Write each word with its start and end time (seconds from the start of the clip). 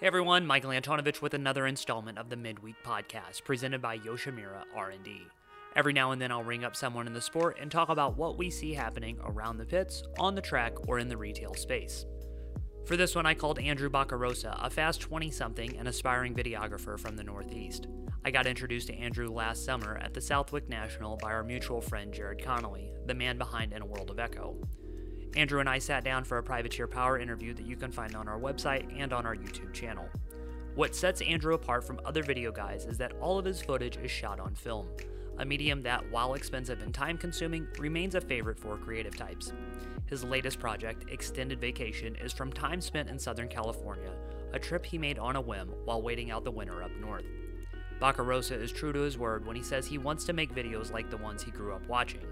Hey 0.00 0.06
everyone, 0.06 0.46
Michael 0.46 0.70
Antonovich 0.70 1.20
with 1.20 1.34
another 1.34 1.66
installment 1.66 2.18
of 2.18 2.28
the 2.28 2.36
Midweek 2.36 2.76
Podcast 2.86 3.42
presented 3.42 3.82
by 3.82 3.98
Yoshimura 3.98 4.62
R&D. 4.72 5.26
Every 5.74 5.92
now 5.92 6.12
and 6.12 6.22
then 6.22 6.30
I'll 6.30 6.44
ring 6.44 6.62
up 6.62 6.76
someone 6.76 7.08
in 7.08 7.12
the 7.12 7.20
sport 7.20 7.56
and 7.60 7.68
talk 7.68 7.88
about 7.88 8.16
what 8.16 8.38
we 8.38 8.48
see 8.48 8.72
happening 8.72 9.18
around 9.24 9.58
the 9.58 9.64
pits, 9.64 10.04
on 10.16 10.36
the 10.36 10.40
track, 10.40 10.88
or 10.88 11.00
in 11.00 11.08
the 11.08 11.16
retail 11.16 11.52
space. 11.54 12.06
For 12.86 12.96
this 12.96 13.16
one, 13.16 13.26
I 13.26 13.34
called 13.34 13.58
Andrew 13.58 13.90
Baccarosa, 13.90 14.56
a 14.64 14.70
fast 14.70 15.00
20 15.00 15.32
something 15.32 15.76
and 15.76 15.88
aspiring 15.88 16.32
videographer 16.32 16.96
from 16.96 17.16
the 17.16 17.24
Northeast. 17.24 17.88
I 18.24 18.30
got 18.30 18.46
introduced 18.46 18.86
to 18.86 18.94
Andrew 18.94 19.28
last 19.28 19.64
summer 19.64 19.98
at 20.00 20.14
the 20.14 20.20
Southwick 20.20 20.68
National 20.68 21.16
by 21.16 21.32
our 21.32 21.42
mutual 21.42 21.80
friend 21.80 22.14
Jared 22.14 22.44
Connolly, 22.44 22.92
the 23.06 23.14
man 23.14 23.36
behind 23.36 23.72
In 23.72 23.82
a 23.82 23.86
World 23.86 24.10
of 24.10 24.20
Echo. 24.20 24.58
Andrew 25.38 25.60
and 25.60 25.68
I 25.68 25.78
sat 25.78 26.02
down 26.02 26.24
for 26.24 26.38
a 26.38 26.42
Privateer 26.42 26.88
Power 26.88 27.16
interview 27.16 27.54
that 27.54 27.64
you 27.64 27.76
can 27.76 27.92
find 27.92 28.16
on 28.16 28.26
our 28.26 28.40
website 28.40 28.92
and 28.98 29.12
on 29.12 29.24
our 29.24 29.36
YouTube 29.36 29.72
channel. 29.72 30.08
What 30.74 30.96
sets 30.96 31.20
Andrew 31.20 31.54
apart 31.54 31.84
from 31.84 32.00
other 32.04 32.24
video 32.24 32.50
guys 32.50 32.86
is 32.86 32.98
that 32.98 33.12
all 33.20 33.38
of 33.38 33.44
his 33.44 33.62
footage 33.62 33.98
is 33.98 34.10
shot 34.10 34.40
on 34.40 34.56
film, 34.56 34.88
a 35.38 35.44
medium 35.44 35.80
that, 35.84 36.02
while 36.10 36.34
expensive 36.34 36.82
and 36.82 36.92
time 36.92 37.16
consuming, 37.16 37.68
remains 37.78 38.16
a 38.16 38.20
favorite 38.20 38.58
for 38.58 38.76
creative 38.78 39.16
types. 39.16 39.52
His 40.06 40.24
latest 40.24 40.58
project, 40.58 41.08
Extended 41.08 41.60
Vacation, 41.60 42.16
is 42.16 42.32
from 42.32 42.52
time 42.52 42.80
spent 42.80 43.08
in 43.08 43.16
Southern 43.16 43.46
California, 43.46 44.10
a 44.54 44.58
trip 44.58 44.84
he 44.84 44.98
made 44.98 45.20
on 45.20 45.36
a 45.36 45.40
whim 45.40 45.72
while 45.84 46.02
waiting 46.02 46.32
out 46.32 46.42
the 46.42 46.50
winter 46.50 46.82
up 46.82 46.90
north. 47.00 47.26
Baccarosa 48.00 48.60
is 48.60 48.72
true 48.72 48.92
to 48.92 49.00
his 49.00 49.16
word 49.16 49.46
when 49.46 49.54
he 49.54 49.62
says 49.62 49.86
he 49.86 49.98
wants 49.98 50.24
to 50.24 50.32
make 50.32 50.52
videos 50.52 50.92
like 50.92 51.10
the 51.10 51.16
ones 51.16 51.44
he 51.44 51.52
grew 51.52 51.72
up 51.72 51.86
watching 51.86 52.26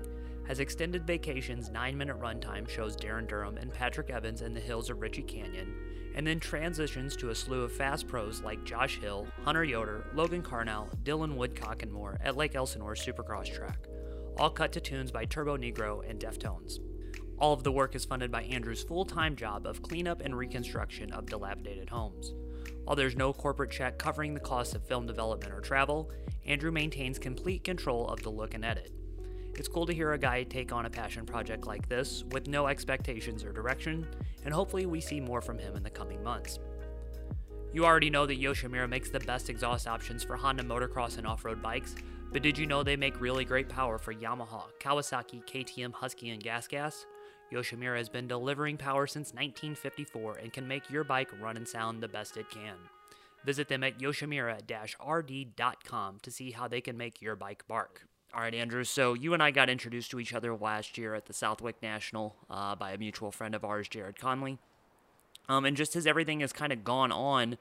has 0.48 0.60
extended 0.60 1.06
vacation's 1.06 1.70
9 1.70 1.96
minute 1.96 2.20
runtime 2.20 2.68
shows 2.68 2.96
Darren 2.96 3.28
Durham 3.28 3.56
and 3.56 3.73
Patrick 3.73 4.10
Evans 4.10 4.42
in 4.42 4.55
the 4.55 4.60
hills 4.60 4.91
of 4.91 5.00
Reche 5.00 5.27
Canyon, 5.27 5.74
and 6.14 6.27
then 6.27 6.41
transitions 6.41 7.16
to 7.16 7.30
a 7.30 7.34
slew 7.34 7.62
of 7.62 7.72
fast 7.72 8.06
pros 8.06 8.42
like 8.42 8.64
Josh 8.64 8.98
Hill, 8.98 9.27
Hunter 9.44 9.64
Yoder, 9.64 10.06
Logan 10.14 10.42
Carnell, 10.42 10.88
Dylan 11.03 11.36
Woodcock, 11.36 11.83
and 11.83 11.92
more 11.92 12.19
at 12.22 12.36
Lake 12.36 12.55
Elsinore 12.55 12.94
Supercross 12.94 13.53
Track, 13.53 13.86
all 14.38 14.50
cut 14.50 14.72
to 14.72 14.80
tunes 14.80 15.11
by 15.11 15.27
Turbonegro 15.27 16.08
and 16.08 16.20
Deftones. 16.20 16.78
All 17.38 17.53
of 17.53 17.64
the 17.64 17.72
work 17.72 17.94
is 17.94 18.05
funded 18.05 18.31
by 18.31 18.44
Andrew's 18.44 18.83
full 18.83 19.05
time 19.05 19.36
job 19.36 19.66
of 19.66 19.83
cleanup 19.83 20.22
and 20.22 20.36
reconstruction 20.36 21.12
of 21.12 21.27
dilapidated 21.27 21.91
homes. 21.91 22.33
While 22.84 22.97
there's 22.97 23.16
no 23.16 23.33
corporate 23.33 23.70
check 23.70 23.98
covering 23.98 24.33
the 24.33 24.41
costs 24.41 24.75
of 24.75 24.86
film 24.86 25.06
development 25.06 25.53
or 25.53 25.60
travel, 25.60 26.10
Andrew 26.47 26.70
maintains 26.70 27.19
complete 27.19 27.64
control 27.64 28.08
of 28.08 28.22
the 28.22 28.31
look 28.31 28.55
and 28.55 28.64
edit. 28.64 28.95
It's 29.57 29.69
cool 29.69 29.87
to 29.87 29.95
hear 29.95 30.12
a 30.12 30.19
guy 30.19 30.43
take 30.43 30.73
on 30.73 30.85
a 30.85 30.91
passion 30.91 31.25
project 31.25 31.67
like 31.67 31.89
this 31.89 32.25
with 32.31 32.47
no 32.47 32.67
expectations 32.67 33.43
or 33.43 33.53
direction, 33.53 34.07
and 34.45 34.53
hopefully 34.53 34.85
we 34.85 35.01
see 35.01 35.19
more 35.19 35.41
from 35.41 35.59
him 35.59 35.77
in 35.77 35.83
the 35.83 35.91
coming 35.91 36.23
months. 36.23 36.59
You 37.73 37.87
already 37.87 38.11
know 38.11 38.27
that 38.27 38.41
Yoshimura 38.41 38.89
makes 38.89 39.11
the 39.11 39.21
best 39.21 39.51
exhaust 39.51 39.87
options 39.87 40.23
for 40.23 40.37
Honda 40.37 40.62
motocross 40.62 41.19
and 41.19 41.27
off 41.27 41.45
road 41.45 41.61
bikes, 41.62 41.95
but 42.33 42.43
did 42.43 42.59
you 42.59 42.67
know 42.67 42.83
they 42.83 42.97
make 42.97 43.21
really 43.21 43.47
great 43.47 43.69
power 43.69 43.99
for 43.99 44.15
Yamaha, 44.15 44.65
Kawasaki, 44.81 45.45
KTM, 45.47 45.95
Husky, 45.95 46.31
and 46.31 46.43
Gas 46.43 46.67
Gas? 46.67 47.07
Yoshimura 47.53 47.97
has 47.97 48.09
been 48.09 48.29
delivering 48.29 48.77
power 48.77 49.07
since 49.07 49.33
1954 49.33 50.39
and 50.43 50.53
can 50.53 50.69
make 50.69 50.91
your 50.91 51.05
bike 51.05 51.31
run 51.41 51.57
and 51.57 51.67
sound 51.67 52.03
the 52.03 52.09
best 52.09 52.37
it 52.37 52.51
can. 52.51 52.75
Visit 53.45 53.69
them 53.69 53.84
at 53.84 54.01
yoshimura-rd.com 54.01 56.19
to 56.23 56.31
see 56.31 56.51
how 56.51 56.69
they 56.69 56.81
can 56.81 56.97
make 56.97 57.23
your 57.23 57.37
bike 57.37 57.62
bark. 57.69 58.03
All 58.34 58.42
right, 58.42 58.55
Andrew. 58.55 58.84
So 58.84 59.14
you 59.14 59.32
and 59.34 59.42
I 59.42 59.50
got 59.50 59.70
introduced 59.70 60.10
to 60.10 60.20
each 60.20 60.34
other 60.34 60.55
last 60.55 60.98
year 60.98 61.14
at 61.14 61.27
the 61.27 61.32
Southwick 61.32 61.77
National 61.82 62.36
uh, 62.50 62.74
by 62.74 62.92
a 62.92 62.98
mutual 62.98 63.30
friend 63.30 63.55
of 63.55 63.64
ours, 63.64 63.88
Jared 63.88 64.19
Conley. 64.19 64.58
Um, 65.48 65.64
and 65.64 65.77
just 65.77 65.96
as 65.96 66.06
everything 66.06 66.41
has 66.41 66.52
kind 66.52 66.72
of 66.72 66.84
gone 66.84 67.12
on 67.12 67.56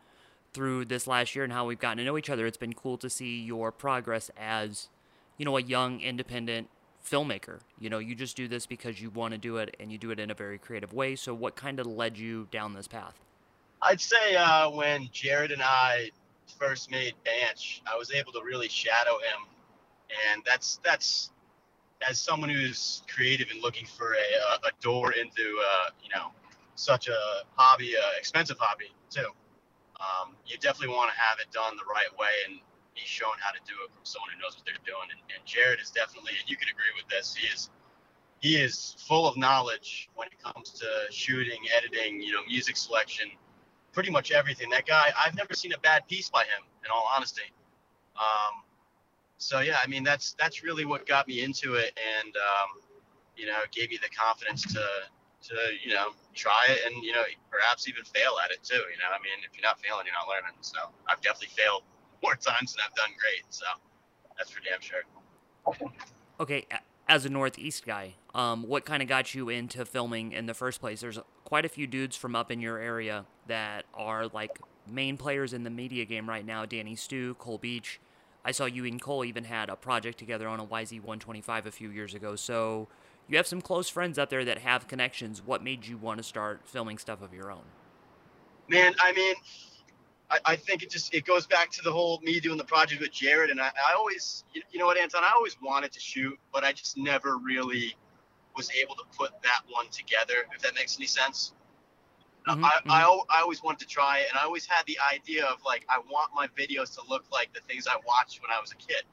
through 0.53 0.85
this 0.85 1.07
last 1.07 1.35
year 1.35 1.43
and 1.43 1.53
how 1.53 1.65
we've 1.65 1.79
gotten 1.79 1.99
to 1.99 2.03
know 2.03 2.17
each 2.17 2.29
other, 2.29 2.45
it's 2.45 2.57
been 2.57 2.73
cool 2.73 2.97
to 2.97 3.09
see 3.09 3.41
your 3.41 3.71
progress 3.71 4.31
as, 4.37 4.89
you 5.37 5.45
know, 5.45 5.57
a 5.57 5.61
young 5.61 6.01
independent 6.01 6.67
filmmaker. 7.05 7.59
You 7.79 7.89
know, 7.89 7.99
you 7.99 8.15
just 8.15 8.35
do 8.35 8.47
this 8.47 8.65
because 8.65 8.99
you 9.01 9.09
want 9.11 9.33
to 9.33 9.37
do 9.37 9.57
it 9.57 9.75
and 9.79 9.91
you 9.91 9.97
do 9.97 10.11
it 10.11 10.19
in 10.19 10.31
a 10.31 10.33
very 10.33 10.57
creative 10.57 10.93
way. 10.93 11.15
So 11.15 11.33
what 11.33 11.55
kind 11.55 11.79
of 11.79 11.85
led 11.85 12.17
you 12.17 12.47
down 12.51 12.73
this 12.73 12.87
path? 12.87 13.21
I'd 13.81 14.01
say 14.01 14.35
uh, 14.35 14.69
when 14.71 15.09
Jared 15.11 15.51
and 15.51 15.61
I 15.61 16.09
first 16.59 16.89
made 16.89 17.13
Banch, 17.23 17.81
I 17.91 17.95
was 17.97 18.11
able 18.11 18.31
to 18.33 18.41
really 18.43 18.67
shadow 18.67 19.17
him 19.19 19.47
and 20.31 20.43
that's 20.45 20.79
that's 20.83 21.31
as 22.07 22.21
someone 22.21 22.49
who's 22.49 23.03
creative 23.07 23.47
and 23.51 23.61
looking 23.61 23.85
for 23.85 24.13
a, 24.13 24.67
a 24.67 24.71
door 24.81 25.13
into 25.13 25.41
uh, 25.41 25.89
you 26.03 26.09
know 26.13 26.31
such 26.75 27.07
a 27.07 27.17
hobby, 27.55 27.95
uh, 27.97 28.17
expensive 28.17 28.57
hobby 28.59 28.91
too. 29.09 29.29
Um, 29.99 30.35
you 30.45 30.57
definitely 30.57 30.93
want 30.93 31.11
to 31.11 31.17
have 31.17 31.39
it 31.39 31.51
done 31.51 31.75
the 31.77 31.87
right 31.87 32.11
way 32.19 32.35
and 32.47 32.59
be 32.93 33.01
shown 33.03 33.31
how 33.39 33.51
to 33.51 33.59
do 33.65 33.73
it 33.83 33.91
from 33.95 34.03
someone 34.03 34.29
who 34.35 34.41
knows 34.43 34.55
what 34.55 34.65
they're 34.67 34.83
doing. 34.85 35.07
And, 35.07 35.19
and 35.31 35.39
Jared 35.47 35.79
is 35.79 35.89
definitely, 35.89 36.33
and 36.39 36.49
you 36.49 36.57
can 36.57 36.67
agree 36.67 36.91
with 36.95 37.07
this, 37.07 37.35
he 37.35 37.47
is 37.47 37.69
he 38.39 38.57
is 38.57 38.95
full 39.07 39.27
of 39.27 39.37
knowledge 39.37 40.09
when 40.15 40.27
it 40.27 40.37
comes 40.43 40.69
to 40.71 40.85
shooting, 41.09 41.59
editing, 41.75 42.21
you 42.21 42.33
know, 42.33 42.43
music 42.47 42.77
selection, 42.77 43.31
pretty 43.93 44.11
much 44.11 44.31
everything. 44.31 44.69
That 44.69 44.85
guy, 44.85 45.11
I've 45.17 45.35
never 45.35 45.53
seen 45.53 45.73
a 45.73 45.79
bad 45.79 46.05
piece 46.07 46.29
by 46.29 46.43
him, 46.43 46.61
in 46.83 46.91
all 46.91 47.09
honesty. 47.15 47.47
Um, 48.19 48.61
so 49.37 49.59
yeah, 49.59 49.77
I 49.83 49.87
mean 49.87 50.03
that's 50.03 50.35
that's 50.39 50.63
really 50.63 50.85
what 50.85 51.05
got 51.05 51.27
me 51.27 51.41
into 51.41 51.75
it, 51.75 51.97
and 52.19 52.35
um, 52.35 52.81
you 53.35 53.45
know 53.45 53.59
gave 53.71 53.89
me 53.89 53.99
the 54.01 54.09
confidence 54.09 54.61
to 54.73 54.83
to 55.49 55.55
you 55.83 55.93
know 55.93 56.09
try 56.33 56.65
it 56.69 56.79
and 56.85 57.03
you 57.03 57.13
know 57.13 57.23
perhaps 57.51 57.87
even 57.87 58.03
fail 58.03 58.33
at 58.43 58.51
it 58.51 58.63
too. 58.63 58.75
You 58.75 58.97
know, 58.99 59.11
I 59.11 59.19
mean 59.21 59.43
if 59.45 59.55
you're 59.55 59.67
not 59.67 59.79
failing, 59.79 60.05
you're 60.05 60.15
not 60.15 60.27
learning. 60.27 60.57
So 60.61 60.79
I've 61.07 61.21
definitely 61.21 61.55
failed 61.55 61.83
more 62.23 62.35
times 62.39 62.73
than 62.73 62.83
I've 62.87 62.95
done 62.95 63.11
great. 63.19 63.45
So 63.49 63.65
that's 64.37 64.51
for 64.51 64.61
damn 64.61 64.81
sure. 64.81 65.03
Okay, 66.39 66.65
as 67.07 67.25
a 67.25 67.29
Northeast 67.29 67.85
guy, 67.85 68.13
um, 68.33 68.63
what 68.63 68.85
kind 68.85 69.01
of 69.01 69.09
got 69.09 69.33
you 69.33 69.49
into 69.49 69.85
filming 69.85 70.31
in 70.31 70.45
the 70.45 70.53
first 70.53 70.79
place? 70.79 71.01
There's 71.01 71.19
quite 71.43 71.65
a 71.65 71.69
few 71.69 71.87
dudes 71.87 72.15
from 72.15 72.35
up 72.35 72.51
in 72.51 72.59
your 72.59 72.77
area 72.77 73.25
that 73.47 73.85
are 73.93 74.27
like 74.27 74.59
main 74.87 75.17
players 75.17 75.53
in 75.53 75.63
the 75.63 75.69
media 75.69 76.05
game 76.05 76.27
right 76.27 76.45
now. 76.45 76.65
Danny 76.65 76.95
Stu, 76.95 77.35
Cole 77.35 77.57
Beach. 77.57 77.99
I 78.45 78.51
saw 78.51 78.65
you 78.65 78.85
and 78.85 79.01
Cole 79.01 79.25
even 79.25 79.43
had 79.43 79.69
a 79.69 79.75
project 79.75 80.19
together 80.19 80.47
on 80.47 80.59
a 80.59 80.65
YZ125 80.65 81.65
a 81.65 81.71
few 81.71 81.89
years 81.89 82.13
ago. 82.13 82.35
So 82.35 82.87
you 83.27 83.37
have 83.37 83.47
some 83.47 83.59
close 83.59 83.89
friends 83.89 84.19
out 84.19 84.29
there 84.29 84.45
that 84.45 84.59
have 84.59 84.87
connections. 84.87 85.41
What 85.43 85.63
made 85.63 85.87
you 85.87 85.97
want 85.97 86.19
to 86.19 86.23
start 86.23 86.61
filming 86.63 86.99
stuff 86.99 87.23
of 87.23 87.33
your 87.33 87.51
own? 87.51 87.63
Man, 88.69 88.93
I 89.01 89.13
mean, 89.13 89.35
I, 90.29 90.39
I 90.45 90.55
think 90.55 90.83
it 90.83 90.91
just 90.91 91.13
it 91.13 91.25
goes 91.25 91.47
back 91.47 91.71
to 91.71 91.81
the 91.81 91.91
whole 91.91 92.19
me 92.21 92.39
doing 92.39 92.57
the 92.57 92.63
project 92.63 93.01
with 93.01 93.11
Jared, 93.11 93.49
and 93.49 93.59
I, 93.59 93.67
I 93.67 93.95
always, 93.97 94.43
you, 94.53 94.61
you 94.71 94.79
know 94.79 94.85
what, 94.85 94.97
Anton, 94.97 95.23
I 95.23 95.31
always 95.35 95.57
wanted 95.61 95.91
to 95.93 95.99
shoot, 95.99 96.37
but 96.53 96.63
I 96.63 96.71
just 96.71 96.97
never 96.97 97.37
really 97.37 97.95
was 98.55 98.69
able 98.79 98.95
to 98.95 99.03
put 99.17 99.31
that 99.41 99.61
one 99.69 99.87
together. 99.89 100.45
If 100.55 100.61
that 100.61 100.75
makes 100.75 100.97
any 100.97 101.07
sense. 101.07 101.53
Mm-hmm, 102.47 102.63
I, 102.63 102.69
mm-hmm. 102.69 102.91
I, 102.91 103.37
I, 103.37 103.41
always 103.41 103.63
wanted 103.63 103.79
to 103.79 103.87
try 103.87 104.19
it, 104.19 104.27
and 104.29 104.37
I 104.37 104.43
always 104.43 104.67
had 104.67 104.85
the 104.85 104.97
idea 105.11 105.45
of 105.45 105.57
like 105.65 105.83
I 105.89 105.97
want 105.97 106.29
my 106.35 106.47
videos 106.49 106.93
to 106.95 107.01
look 107.09 107.25
like 107.31 107.51
the 107.53 107.61
things 107.67 107.87
I 107.87 107.97
watched 108.05 108.39
when 108.41 108.51
I 108.55 108.61
was 108.61 108.71
a 108.71 108.75
kid, 108.75 109.03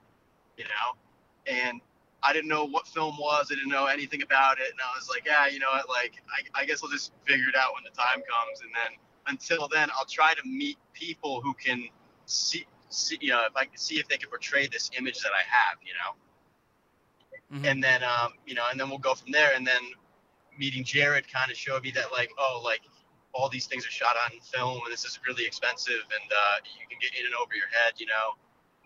you 0.59 0.65
know. 0.65 0.99
And 1.47 1.81
I 2.23 2.33
didn't 2.35 2.49
know 2.49 2.67
what 2.67 2.87
film 2.87 3.17
was. 3.19 3.49
I 3.51 3.55
didn't 3.55 3.71
know 3.71 3.87
anything 3.87 4.21
about 4.21 4.59
it, 4.59 4.71
and 4.71 4.79
I 4.81 4.97
was 4.97 5.09
like, 5.09 5.25
yeah, 5.25 5.47
you 5.47 5.61
know 5.61 5.71
what? 5.73 5.89
Like 5.89 6.15
I, 6.29 6.63
I 6.63 6.67
guess 6.67 6.83
I'll 6.85 6.91
just 6.91 7.13
figure 7.25 7.49
it 7.49 7.57
out 7.57 7.73
when 7.73 7.85
the 7.85 7.97
time 7.97 8.21
comes. 8.21 8.61
And 8.61 8.71
then 8.75 8.99
until 9.27 9.67
then, 9.67 9.89
I'll 9.97 10.05
try 10.05 10.35
to 10.35 10.47
meet 10.47 10.77
people 10.93 11.41
who 11.41 11.55
can 11.55 11.89
see, 12.27 12.67
see 12.91 13.17
you 13.21 13.31
know, 13.31 13.43
if 13.49 13.57
I 13.57 13.65
can 13.65 13.79
see 13.79 13.99
if 13.99 14.09
they 14.09 14.19
can 14.19 14.29
portray 14.29 14.67
this 14.67 14.91
image 14.99 15.21
that 15.21 15.33
I 15.33 15.43
have, 15.49 15.79
you 15.83 15.93
know. 15.95 17.57
Mm-hmm. 17.57 17.65
And 17.65 17.83
then, 17.83 18.03
um, 18.03 18.33
you 18.47 18.55
know, 18.55 18.65
and 18.71 18.79
then 18.79 18.89
we'll 18.89 18.99
go 18.99 19.15
from 19.15 19.33
there. 19.33 19.53
And 19.55 19.67
then 19.67 19.81
meeting 20.59 20.85
Jared 20.85 21.31
kind 21.33 21.51
of 21.51 21.57
showed 21.57 21.83
me 21.83 21.91
that, 21.93 22.13
like, 22.13 22.31
oh, 22.39 22.61
like 22.65 22.81
all 23.35 23.49
these 23.49 23.67
things 23.67 23.87
are 23.87 23.91
shot 23.91 24.17
on 24.29 24.39
film 24.41 24.81
and 24.85 24.93
this 24.93 25.05
is 25.05 25.19
really 25.27 25.45
expensive 25.47 26.05
and 26.05 26.29
uh, 26.31 26.57
you 26.65 26.87
can 26.89 26.99
get 27.01 27.19
in 27.19 27.25
and 27.25 27.35
over 27.35 27.57
your 27.57 27.69
head, 27.73 27.95
you 27.97 28.07
know. 28.07 28.37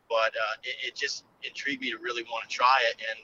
But 0.08 0.38
uh, 0.38 0.54
it, 0.62 0.76
it, 0.86 0.94
just 0.94 1.24
intrigued 1.42 1.82
me 1.82 1.90
to 1.90 1.98
really 1.98 2.22
want 2.22 2.48
to 2.48 2.50
try 2.54 2.78
it. 2.90 3.02
And 3.10 3.18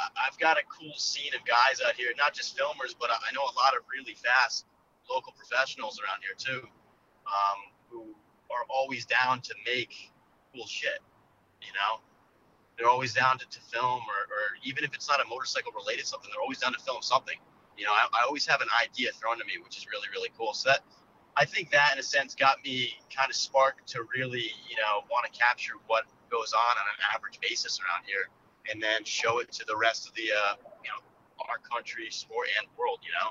I've 0.00 0.38
got 0.38 0.56
a 0.56 0.64
cool 0.64 0.96
scene 0.96 1.36
of 1.36 1.44
guys 1.44 1.84
out 1.86 1.94
here, 1.94 2.08
not 2.16 2.32
just 2.32 2.56
filmers, 2.56 2.96
but 2.98 3.10
I 3.12 3.28
know 3.34 3.44
a 3.44 3.56
lot 3.60 3.76
of 3.76 3.84
really 3.92 4.16
fast 4.16 4.64
local 5.10 5.32
professionals 5.36 6.00
around 6.00 6.24
here 6.24 6.32
too, 6.32 6.64
um, 7.28 7.58
who 7.90 8.16
are 8.48 8.64
always 8.70 9.04
down 9.04 9.42
to 9.42 9.54
make 9.66 9.92
cool 10.54 10.66
shit, 10.66 11.04
you 11.60 11.72
know. 11.76 12.00
They're 12.78 12.88
always 12.88 13.12
down 13.12 13.36
to, 13.38 13.44
to 13.44 13.60
film, 13.60 14.00
or, 14.00 14.20
or 14.32 14.44
even 14.64 14.84
if 14.84 14.94
it's 14.94 15.08
not 15.08 15.20
a 15.20 15.28
motorcycle 15.28 15.72
related 15.72 16.06
something, 16.06 16.30
they're 16.32 16.40
always 16.40 16.58
down 16.58 16.72
to 16.72 16.78
film 16.78 17.02
something 17.02 17.36
you 17.78 17.86
know, 17.86 17.92
I, 17.92 18.06
I 18.12 18.26
always 18.26 18.44
have 18.46 18.60
an 18.60 18.68
idea 18.82 19.12
thrown 19.12 19.38
to 19.38 19.44
me, 19.44 19.62
which 19.62 19.78
is 19.78 19.86
really, 19.86 20.08
really 20.12 20.30
cool. 20.36 20.52
So 20.52 20.70
that 20.70 20.80
I 21.36 21.44
think 21.44 21.70
that 21.70 21.94
in 21.94 21.98
a 21.98 22.02
sense 22.02 22.34
got 22.34 22.58
me 22.64 22.98
kind 23.14 23.30
of 23.30 23.36
sparked 23.36 23.86
to 23.94 24.02
really, 24.14 24.50
you 24.68 24.76
know, 24.76 25.06
want 25.10 25.24
to 25.30 25.32
capture 25.38 25.74
what 25.86 26.04
goes 26.30 26.52
on 26.52 26.74
on 26.74 26.86
an 26.98 27.00
average 27.14 27.38
basis 27.40 27.78
around 27.78 28.04
here 28.04 28.28
and 28.70 28.82
then 28.82 29.04
show 29.04 29.38
it 29.38 29.50
to 29.52 29.64
the 29.64 29.76
rest 29.76 30.08
of 30.08 30.14
the, 30.14 30.28
uh, 30.34 30.54
you 30.82 30.90
know, 30.90 31.00
our 31.48 31.58
country, 31.62 32.10
sport, 32.10 32.48
and 32.58 32.66
world, 32.76 32.98
you 33.06 33.14
know. 33.22 33.30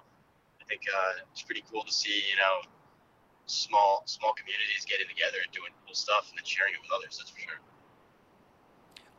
I 0.61 0.63
think 0.65 0.81
uh, 0.88 1.21
it's 1.31 1.43
pretty 1.43 1.63
cool 1.69 1.83
to 1.83 1.91
see, 1.91 2.23
you 2.31 2.38
know, 2.39 2.71
small 3.45 4.03
small 4.05 4.33
communities 4.33 4.85
getting 4.88 5.07
together 5.07 5.38
and 5.43 5.51
doing 5.53 5.71
cool 5.85 5.95
stuff 5.95 6.29
and 6.29 6.38
then 6.38 6.45
sharing 6.45 6.73
it 6.73 6.79
with 6.81 6.91
others. 6.95 7.17
That's 7.17 7.29
for 7.29 7.39
sure. 7.39 7.59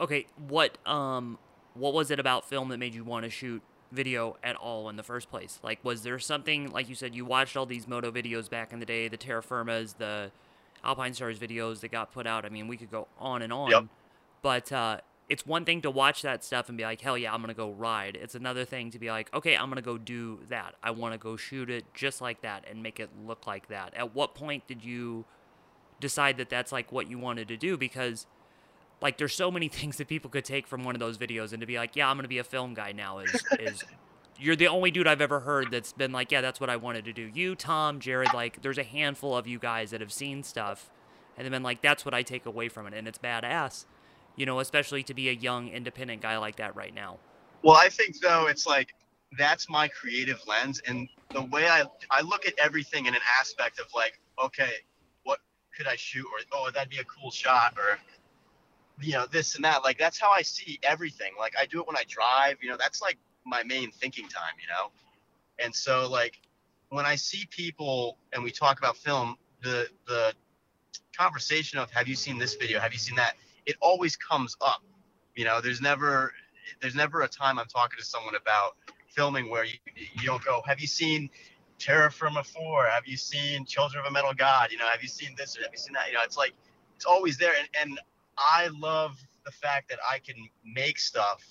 Okay, 0.00 0.26
what 0.48 0.78
um 0.86 1.38
what 1.74 1.92
was 1.92 2.10
it 2.10 2.19
about 2.19 2.48
film 2.48 2.69
that 2.69 2.78
made 2.78 2.94
you 2.94 3.04
want 3.04 3.24
to 3.24 3.31
shoot 3.31 3.62
video 3.93 4.37
at 4.43 4.56
all 4.56 4.88
in 4.88 4.96
the 4.96 5.02
first 5.02 5.31
place? 5.31 5.58
Like, 5.62 5.85
was 5.85 6.02
there 6.02 6.19
something 6.19 6.70
like 6.70 6.88
you 6.88 6.94
said 6.94 7.14
you 7.14 7.25
watched 7.25 7.56
all 7.56 7.67
these 7.67 7.87
moto 7.88 8.11
videos 8.11 8.49
back 8.50 8.73
in 8.73 8.81
the 8.81 8.87
day, 8.87 9.08
the 9.08 9.17
Terra 9.17 9.43
Firmas, 9.43 9.96
the 9.99 10.31
Alpinestars 10.85 11.38
videos 11.38 11.81
that 11.81 11.90
got 11.90 12.12
put 12.12 12.26
out? 12.26 12.44
I 12.44 12.49
mean, 12.49 12.69
we 12.69 12.76
could 12.76 12.90
go 12.90 13.08
on 13.19 13.43
and 13.43 13.52
on, 13.52 13.70
Yep. 13.70 13.85
but 14.43 14.73
uh, 14.73 15.00
it's 15.29 15.44
one 15.46 15.64
thing 15.64 15.82
to 15.82 15.90
watch 15.90 16.23
that 16.23 16.43
stuff 16.44 16.69
and 16.69 16.79
be 16.79 16.85
like, 16.85 17.00
hell 17.00 17.19
yeah, 17.19 17.32
I'm 17.35 17.40
gonna 17.40 17.52
go 17.55 17.70
ride. 17.70 18.17
It's 18.20 18.35
another 18.35 18.64
thing 18.64 18.90
to 18.93 18.99
be 18.99 19.11
like, 19.11 19.32
okay, 19.35 19.56
I'm 19.56 19.69
gonna 19.69 19.82
go 19.82 19.99
do 19.99 20.41
that. 20.49 20.75
I 20.82 20.91
want 20.91 21.12
to 21.14 21.19
go 21.19 21.37
shoot 21.37 21.69
it 21.69 21.84
just 21.94 22.20
like 22.20 22.41
that 22.43 22.64
and 22.70 22.82
make 22.82 22.99
it 23.00 23.11
look 23.26 23.46
like 23.46 23.69
that. 23.69 23.93
At 23.94 24.14
what 24.14 24.34
point 24.34 24.67
did 24.67 24.84
you 24.84 25.25
decide 26.00 26.37
that 26.38 26.49
that's 26.49 26.73
like 26.73 26.93
what 26.93 27.11
you 27.11 27.19
wanted 27.19 27.49
to 27.49 27.56
do? 27.56 27.76
Because 27.76 28.26
like 29.00 29.18
there's 29.18 29.34
so 29.34 29.50
many 29.50 29.68
things 29.68 29.96
that 29.96 30.08
people 30.08 30.30
could 30.30 30.44
take 30.44 30.66
from 30.66 30.84
one 30.84 30.94
of 30.94 31.00
those 31.00 31.18
videos 31.18 31.52
and 31.52 31.60
to 31.60 31.66
be 31.66 31.76
like, 31.76 31.96
yeah, 31.96 32.08
I'm 32.08 32.16
gonna 32.16 32.28
be 32.28 32.38
a 32.38 32.44
film 32.44 32.74
guy 32.74 32.92
now 32.92 33.18
is 33.18 33.44
is 33.58 33.84
you're 34.38 34.56
the 34.56 34.68
only 34.68 34.90
dude 34.90 35.06
I've 35.06 35.20
ever 35.20 35.40
heard 35.40 35.70
that's 35.70 35.92
been 35.92 36.12
like, 36.12 36.30
yeah, 36.30 36.40
that's 36.40 36.60
what 36.60 36.70
I 36.70 36.76
wanted 36.76 37.04
to 37.06 37.12
do. 37.12 37.22
You, 37.22 37.54
Tom, 37.54 38.00
Jared, 38.00 38.32
like 38.34 38.62
there's 38.62 38.78
a 38.78 38.84
handful 38.84 39.36
of 39.36 39.46
you 39.46 39.58
guys 39.58 39.90
that 39.90 40.00
have 40.00 40.12
seen 40.12 40.42
stuff 40.42 40.90
and 41.36 41.44
they've 41.44 41.52
been 41.52 41.62
like, 41.62 41.82
that's 41.82 42.04
what 42.04 42.14
I 42.14 42.22
take 42.22 42.46
away 42.46 42.68
from 42.68 42.86
it 42.86 42.94
and 42.94 43.06
it's 43.08 43.18
badass. 43.18 43.86
You 44.36 44.46
know, 44.46 44.60
especially 44.60 45.02
to 45.04 45.14
be 45.14 45.28
a 45.28 45.32
young 45.32 45.68
independent 45.68 46.22
guy 46.22 46.38
like 46.38 46.56
that 46.56 46.76
right 46.76 46.94
now. 46.94 47.18
Well, 47.62 47.76
I 47.76 47.88
think 47.88 48.20
though 48.20 48.46
it's 48.46 48.66
like 48.66 48.94
that's 49.36 49.68
my 49.68 49.88
creative 49.88 50.40
lens, 50.46 50.80
and 50.86 51.08
the 51.30 51.42
way 51.42 51.66
I 51.66 51.84
I 52.10 52.22
look 52.22 52.46
at 52.46 52.54
everything 52.58 53.06
in 53.06 53.14
an 53.14 53.20
aspect 53.40 53.78
of 53.80 53.86
like, 53.94 54.20
okay, 54.42 54.70
what 55.24 55.40
could 55.76 55.86
I 55.86 55.96
shoot, 55.96 56.24
or 56.24 56.38
oh, 56.52 56.70
that'd 56.72 56.88
be 56.88 56.98
a 56.98 57.04
cool 57.04 57.30
shot, 57.30 57.74
or 57.76 57.98
you 59.00 59.12
know 59.12 59.26
this 59.30 59.56
and 59.56 59.64
that. 59.64 59.84
Like 59.84 59.98
that's 59.98 60.18
how 60.18 60.30
I 60.30 60.42
see 60.42 60.78
everything. 60.82 61.32
Like 61.38 61.54
I 61.60 61.66
do 61.66 61.80
it 61.80 61.86
when 61.86 61.96
I 61.96 62.04
drive. 62.08 62.56
You 62.62 62.70
know, 62.70 62.76
that's 62.78 63.00
like 63.02 63.18
my 63.44 63.62
main 63.62 63.90
thinking 63.90 64.28
time. 64.28 64.54
You 64.60 64.68
know, 64.68 64.90
and 65.64 65.74
so 65.74 66.08
like 66.10 66.40
when 66.90 67.06
I 67.06 67.16
see 67.16 67.46
people 67.50 68.18
and 68.32 68.42
we 68.42 68.50
talk 68.50 68.78
about 68.78 68.96
film, 68.96 69.36
the 69.62 69.88
the 70.06 70.32
conversation 71.16 71.78
of 71.78 71.90
have 71.90 72.08
you 72.08 72.14
seen 72.14 72.38
this 72.38 72.54
video, 72.54 72.78
have 72.80 72.92
you 72.92 72.98
seen 72.98 73.16
that, 73.16 73.34
it 73.66 73.76
always 73.80 74.16
comes 74.16 74.56
up. 74.60 74.82
You 75.34 75.44
know, 75.44 75.60
there's 75.60 75.80
never 75.80 76.32
there's 76.80 76.94
never 76.94 77.22
a 77.22 77.28
time 77.28 77.58
I'm 77.58 77.66
talking 77.66 77.98
to 77.98 78.04
someone 78.04 78.34
about 78.34 78.76
filming 79.08 79.50
where 79.50 79.64
you, 79.64 79.74
you 80.14 80.26
don't 80.26 80.44
go, 80.44 80.62
have 80.66 80.80
you 80.80 80.86
seen 80.86 81.30
Terra 81.78 82.10
Firma 82.10 82.44
4? 82.44 82.86
Have 82.86 83.06
you 83.06 83.16
seen 83.16 83.64
Children 83.64 84.04
of 84.04 84.10
a 84.10 84.12
Metal 84.12 84.32
God? 84.34 84.70
You 84.70 84.78
know, 84.78 84.86
have 84.86 85.02
you 85.02 85.08
seen 85.08 85.34
this 85.36 85.56
or 85.56 85.62
have 85.62 85.72
you 85.72 85.78
seen 85.78 85.94
that? 85.94 86.08
You 86.08 86.14
know, 86.14 86.20
it's 86.24 86.36
like, 86.36 86.52
it's 86.96 87.04
always 87.04 87.38
there. 87.38 87.54
And, 87.58 87.68
and 87.90 88.00
I 88.38 88.69
love 88.79 89.19
the 89.44 89.50
fact 89.50 89.88
that 89.90 89.99
I 90.08 90.19
can 90.19 90.49
make 90.64 90.99
stuff 90.99 91.44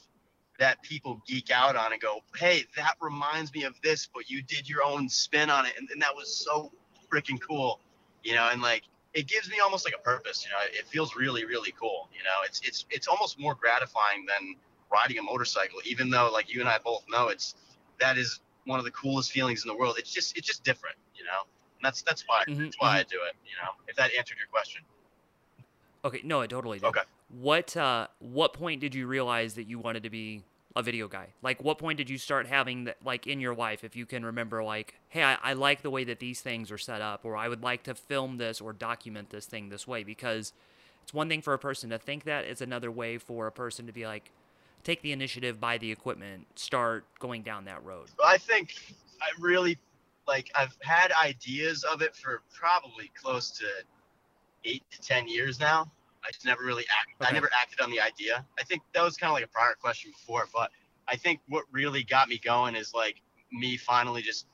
that 0.60 0.82
people 0.82 1.22
geek 1.28 1.52
out 1.52 1.76
on 1.76 1.94
and 1.94 2.02
go, 2.02 2.22
hey, 2.36 2.64
that 2.76 2.96
reminds 3.02 3.54
me 3.54 3.64
of 3.64 3.76
this, 3.84 4.08
but 4.12 4.30
you 4.30 4.42
did 4.42 4.68
your 4.68 4.84
own 4.84 5.08
spin 5.10 5.50
on 5.50 5.66
it. 5.66 5.74
And, 5.78 5.90
and 5.92 6.02
that 6.02 6.16
was 6.16 6.36
so 6.36 6.72
freaking 7.12 7.40
cool, 7.40 7.80
you 8.24 8.34
know, 8.34 8.50
and 8.52 8.62
like, 8.62 8.84
it 9.14 9.28
gives 9.28 9.50
me 9.50 9.60
almost 9.60 9.86
like 9.86 9.96
a 9.96 10.02
purpose, 10.02 10.46
you 10.46 10.52
know, 10.52 10.58
it 10.64 10.86
feels 10.88 11.16
really, 11.16 11.46
really 11.46 11.74
cool. 11.80 12.10
You 12.12 12.24
know, 12.24 12.46
it's, 12.46 12.62
it's, 12.64 12.86
it's 12.90 13.08
almost 13.08 13.40
more 13.40 13.56
gratifying 13.56 14.26
than 14.28 14.56
riding 14.92 15.18
a 15.18 15.24
motorcycle, 15.24 15.80
even 15.86 16.10
though 16.10 16.30
like 16.32 16.54
you 16.54 16.60
and 16.60 16.70
I 16.70 16.78
both 16.80 17.04
know 17.10 17.30
it's, 17.30 17.56
that 18.00 18.18
is 18.18 18.40
one 18.66 18.80
of 18.80 18.86
the 18.86 18.92
coolest 18.92 19.32
feelings 19.32 19.64
in 19.64 19.70
the 19.70 19.76
world. 19.76 19.96
It's 19.98 20.12
just, 20.12 20.38
it's 20.38 20.46
just 20.48 20.64
different, 20.64 20.98
you 21.16 21.24
know, 21.24 21.42
and 21.78 21.86
that's, 21.86 22.02
that's 22.02 22.24
why, 22.28 22.44
Mhm, 22.48 22.66
that's 22.66 22.80
why 22.80 23.00
I 23.00 23.04
do 23.04 23.18
it, 23.28 23.36
you 23.46 23.56
know, 23.62 23.72
if 23.88 23.96
that 23.96 24.12
answered 24.14 24.38
your 24.38 24.48
question. 24.48 24.82
Okay, 26.08 26.22
no, 26.24 26.42
it 26.42 26.50
totally 26.50 26.80
did. 26.80 26.86
Okay. 26.88 27.02
What 27.30 27.76
uh 27.76 28.08
what 28.20 28.54
point 28.54 28.82
did 28.82 28.96
you 28.96 29.08
realize 29.08 29.56
that 29.56 29.68
you 29.68 29.80
wanted 29.80 30.04
to 30.04 30.10
be 30.10 30.44
a 30.76 30.84
video 30.84 31.08
guy? 31.08 31.28
Like 31.42 31.64
what 31.64 31.78
point 31.78 31.98
did 31.98 32.10
you 32.10 32.18
start 32.18 32.48
having 32.48 32.86
that 32.86 32.98
like 33.04 33.28
in 33.28 33.42
your 33.42 33.56
life 33.56 33.84
if 33.84 33.96
you 33.96 34.06
can 34.06 34.24
remember 34.24 34.64
like, 34.64 34.96
hey, 35.10 35.24
I, 35.24 35.38
I 35.44 35.54
like 35.54 35.82
the 35.82 35.90
way 35.90 36.04
that 36.06 36.20
these 36.20 36.42
things 36.42 36.72
are 36.72 36.78
set 36.78 37.02
up 37.02 37.26
or 37.26 37.36
I 37.36 37.50
would 37.50 37.64
like 37.64 37.84
to 37.84 37.96
film 37.96 38.38
this 38.38 38.62
or 38.62 38.74
document 38.74 39.30
this 39.30 39.46
thing 39.46 39.70
this 39.70 39.88
way 39.88 40.04
because 40.04 40.54
it's 41.04 41.14
one 41.14 41.28
thing 41.30 41.42
for 41.42 41.54
a 41.54 41.60
person 41.60 41.90
to 41.90 41.98
think 41.98 42.26
that, 42.26 42.46
it's 42.46 42.62
another 42.62 42.92
way 42.92 43.18
for 43.18 43.48
a 43.48 43.52
person 43.52 43.88
to 43.88 43.92
be 43.92 44.06
like 44.06 44.32
take 44.84 45.02
the 45.02 45.12
initiative, 45.12 45.60
buy 45.60 45.78
the 45.78 45.92
equipment, 45.92 46.48
start 46.56 47.06
going 47.20 47.42
down 47.42 47.66
that 47.66 47.84
road. 47.84 48.08
I 48.24 48.38
think 48.38 48.76
I 49.22 49.30
really 49.40 49.78
like 50.28 50.52
I've 50.56 50.78
had 50.82 51.12
ideas 51.12 51.84
of 51.84 52.02
it 52.02 52.16
for 52.16 52.42
probably 52.54 53.12
close 53.20 53.52
to 53.52 53.66
eight 54.64 54.84
to 54.92 55.02
ten 55.02 55.28
years 55.28 55.60
now. 55.60 55.92
I 56.28 56.32
just 56.32 56.46
never 56.46 56.64
really 56.64 56.84
act. 57.00 57.30
I 57.30 57.32
never 57.32 57.50
acted 57.60 57.80
on 57.80 57.90
the 57.90 58.02
idea. 58.02 58.46
I 58.60 58.64
think 58.64 58.82
that 58.94 59.04
was 59.04 59.16
kind 59.16 59.30
of 59.30 59.36
like 59.36 59.46
a 59.46 59.48
prior 59.48 59.76
question 59.80 60.12
before, 60.12 60.48
but 60.54 60.72
I 61.08 61.16
think 61.16 61.40
what 61.48 61.64
really 61.72 62.04
got 62.04 62.28
me 62.28 62.38
going 62.38 62.76
is 62.76 62.94
like 62.94 63.22
me 63.52 63.78
finally 63.78 64.22
just. 64.22 64.46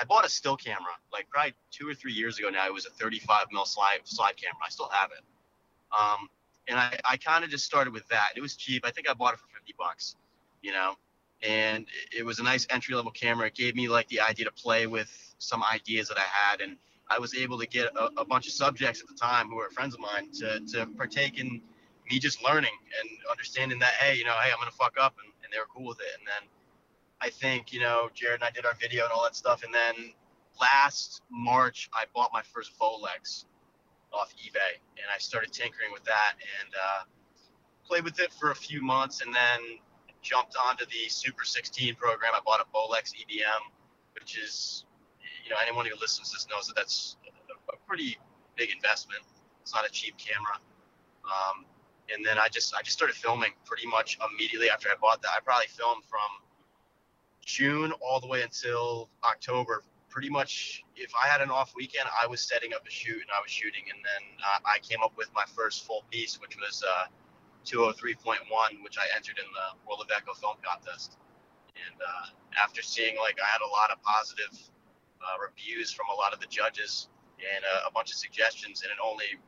I 0.00 0.04
bought 0.04 0.24
a 0.24 0.28
still 0.28 0.56
camera 0.56 0.92
like 1.12 1.28
probably 1.28 1.54
two 1.72 1.88
or 1.88 1.92
three 1.94 2.12
years 2.12 2.38
ago 2.38 2.50
now. 2.50 2.64
It 2.66 2.72
was 2.72 2.86
a 2.86 2.90
35 2.90 3.46
mil 3.52 3.64
slide 3.64 3.98
slide 4.04 4.36
camera. 4.36 4.60
I 4.64 4.70
still 4.70 4.88
have 4.90 5.10
it. 5.10 5.24
Um, 5.92 6.28
and 6.68 6.78
I, 6.78 6.98
I 7.04 7.16
kind 7.16 7.44
of 7.44 7.50
just 7.50 7.64
started 7.64 7.92
with 7.92 8.06
that. 8.08 8.30
It 8.36 8.40
was 8.40 8.54
cheap. 8.54 8.86
I 8.86 8.90
think 8.90 9.08
I 9.10 9.14
bought 9.14 9.34
it 9.34 9.40
for 9.40 9.48
50 9.58 9.74
bucks, 9.76 10.14
you 10.62 10.72
know, 10.72 10.94
and 11.42 11.86
it 12.16 12.24
was 12.24 12.38
a 12.38 12.42
nice 12.42 12.66
entry 12.70 12.94
level 12.94 13.10
camera. 13.10 13.48
It 13.48 13.54
gave 13.54 13.74
me 13.74 13.88
like 13.88 14.08
the 14.08 14.20
idea 14.20 14.44
to 14.44 14.52
play 14.52 14.86
with 14.86 15.10
some 15.38 15.64
ideas 15.64 16.08
that 16.08 16.18
I 16.18 16.22
had, 16.22 16.60
and 16.60 16.76
I 17.10 17.18
was 17.18 17.34
able 17.34 17.58
to 17.58 17.66
get 17.66 17.86
a, 17.96 18.10
a 18.20 18.24
bunch 18.24 18.46
of 18.46 18.52
subjects 18.52 19.00
at 19.00 19.08
the 19.08 19.14
time 19.14 19.48
who 19.48 19.56
were 19.56 19.70
friends 19.70 19.94
of 19.94 20.00
mine 20.00 20.30
to, 20.40 20.60
to 20.72 20.86
partake 20.96 21.38
in 21.38 21.60
me 22.10 22.18
just 22.18 22.42
learning 22.42 22.72
and 23.00 23.10
understanding 23.30 23.78
that 23.78 23.94
hey, 23.94 24.16
you 24.16 24.24
know, 24.24 24.34
hey, 24.42 24.50
I'm 24.50 24.58
gonna 24.58 24.70
fuck 24.70 24.94
up, 25.00 25.14
and, 25.22 25.32
and 25.44 25.52
they 25.52 25.58
were 25.58 25.68
cool 25.74 25.86
with 25.86 26.00
it. 26.00 26.18
And 26.18 26.26
then 26.26 26.48
I 27.20 27.30
think 27.30 27.72
you 27.72 27.80
know, 27.80 28.08
Jared 28.14 28.40
and 28.40 28.44
I 28.44 28.50
did 28.50 28.64
our 28.64 28.74
video 28.80 29.04
and 29.04 29.12
all 29.12 29.22
that 29.24 29.36
stuff, 29.36 29.62
and 29.64 29.74
then 29.74 30.12
last 30.60 31.22
March 31.30 31.88
I 31.94 32.04
bought 32.14 32.30
my 32.32 32.42
first 32.42 32.78
Bolex 32.78 33.44
off 34.12 34.32
eBay, 34.36 34.80
and 34.96 35.06
I 35.14 35.18
started 35.18 35.52
tinkering 35.52 35.92
with 35.92 36.04
that 36.04 36.34
and 36.36 36.74
uh, 36.74 37.02
played 37.86 38.04
with 38.04 38.20
it 38.20 38.32
for 38.32 38.50
a 38.50 38.56
few 38.56 38.82
months, 38.82 39.22
and 39.22 39.34
then 39.34 39.78
jumped 40.22 40.56
onto 40.56 40.84
the 40.86 41.08
Super 41.08 41.44
16 41.44 41.94
program. 41.94 42.32
I 42.34 42.40
bought 42.44 42.60
a 42.60 42.76
Bolex 42.76 43.12
EBM, 43.14 43.62
which 44.14 44.38
is, 44.38 44.84
you 45.48 45.54
know, 45.54 45.60
anyone 45.66 45.86
who 45.86 45.96
listens 45.98 46.28
to 46.28 46.36
this 46.36 46.46
knows 46.52 46.66
that 46.66 46.76
that's 46.76 47.16
a, 47.72 47.76
pretty 47.88 48.18
big 48.56 48.68
investment. 48.70 49.22
It's 49.62 49.74
not 49.74 49.86
a 49.86 49.90
cheap 49.90 50.14
camera. 50.18 50.60
Um, 51.24 51.64
and 52.12 52.24
then 52.24 52.36
I 52.36 52.48
just 52.48 52.74
I 52.74 52.82
just 52.82 52.96
started 52.96 53.16
filming 53.16 53.52
pretty 53.64 53.86
much 53.88 54.18
immediately 54.20 54.68
after 54.68 54.90
I 54.90 54.94
bought 55.00 55.22
that. 55.22 55.30
I 55.34 55.40
probably 55.40 55.68
filmed 55.68 56.04
from 56.04 56.28
June 57.46 57.92
all 58.04 58.20
the 58.20 58.26
way 58.26 58.42
until 58.42 59.08
October. 59.24 59.84
Pretty 60.10 60.28
much, 60.28 60.84
if 60.96 61.12
I 61.16 61.28
had 61.28 61.40
an 61.40 61.50
off 61.50 61.72
weekend, 61.74 62.08
I 62.12 62.26
was 62.26 62.40
setting 62.40 62.74
up 62.74 62.86
a 62.86 62.90
shoot 62.90 63.20
and 63.20 63.32
I 63.32 63.40
was 63.40 63.50
shooting. 63.50 63.84
And 63.88 64.00
then 64.04 64.22
uh, 64.44 64.60
I 64.68 64.80
came 64.80 65.00
up 65.02 65.16
with 65.16 65.30
my 65.34 65.44
first 65.56 65.86
full 65.86 66.04
piece, 66.10 66.40
which 66.40 66.56
was 66.56 66.84
uh, 66.84 67.08
203.1, 67.64 68.36
which 68.84 68.96
I 68.98 69.04
entered 69.16 69.38
in 69.38 69.48
the 69.48 69.88
World 69.88 70.04
of 70.04 70.08
Echo 70.14 70.34
Film 70.34 70.56
Contest. 70.60 71.16
And 71.76 71.96
uh, 72.00 72.62
after 72.62 72.82
seeing 72.82 73.16
like 73.16 73.38
I 73.40 73.48
had 73.48 73.60
a 73.60 73.70
lot 73.70 73.90
of 73.92 74.02
positive 74.02 74.52
uh, 75.22 75.38
reviews 75.40 75.92
from 75.92 76.06
a 76.12 76.16
lot 76.16 76.32
of 76.32 76.40
the 76.40 76.46
judges 76.46 77.08
and 77.38 77.64
uh, 77.64 77.88
a 77.88 77.92
bunch 77.92 78.10
of 78.10 78.16
suggestions, 78.16 78.82
and 78.82 78.90
it 78.90 78.98
only 79.04 79.38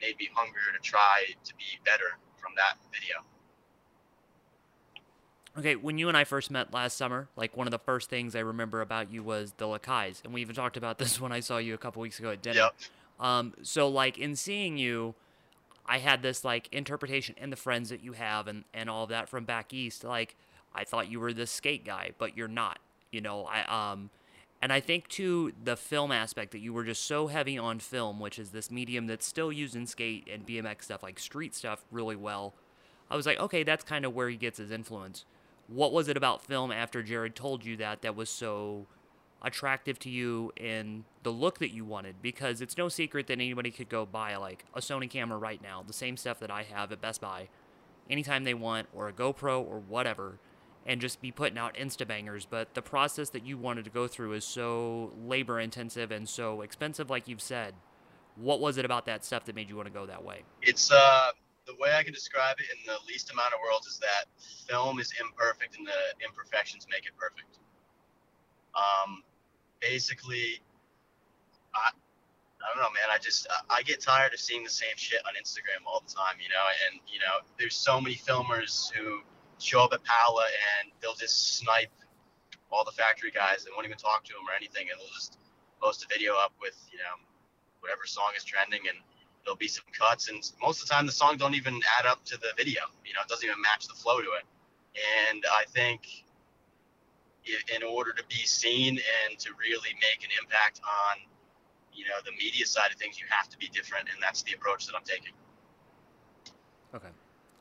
made 0.00 0.16
me 0.18 0.28
hungrier 0.34 0.72
to 0.72 0.82
try 0.82 1.24
to 1.44 1.54
be 1.56 1.78
better 1.84 2.18
from 2.36 2.52
that 2.56 2.76
video. 2.92 3.24
Okay, 5.56 5.76
when 5.76 5.98
you 5.98 6.08
and 6.08 6.16
I 6.16 6.24
first 6.24 6.50
met 6.50 6.72
last 6.74 6.96
summer, 6.96 7.28
like 7.36 7.56
one 7.56 7.66
of 7.66 7.70
the 7.70 7.78
first 7.78 8.10
things 8.10 8.34
I 8.34 8.40
remember 8.40 8.80
about 8.80 9.12
you 9.12 9.22
was 9.22 9.52
the 9.56 9.66
Lakais, 9.66 10.24
and 10.24 10.34
we 10.34 10.40
even 10.40 10.54
talked 10.54 10.76
about 10.76 10.98
this 10.98 11.20
when 11.20 11.32
I 11.32 11.40
saw 11.40 11.58
you 11.58 11.74
a 11.74 11.78
couple 11.78 12.02
weeks 12.02 12.18
ago 12.18 12.30
at 12.30 12.42
dinner. 12.42 12.60
Yep. 12.60 12.74
Um, 13.20 13.54
so 13.62 13.88
like 13.88 14.18
in 14.18 14.34
seeing 14.34 14.76
you, 14.76 15.14
I 15.86 15.98
had 15.98 16.22
this 16.22 16.44
like 16.44 16.68
interpretation 16.72 17.36
and 17.38 17.52
the 17.52 17.56
friends 17.56 17.90
that 17.90 18.02
you 18.02 18.12
have 18.12 18.48
and 18.48 18.64
and 18.74 18.90
all 18.90 19.04
of 19.04 19.10
that 19.10 19.28
from 19.28 19.44
back 19.44 19.72
east. 19.72 20.02
Like 20.02 20.36
I 20.74 20.84
thought 20.84 21.10
you 21.10 21.20
were 21.20 21.32
the 21.32 21.46
skate 21.46 21.84
guy, 21.84 22.10
but 22.18 22.36
you're 22.36 22.48
not. 22.48 22.80
You 23.12 23.20
know, 23.20 23.44
I 23.44 23.92
um, 23.92 24.10
and 24.62 24.72
I 24.72 24.80
think 24.80 25.08
too 25.08 25.52
the 25.62 25.76
film 25.76 26.10
aspect 26.10 26.52
that 26.52 26.60
you 26.60 26.72
were 26.72 26.84
just 26.84 27.04
so 27.04 27.26
heavy 27.26 27.58
on 27.58 27.78
film, 27.78 28.18
which 28.20 28.38
is 28.38 28.50
this 28.50 28.70
medium 28.70 29.06
that's 29.06 29.26
still 29.26 29.52
used 29.52 29.76
in 29.76 29.86
skate 29.86 30.28
and 30.32 30.46
BMX 30.46 30.84
stuff, 30.84 31.02
like 31.02 31.18
street 31.18 31.54
stuff, 31.54 31.84
really 31.90 32.16
well. 32.16 32.54
I 33.10 33.16
was 33.16 33.26
like, 33.26 33.38
okay, 33.38 33.62
that's 33.62 33.84
kind 33.84 34.04
of 34.04 34.14
where 34.14 34.28
he 34.28 34.36
gets 34.36 34.58
his 34.58 34.70
influence. 34.70 35.24
What 35.68 35.92
was 35.92 36.08
it 36.08 36.16
about 36.16 36.42
film 36.42 36.72
after 36.72 37.02
Jared 37.02 37.34
told 37.34 37.64
you 37.64 37.76
that 37.76 38.02
that 38.02 38.16
was 38.16 38.30
so 38.30 38.86
attractive 39.42 39.98
to 39.98 40.10
you 40.10 40.52
in 40.56 41.04
the 41.22 41.30
look 41.30 41.58
that 41.58 41.70
you 41.70 41.84
wanted? 41.84 42.16
Because 42.22 42.60
it's 42.60 42.78
no 42.78 42.88
secret 42.88 43.26
that 43.26 43.34
anybody 43.34 43.70
could 43.70 43.88
go 43.88 44.06
buy 44.06 44.36
like 44.36 44.64
a 44.74 44.80
Sony 44.80 45.08
camera 45.08 45.38
right 45.38 45.62
now, 45.62 45.84
the 45.86 45.92
same 45.92 46.16
stuff 46.16 46.40
that 46.40 46.50
I 46.50 46.62
have 46.62 46.92
at 46.92 47.00
Best 47.00 47.20
Buy, 47.20 47.48
anytime 48.08 48.44
they 48.44 48.54
want, 48.54 48.88
or 48.94 49.08
a 49.08 49.12
GoPro 49.12 49.60
or 49.60 49.78
whatever, 49.78 50.38
and 50.86 51.00
just 51.00 51.20
be 51.20 51.32
putting 51.32 51.58
out 51.58 51.74
insta 51.74 52.06
bangers. 52.06 52.46
But 52.48 52.74
the 52.74 52.82
process 52.82 53.30
that 53.30 53.44
you 53.44 53.56
wanted 53.56 53.84
to 53.84 53.90
go 53.90 54.06
through 54.06 54.32
is 54.34 54.44
so 54.44 55.12
labor 55.24 55.58
intensive 55.60 56.10
and 56.10 56.28
so 56.28 56.60
expensive, 56.60 57.10
like 57.10 57.28
you've 57.28 57.42
said. 57.42 57.74
What 58.36 58.60
was 58.60 58.78
it 58.78 58.84
about 58.84 59.06
that 59.06 59.24
stuff 59.24 59.44
that 59.44 59.54
made 59.54 59.70
you 59.70 59.76
want 59.76 59.86
to 59.86 59.94
go 59.94 60.06
that 60.06 60.24
way? 60.24 60.42
It's 60.62 60.90
uh 60.90 61.30
the 61.66 61.74
way 61.80 61.92
I 61.96 62.02
can 62.02 62.12
describe 62.12 62.56
it 62.58 62.66
in 62.70 62.78
the 62.86 62.98
least 63.08 63.32
amount 63.32 63.54
of 63.54 63.60
words 63.60 63.86
is 63.86 63.98
that 63.98 64.26
film 64.68 65.00
is 65.00 65.12
imperfect 65.20 65.78
and 65.78 65.86
the 65.86 66.24
imperfections 66.24 66.86
make 66.90 67.06
it 67.06 67.12
perfect. 67.16 67.58
Um, 68.74 69.22
basically, 69.80 70.60
I, 71.74 71.88
I 71.88 72.66
don't 72.74 72.82
know, 72.82 72.90
man. 72.90 73.08
I 73.12 73.18
just 73.18 73.46
I 73.70 73.82
get 73.82 74.00
tired 74.00 74.34
of 74.34 74.40
seeing 74.40 74.64
the 74.64 74.70
same 74.70 74.96
shit 74.96 75.20
on 75.26 75.34
Instagram 75.40 75.86
all 75.86 76.02
the 76.06 76.12
time, 76.12 76.36
you 76.40 76.48
know. 76.48 76.64
And 76.90 77.00
you 77.06 77.18
know, 77.20 77.44
there's 77.58 77.76
so 77.76 78.00
many 78.00 78.16
filmers 78.16 78.92
who 78.92 79.20
show 79.64 79.82
up 79.82 79.92
at 79.92 80.04
Pala 80.04 80.44
and 80.44 80.92
they'll 81.00 81.14
just 81.14 81.56
snipe 81.58 81.90
all 82.70 82.84
the 82.84 82.92
factory 82.92 83.30
guys 83.30 83.64
and 83.64 83.72
won't 83.74 83.86
even 83.86 83.98
talk 83.98 84.24
to 84.24 84.32
them 84.32 84.42
or 84.48 84.54
anything, 84.54 84.86
and 84.90 85.00
they'll 85.00 85.14
just 85.14 85.38
post 85.80 86.04
a 86.04 86.08
video 86.12 86.34
up 86.34 86.52
with 86.60 86.76
you 86.90 86.98
know 86.98 87.16
whatever 87.80 88.02
song 88.04 88.32
is 88.36 88.44
trending, 88.44 88.80
and 88.88 88.98
there'll 89.44 89.56
be 89.56 89.68
some 89.68 89.84
cuts, 89.92 90.28
and 90.28 90.42
most 90.60 90.82
of 90.82 90.88
the 90.88 90.94
time 90.94 91.06
the 91.06 91.12
song 91.12 91.36
don't 91.36 91.54
even 91.54 91.80
add 91.98 92.06
up 92.06 92.24
to 92.24 92.36
the 92.38 92.52
video. 92.56 92.82
You 93.04 93.12
know, 93.14 93.20
it 93.22 93.28
doesn't 93.28 93.46
even 93.46 93.60
match 93.60 93.86
the 93.86 93.94
flow 93.94 94.20
to 94.20 94.30
it. 94.40 94.44
And 95.30 95.44
I 95.50 95.64
think 95.68 96.24
in 97.74 97.82
order 97.82 98.12
to 98.12 98.24
be 98.28 98.42
seen 98.46 98.98
and 98.98 99.38
to 99.38 99.50
really 99.60 99.90
make 100.00 100.24
an 100.24 100.30
impact 100.40 100.80
on 100.84 101.20
you 101.92 102.04
know 102.04 102.16
the 102.24 102.32
media 102.32 102.66
side 102.66 102.90
of 102.90 102.96
things 102.96 103.20
you 103.20 103.26
have 103.28 103.48
to 103.48 103.58
be 103.58 103.68
different 103.68 104.08
and 104.12 104.22
that's 104.22 104.42
the 104.42 104.54
approach 104.54 104.86
that 104.86 104.94
i'm 104.96 105.04
taking 105.04 105.32
okay 106.94 107.10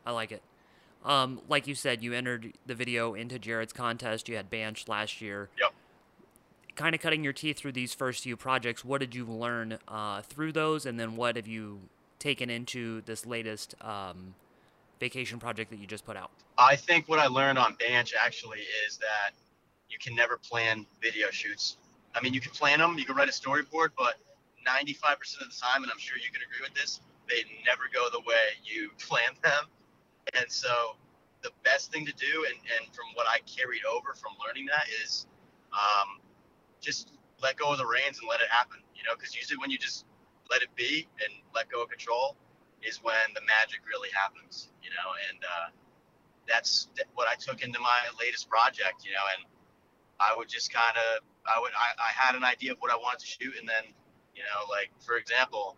i 0.05 0.11
like 0.11 0.31
it 0.31 0.41
um, 1.03 1.41
like 1.49 1.67
you 1.67 1.75
said 1.75 2.01
you 2.01 2.13
entered 2.13 2.53
the 2.65 2.75
video 2.75 3.13
into 3.13 3.39
jared's 3.39 3.73
contest. 3.73 4.29
You 4.29 4.35
had 4.35 4.49
Banch 4.49 4.87
last 4.87 5.21
year. 5.21 5.49
Yep. 5.59 5.73
Kind 6.75 6.95
of 6.95 7.01
cutting 7.01 7.23
your 7.23 7.33
teeth 7.33 7.57
through 7.57 7.73
these 7.73 7.93
first 7.93 8.23
few 8.23 8.35
projects. 8.35 8.83
What 8.83 8.99
did 8.99 9.13
you 9.13 9.25
learn 9.25 9.77
uh, 9.87 10.21
through 10.23 10.53
those? 10.53 10.85
And 10.85 10.99
then 10.99 11.15
what 11.15 11.35
have 11.35 11.47
you 11.47 11.81
taken 12.17 12.49
into 12.49 13.01
this 13.01 13.25
latest 13.25 13.75
um, 13.81 14.33
vacation 14.99 15.39
project 15.39 15.69
that 15.69 15.77
you 15.79 15.85
just 15.85 16.05
put 16.05 16.17
out? 16.17 16.31
I 16.57 16.75
think 16.75 17.09
what 17.09 17.19
i 17.19 17.27
learned 17.27 17.57
on 17.57 17.75
Banch 17.75 18.13
actually 18.19 18.61
is 18.87 18.97
that 18.97 19.33
you 19.89 19.97
can 19.99 20.15
never 20.15 20.37
plan 20.37 20.85
video 21.01 21.29
shoots. 21.29 21.77
I 22.15 22.21
mean, 22.21 22.33
you 22.33 22.41
can 22.41 22.51
plan 22.51 22.79
them, 22.79 22.97
you 22.97 23.05
can 23.05 23.15
write 23.15 23.29
a 23.29 23.31
storyboard, 23.31 23.89
but 23.97 24.15
95% 24.67 25.41
of 25.41 25.49
the 25.49 25.55
time, 25.61 25.83
and 25.83 25.91
I'm 25.91 25.99
sure 25.99 26.17
you 26.17 26.31
can 26.31 26.41
agree 26.41 26.61
with 26.61 26.73
this, 26.73 27.01
they 27.29 27.43
never 27.65 27.83
go 27.93 28.07
the 28.11 28.21
way 28.21 28.55
you 28.63 28.89
plan 28.99 29.33
them. 29.43 29.65
And 30.33 30.51
so, 30.51 30.95
the 31.41 31.51
best 31.63 31.91
thing 31.91 32.05
to 32.05 32.13
do, 32.13 32.45
and, 32.47 32.55
and 32.79 32.95
from 32.95 33.05
what 33.15 33.27
I 33.27 33.39
carried 33.43 33.83
over 33.83 34.13
from 34.15 34.31
learning 34.39 34.67
that, 34.67 34.87
is 35.03 35.27
um, 35.73 36.23
just 36.79 37.11
let 37.41 37.57
go 37.57 37.71
of 37.71 37.77
the 37.77 37.85
reins 37.85 38.19
and 38.19 38.29
let 38.29 38.39
it 38.39 38.49
happen. 38.49 38.79
You 38.95 39.03
know, 39.03 39.15
because 39.15 39.35
usually 39.35 39.57
when 39.57 39.69
you 39.69 39.77
just 39.77 40.05
let 40.49 40.61
it 40.61 40.73
be 40.75 41.07
and 41.19 41.31
let 41.53 41.69
go 41.69 41.83
of 41.83 41.89
control, 41.89 42.37
is 42.81 43.03
when 43.03 43.27
the 43.35 43.41
magic 43.47 43.83
really 43.87 44.09
happens. 44.15 44.71
You 44.81 44.89
know, 44.91 45.09
and 45.29 45.39
uh, 45.43 45.67
that's 46.47 46.87
what 47.15 47.27
I 47.27 47.35
took 47.35 47.61
into 47.61 47.79
my 47.79 47.99
latest 48.19 48.49
project. 48.49 49.03
You 49.03 49.11
know, 49.11 49.25
and 49.37 49.45
I 50.19 50.33
would 50.37 50.47
just 50.47 50.71
kind 50.71 50.95
of 50.95 51.23
I 51.45 51.59
would 51.59 51.71
I, 51.75 51.91
I 51.99 52.11
had 52.15 52.35
an 52.35 52.43
idea 52.43 52.71
of 52.71 52.77
what 52.79 52.91
I 52.91 52.95
wanted 52.95 53.19
to 53.19 53.27
shoot, 53.27 53.53
and 53.59 53.67
then 53.67 53.91
you 54.35 54.43
know, 54.43 54.71
like 54.71 54.91
for 55.03 55.17
example, 55.17 55.75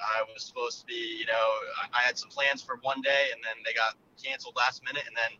I 0.00 0.22
was 0.32 0.42
supposed 0.42 0.80
to 0.80 0.86
be, 0.86 1.16
you 1.18 1.26
know, 1.26 1.46
I, 1.92 2.00
had 2.00 2.18
some 2.18 2.30
plans 2.30 2.62
for 2.62 2.78
one 2.82 3.00
day, 3.02 3.28
and 3.32 3.40
then 3.44 3.62
they 3.64 3.72
got 3.72 3.94
canceled 4.22 4.56
last 4.56 4.82
minute, 4.84 5.04
and 5.06 5.16
then 5.16 5.38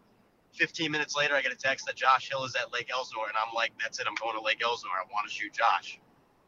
15 0.52 0.90
minutes 0.90 1.16
later, 1.16 1.34
I 1.34 1.42
get 1.42 1.52
a 1.52 1.56
text 1.56 1.86
that 1.86 1.96
Josh 1.96 2.28
Hill 2.28 2.44
is 2.44 2.54
at 2.54 2.72
Lake 2.72 2.90
Elsinore, 2.92 3.28
and 3.28 3.36
I'm 3.36 3.54
like, 3.54 3.72
that's 3.80 3.98
it, 3.98 4.06
I'm 4.06 4.14
going 4.20 4.36
to 4.36 4.42
Lake 4.42 4.60
Elsinore. 4.62 4.96
I 4.96 5.04
want 5.12 5.28
to 5.28 5.32
shoot 5.32 5.52
Josh. 5.52 5.98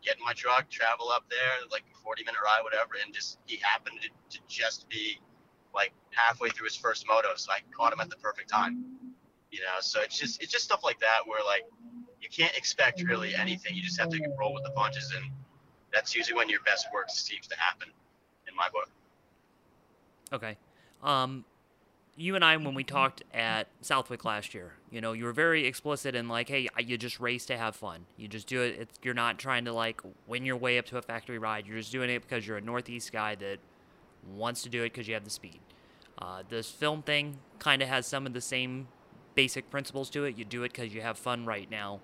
Get 0.02 0.18
in 0.18 0.24
my 0.24 0.32
truck, 0.32 0.68
travel 0.68 1.10
up 1.10 1.24
there, 1.30 1.62
like 1.70 1.84
a 1.92 1.96
40 2.02 2.24
minute 2.24 2.40
ride, 2.44 2.62
whatever, 2.64 2.94
and 3.04 3.14
just 3.14 3.38
he 3.46 3.56
happened 3.62 4.00
to, 4.02 4.08
to 4.36 4.44
just 4.48 4.88
be 4.88 5.20
like 5.74 5.92
halfway 6.10 6.50
through 6.50 6.66
his 6.66 6.76
first 6.76 7.06
moto, 7.08 7.28
so 7.36 7.52
I 7.52 7.60
caught 7.76 7.92
him 7.92 8.00
at 8.00 8.10
the 8.10 8.16
perfect 8.16 8.50
time. 8.50 8.84
You 9.50 9.60
know, 9.60 9.80
so 9.80 10.00
it's 10.00 10.18
just 10.18 10.42
it's 10.42 10.50
just 10.50 10.64
stuff 10.64 10.82
like 10.82 10.98
that 11.00 11.20
where 11.26 11.44
like 11.44 11.62
you 12.20 12.28
can't 12.28 12.56
expect 12.56 13.02
really 13.02 13.34
anything. 13.34 13.76
You 13.76 13.82
just 13.82 14.00
have 14.00 14.08
to 14.08 14.20
roll 14.38 14.54
with 14.54 14.64
the 14.64 14.70
punches, 14.70 15.12
and 15.14 15.30
that's 15.92 16.14
usually 16.14 16.36
when 16.36 16.48
your 16.48 16.60
best 16.60 16.86
work 16.92 17.10
seems 17.10 17.46
to 17.48 17.58
happen, 17.58 17.88
in 18.48 18.56
my 18.56 18.68
book. 18.68 18.88
Okay. 20.32 20.56
Um, 21.02 21.44
you 22.16 22.34
and 22.34 22.44
I, 22.44 22.56
when 22.56 22.74
we 22.74 22.84
talked 22.84 23.22
at 23.32 23.68
Southwick 23.80 24.24
last 24.24 24.54
year, 24.54 24.72
you 24.90 25.00
know, 25.00 25.12
you 25.12 25.24
were 25.24 25.32
very 25.32 25.66
explicit 25.66 26.14
in 26.14 26.28
like, 26.28 26.48
hey, 26.48 26.68
you 26.78 26.98
just 26.98 27.20
race 27.20 27.46
to 27.46 27.56
have 27.56 27.74
fun. 27.74 28.04
You 28.16 28.28
just 28.28 28.46
do 28.46 28.60
it. 28.62 28.76
It's, 28.78 28.98
you're 29.02 29.14
not 29.14 29.38
trying 29.38 29.64
to 29.64 29.72
like 29.72 30.00
win 30.26 30.44
your 30.44 30.56
way 30.56 30.78
up 30.78 30.86
to 30.86 30.98
a 30.98 31.02
factory 31.02 31.38
ride. 31.38 31.66
You're 31.66 31.78
just 31.78 31.92
doing 31.92 32.10
it 32.10 32.22
because 32.22 32.46
you're 32.46 32.58
a 32.58 32.62
Northeast 32.62 33.12
guy 33.12 33.34
that 33.36 33.58
wants 34.34 34.62
to 34.62 34.68
do 34.68 34.82
it 34.82 34.92
because 34.92 35.08
you 35.08 35.14
have 35.14 35.24
the 35.24 35.30
speed. 35.30 35.60
Uh, 36.18 36.42
this 36.48 36.70
film 36.70 37.02
thing 37.02 37.38
kind 37.58 37.82
of 37.82 37.88
has 37.88 38.06
some 38.06 38.26
of 38.26 38.34
the 38.34 38.40
same 38.40 38.88
basic 39.34 39.70
principles 39.70 40.10
to 40.10 40.24
it. 40.24 40.36
You 40.36 40.44
do 40.44 40.62
it 40.64 40.72
because 40.72 40.94
you 40.94 41.00
have 41.00 41.18
fun 41.18 41.46
right 41.46 41.70
now. 41.70 42.00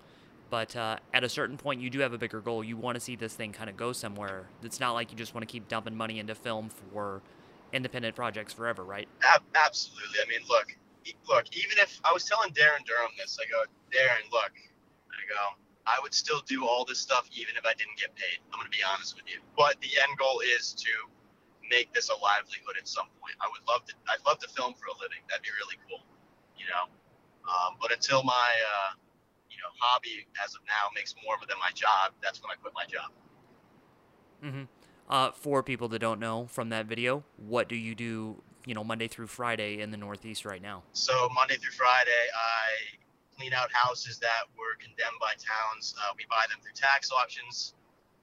But 0.51 0.75
uh, 0.77 0.97
at 1.13 1.25
a 1.25 1.29
certain 1.29 1.57
point, 1.57 1.81
you 1.81 1.91
do 1.91 2.01
have 2.01 2.13
a 2.13 2.19
bigger 2.19 2.41
goal. 2.41 2.65
You 2.65 2.77
want 2.77 2.97
to 2.97 3.01
see 3.01 3.17
this 3.17 3.35
thing 3.35 3.53
kind 3.53 3.69
of 3.69 3.77
go 3.77 3.93
somewhere. 3.93 4.47
It's 4.63 4.81
not 4.81 4.93
like 4.93 5.11
you 5.11 5.19
just 5.19 5.35
want 5.35 5.47
to 5.47 5.53
keep 5.53 5.69
dumping 5.69 5.95
money 5.95 6.19
into 6.19 6.35
film 6.35 6.71
for 6.71 7.21
independent 7.73 8.17
projects 8.17 8.53
forever, 8.53 8.83
right? 8.85 9.09
absolutely. 9.55 10.19
I 10.25 10.29
mean, 10.29 10.41
look, 10.49 10.77
look. 11.29 11.45
Even 11.57 11.79
if 11.79 12.01
I 12.05 12.13
was 12.13 12.25
telling 12.25 12.51
Darren 12.53 12.85
Durham 12.87 13.13
this, 13.19 13.39
I 13.41 13.49
go, 13.51 13.65
Darren, 13.93 14.25
look, 14.33 14.53
I 15.13 15.21
go, 15.29 15.61
I 15.87 15.99
would 16.03 16.15
still 16.15 16.41
do 16.47 16.67
all 16.67 16.85
this 16.85 16.99
stuff 16.99 17.29
even 17.33 17.57
if 17.57 17.65
I 17.65 17.75
didn't 17.75 17.97
get 17.97 18.15
paid. 18.15 18.41
I'm 18.53 18.65
to 18.65 18.71
be 18.71 18.85
honest 18.85 19.17
with 19.17 19.25
you. 19.29 19.41
But 19.57 19.81
the 19.81 19.89
end 20.01 20.17
goal 20.19 20.41
is 20.57 20.73
to 20.73 20.93
make 21.69 21.93
this 21.93 22.09
a 22.09 22.17
livelihood 22.17 22.77
at 22.81 22.89
some 22.89 23.09
point. 23.21 23.37
I 23.41 23.49
would 23.49 23.65
love 23.69 23.85
to. 23.89 23.95
I'd 24.09 24.25
love 24.25 24.39
to 24.41 24.49
film 24.49 24.73
for 24.77 24.89
a 24.89 24.97
living. 25.01 25.21
That'd 25.29 25.45
be 25.45 25.53
really 25.61 25.77
cool. 25.89 26.05
You 26.57 26.69
know. 26.69 26.89
Um, 27.49 27.81
but 27.81 27.93
until 27.93 28.23
my 28.25 28.53
uh, 28.61 29.01
you 29.59 29.67
know 29.67 29.75
hobby 29.81 30.25
as 30.45 30.55
of 30.55 30.61
now 30.67 30.87
makes 30.95 31.15
more 31.25 31.35
of 31.35 31.47
than 31.49 31.59
my 31.59 31.71
job, 31.75 32.15
that's 32.23 32.41
when 32.41 32.51
I 32.51 32.55
quit 32.55 32.73
my 32.75 32.87
job. 32.87 33.11
Mm-hmm. 34.45 34.65
Uh, 35.11 35.33
for 35.33 35.63
people 35.63 35.89
that 35.89 35.99
don't 35.99 36.21
know 36.21 36.47
from 36.47 36.69
that 36.69 36.87
video, 36.87 37.25
what 37.37 37.69
do 37.69 37.75
you 37.75 37.95
do? 37.95 38.41
You 38.67 38.75
know, 38.75 38.85
Monday 38.85 39.09
through 39.09 39.27
Friday 39.27 39.81
in 39.81 39.91
the 39.91 39.97
Northeast 39.97 40.45
right 40.45 40.63
now. 40.63 40.85
So 40.93 41.29
Monday 41.35 41.57
through 41.57 41.73
Friday, 41.73 42.23
I 42.31 42.95
clean 43.35 43.53
out 43.53 43.73
houses 43.73 44.19
that 44.19 44.47
were 44.55 44.79
condemned 44.79 45.19
by 45.21 45.35
towns. 45.35 45.95
Uh, 45.99 46.15
we 46.17 46.23
buy 46.31 46.47
them 46.51 46.59
through 46.63 46.77
tax 46.77 47.11
auctions, 47.11 47.75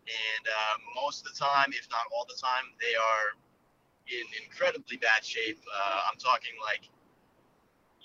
and 0.08 0.48
uh, 0.48 0.76
most 1.04 1.26
of 1.26 1.34
the 1.34 1.38
time, 1.38 1.74
if 1.76 1.90
not 1.92 2.08
all 2.16 2.26
the 2.30 2.40
time, 2.40 2.72
they 2.80 2.96
are 2.96 3.36
in 4.08 4.24
incredibly 4.40 4.96
bad 4.98 5.26
shape. 5.26 5.60
Uh, 5.68 6.08
I'm 6.08 6.18
talking 6.18 6.54
like 6.64 6.88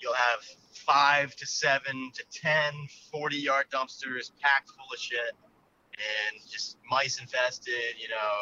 you'll 0.01 0.13
have 0.13 0.41
five 0.73 1.35
to 1.35 1.45
seven 1.45 2.11
to 2.13 2.23
ten 2.31 2.73
40 3.11 3.37
yard 3.37 3.65
dumpsters 3.71 4.31
packed 4.41 4.69
full 4.69 4.89
of 4.91 4.99
shit 4.99 5.37
and 5.93 6.41
just 6.49 6.77
mice 6.89 7.19
infested, 7.19 7.95
you 7.99 8.09
know, 8.09 8.33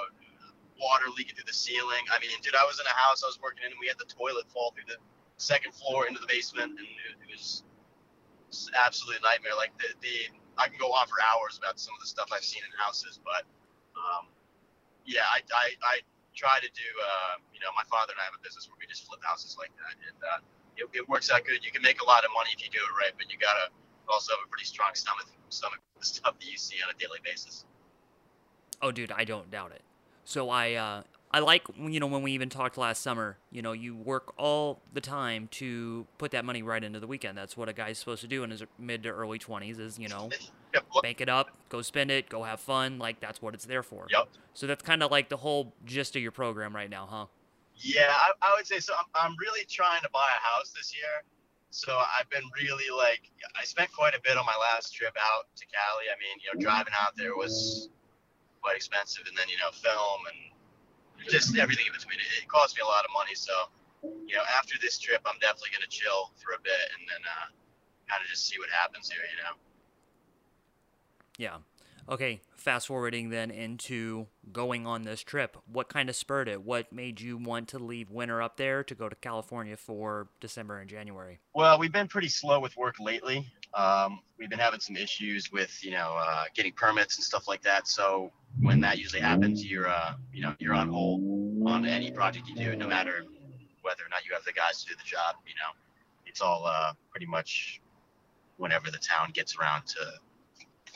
water 0.80 1.12
leaking 1.16 1.36
through 1.36 1.48
the 1.48 1.54
ceiling. 1.54 2.04
I 2.08 2.20
mean, 2.24 2.32
dude, 2.42 2.56
I 2.56 2.63
was 2.63 2.80
in 2.80 2.88
a 2.88 2.96
house 2.96 3.24
I 3.24 3.28
was 3.28 3.39
working 3.44 3.68
in 3.68 3.75
and 3.75 3.80
we 3.82 3.88
had 3.88 4.00
the 4.00 4.08
toilet 4.08 4.48
fall 4.48 4.72
through 4.72 4.88
the 4.88 5.00
second 5.36 5.75
floor 5.75 6.08
into 6.08 6.20
the 6.20 6.28
basement 6.28 6.80
and 6.80 6.88
it, 6.88 7.20
it 7.20 7.30
was, 7.32 7.63
was 8.48 8.72
absolute 8.80 9.20
nightmare. 9.20 9.56
Like 9.60 9.75
the, 9.75 9.92
the, 10.00 10.32
I 10.56 10.72
can 10.72 10.80
go 10.80 10.96
on 10.96 11.08
for 11.12 11.20
hours 11.20 11.60
about 11.60 11.80
some 11.80 11.92
of 11.96 12.00
the 12.00 12.08
stuff 12.08 12.32
I've 12.32 12.48
seen 12.48 12.63
in 12.63 12.72
houses, 12.80 13.20
but 13.20 13.44
um, 14.00 14.32
yeah, 15.04 15.28
I, 15.28 15.44
I, 15.51 15.68
I 15.84 15.96
try 16.36 16.63
to 16.63 16.70
do, 16.72 16.89
uh, 17.04 17.44
you 17.51 17.60
know, 17.60 17.75
my 17.75 17.84
father 17.92 18.16
and 18.16 18.22
I 18.24 18.25
have 18.28 18.38
a 18.38 18.44
business 18.44 18.72
where 18.72 18.80
we 18.80 18.88
just 18.88 19.04
flip 19.04 19.20
houses 19.20 19.60
like 19.60 19.75
that. 19.75 19.96
And, 20.00 20.20
uh, 20.24 20.39
it, 20.79 20.88
it 20.93 21.09
works 21.09 21.29
out 21.31 21.45
good. 21.45 21.63
You 21.63 21.71
can 21.71 21.81
make 21.81 22.01
a 22.01 22.05
lot 22.05 22.24
of 22.24 22.31
money 22.33 22.51
if 22.55 22.63
you 22.63 22.69
do 22.71 22.79
it 22.79 22.93
right, 22.98 23.12
but 23.17 23.31
you 23.31 23.38
gotta 23.38 23.71
also 24.07 24.33
have 24.33 24.39
a 24.45 24.50
pretty 24.50 24.65
strong 24.65 24.91
stomach 24.93 25.27
stomach 25.50 25.79
for 25.93 26.00
the 26.00 26.05
stuff 26.05 26.39
that 26.39 26.50
you 26.50 26.57
see 26.57 26.77
on 26.83 26.93
a 26.93 26.98
daily 26.98 27.19
basis. 27.24 27.65
Oh, 28.81 28.91
dude, 28.91 29.12
I 29.12 29.24
don't 29.24 29.51
doubt 29.51 29.71
it. 29.71 29.81
So 30.24 30.50
I 30.50 30.74
uh, 30.74 31.03
I 31.31 31.39
like 31.39 31.63
you 31.77 32.00
know 32.00 32.07
when 32.07 32.21
we 32.21 32.31
even 32.31 32.50
talked 32.50 32.77
last 32.77 33.01
summer. 33.01 33.38
You 33.51 33.62
know, 33.62 33.71
you 33.71 33.95
work 33.95 34.33
all 34.38 34.81
the 34.93 35.01
time 35.01 35.48
to 35.51 36.07
put 36.17 36.31
that 36.31 36.45
money 36.45 36.63
right 36.63 36.83
into 36.83 37.00
the 37.00 37.07
weekend. 37.07 37.38
That's 37.38 37.57
what 37.57 37.69
a 37.69 37.74
guy's 37.74 38.00
supposed 38.00 38.21
to 38.21 38.27
do 38.27 38.43
in 38.43 38.51
his 38.51 38.63
mid 38.77 39.03
to 39.03 39.09
early 39.09 39.38
twenties. 39.38 39.79
Is 39.79 40.00
you 40.00 40.07
know, 40.07 40.29
yep. 40.74 40.86
bank 41.01 41.21
it 41.21 41.29
up, 41.29 41.50
go 41.69 41.81
spend 41.81 42.12
it, 42.12 42.29
go 42.29 42.43
have 42.43 42.59
fun. 42.59 43.00
Like 43.00 43.19
that's 43.19 43.41
what 43.41 43.53
it's 43.53 43.65
there 43.65 43.83
for. 43.83 44.07
Yep. 44.09 44.27
So 44.53 44.67
that's 44.67 44.83
kind 44.83 45.03
of 45.03 45.12
like 45.12 45.29
the 45.29 45.38
whole 45.38 45.74
gist 45.86 46.15
of 46.15 46.21
your 46.21 46.31
program 46.31 46.75
right 46.75 46.89
now, 46.89 47.07
huh? 47.09 47.25
Yeah, 47.79 48.12
I, 48.12 48.31
I 48.41 48.53
would 48.57 48.67
say 48.67 48.79
so. 48.79 48.93
I'm, 48.93 49.07
I'm 49.15 49.36
really 49.39 49.63
trying 49.65 50.01
to 50.03 50.09
buy 50.12 50.27
a 50.27 50.41
house 50.43 50.71
this 50.75 50.93
year. 50.93 51.24
So 51.71 51.95
I've 51.95 52.29
been 52.29 52.43
really 52.59 52.91
like, 52.91 53.31
I 53.55 53.63
spent 53.63 53.93
quite 53.93 54.15
a 54.15 54.21
bit 54.21 54.36
on 54.36 54.45
my 54.45 54.57
last 54.59 54.91
trip 54.93 55.15
out 55.15 55.48
to 55.55 55.63
Cali. 55.69 56.12
I 56.12 56.17
mean, 56.19 56.36
you 56.43 56.51
know, 56.51 56.59
driving 56.59 56.93
out 57.00 57.15
there 57.15 57.38
was 57.38 57.89
quite 58.62 58.75
expensive, 58.75 59.24
and 59.27 59.38
then 59.38 59.48
you 59.48 59.55
know, 59.57 59.71
film 59.71 60.27
and 60.27 61.29
just 61.29 61.55
everything 61.57 61.86
in 61.88 61.93
between. 61.93 62.19
It, 62.19 62.43
it 62.43 62.48
cost 62.50 62.75
me 62.75 62.81
a 62.83 62.89
lot 62.89 63.05
of 63.05 63.12
money. 63.15 63.36
So, 63.36 63.53
you 64.27 64.36
know, 64.36 64.43
after 64.57 64.75
this 64.81 65.00
trip, 65.00 65.21
I'm 65.24 65.39
definitely 65.39 65.71
gonna 65.71 65.93
chill 65.93 66.36
for 66.36 66.57
a 66.57 66.62
bit 66.62 66.83
and 67.00 67.07
then 67.07 67.21
uh, 67.24 67.48
kind 68.12 68.19
of 68.19 68.27
just 68.27 68.50
see 68.50 68.59
what 68.59 68.69
happens 68.74 69.07
here, 69.07 69.24
you 69.24 69.39
know. 69.39 69.55
Yeah. 71.38 71.63
Okay, 72.10 72.42
fast 72.56 72.88
forwarding 72.88 73.30
then 73.30 73.51
into 73.51 74.25
going 74.51 74.88
on 74.88 75.04
this 75.04 75.22
trip. 75.22 75.56
What 75.72 75.89
kind 75.89 76.10
of 76.10 76.16
spurred 76.16 76.50
it? 76.50 76.63
What 76.63 76.92
made 76.92 77.22
you 77.22 77.38
want 77.38 77.68
to 77.70 77.78
leave 77.78 78.10
winter 78.10 78.42
up 78.42 78.58
there 78.58 78.84
to 78.86 78.96
go 78.96 79.08
to 79.08 79.16
California 79.16 79.78
for 79.78 80.28
December 80.42 80.80
and 80.80 80.89
January? 80.89 81.38
Well, 81.54 81.78
we've 81.78 81.92
been 81.92 82.08
pretty 82.08 82.30
slow 82.30 82.60
with 82.60 82.75
work 82.75 82.96
lately. 83.00 83.46
Um, 83.75 84.22
we've 84.39 84.50
been 84.50 84.58
having 84.58 84.80
some 84.80 84.96
issues 84.96 85.51
with, 85.51 85.78
you 85.84 85.92
know, 85.92 86.16
uh, 86.20 86.46
getting 86.56 86.74
permits 86.74 87.18
and 87.18 87.24
stuff 87.24 87.48
like 87.48 87.62
that. 87.62 87.88
So 87.88 88.32
when 88.60 88.80
that 88.80 88.98
usually 88.98 89.22
happens, 89.22 89.63
you're, 89.63 89.88
uh, 89.88 90.16
you 90.34 90.42
know, 90.42 90.56
you're 90.58 90.74
on 90.74 90.89
hold 90.89 91.22
on 91.68 91.86
any 91.86 92.10
project 92.10 92.48
you 92.48 92.56
do, 92.56 92.75
no 92.75 92.88
matter 92.88 93.24
whether 93.84 94.04
or 94.04 94.10
not 94.10 94.25
you 94.25 94.34
have 94.34 94.44
the 94.46 94.54
guys 94.54 94.84
to 94.84 94.89
do 94.89 94.96
the 94.96 95.08
job. 95.08 95.36
You 95.46 95.54
know, 95.54 95.78
it's 96.25 96.42
all 96.42 96.66
uh, 96.66 96.94
pretty 97.12 97.28
much 97.28 97.82
whenever 98.58 98.89
the 98.89 98.98
town 98.98 99.30
gets 99.32 99.56
around 99.58 99.86
to 99.86 100.00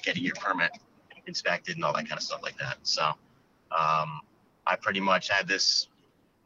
getting 0.02 0.24
your 0.24 0.36
permit 0.36 0.72
inspected 1.28 1.76
and 1.76 1.86
all 1.86 1.94
that 1.94 2.08
kind 2.08 2.18
of 2.18 2.24
stuff 2.24 2.42
like 2.44 2.58
that. 2.58 2.78
So 2.84 3.04
um, 3.04 4.22
I 4.66 4.76
pretty 4.80 5.00
much 5.00 5.30
had 5.30 5.48
this 5.48 5.88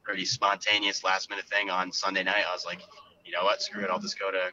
pretty 0.03 0.25
spontaneous 0.25 1.03
last 1.03 1.29
minute 1.29 1.45
thing 1.45 1.69
on 1.69 1.91
Sunday 1.91 2.23
night. 2.23 2.43
I 2.47 2.53
was 2.53 2.65
like, 2.65 2.81
you 3.25 3.31
know 3.31 3.43
what, 3.43 3.61
screw 3.61 3.83
it, 3.83 3.89
I'll 3.89 3.99
just 3.99 4.19
go 4.19 4.31
to 4.31 4.51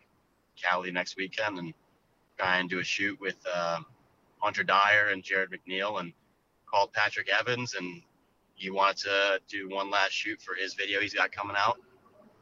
Cali 0.61 0.91
next 0.91 1.17
weekend 1.17 1.59
and 1.59 1.75
try 2.39 2.59
and 2.59 2.69
do 2.69 2.81
a 2.81 2.85
shoot 2.85 3.21
with 3.21 3.37
uh, 3.53 3.81
Hunter 4.39 4.65
Dyer 4.65 5.11
and 5.13 5.23
Jared 5.23 5.51
McNeil 5.51 6.01
and 6.01 6.13
called 6.67 6.93
Patrick 6.93 7.29
Evans 7.29 7.75
and 7.75 8.03
he 8.55 8.71
wanted 8.71 8.99
to 8.99 9.41
do 9.49 9.69
one 9.69 9.91
last 9.91 10.13
shoot 10.13 10.41
for 10.41 10.55
his 10.55 10.75
video 10.75 11.01
he's 11.01 11.15
got 11.15 11.33
coming 11.33 11.57
out. 11.59 11.79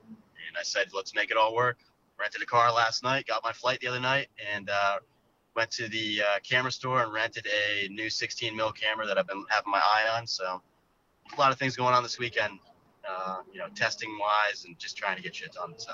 And 0.09 0.57
I 0.59 0.63
said, 0.63 0.89
let's 0.95 1.15
make 1.15 1.31
it 1.31 1.37
all 1.37 1.55
work. 1.55 1.79
Rented 2.19 2.43
a 2.43 2.47
car 2.47 2.73
last 2.73 3.03
night, 3.03 3.27
got 3.27 3.43
my 3.43 3.53
flight 3.53 3.81
the 3.81 3.89
other 3.89 4.01
night, 4.01 4.29
and 4.55 4.69
uh, 4.71 4.99
went 5.57 5.71
to 5.73 5.89
the 5.89 6.23
uh, 6.23 6.39
camera 6.43 6.73
store 6.73 7.03
and 7.03 7.13
rented 7.13 7.47
a 7.47 7.89
new 7.89 8.09
16 8.09 8.57
mil 8.57 8.73
camera 8.73 9.07
that 9.07 9.19
I've 9.19 9.27
been 9.27 9.45
having 9.49 9.71
my 9.71 9.81
eye 9.81 10.17
on. 10.17 10.27
So 10.27 10.63
a 11.37 11.41
lot 11.41 11.53
of 11.53 11.59
things 11.59 11.77
going 11.77 11.95
on 11.95 12.03
this 12.03 12.19
weekend, 12.19 12.59
uh, 13.09 13.39
you 13.53 13.59
know, 13.59 13.67
testing 13.75 14.17
wise 14.19 14.65
and 14.65 14.79
just 14.79 14.97
trying 14.97 15.17
to 15.17 15.23
get 15.23 15.35
shit 15.35 15.53
done. 15.53 15.75
So. 15.77 15.93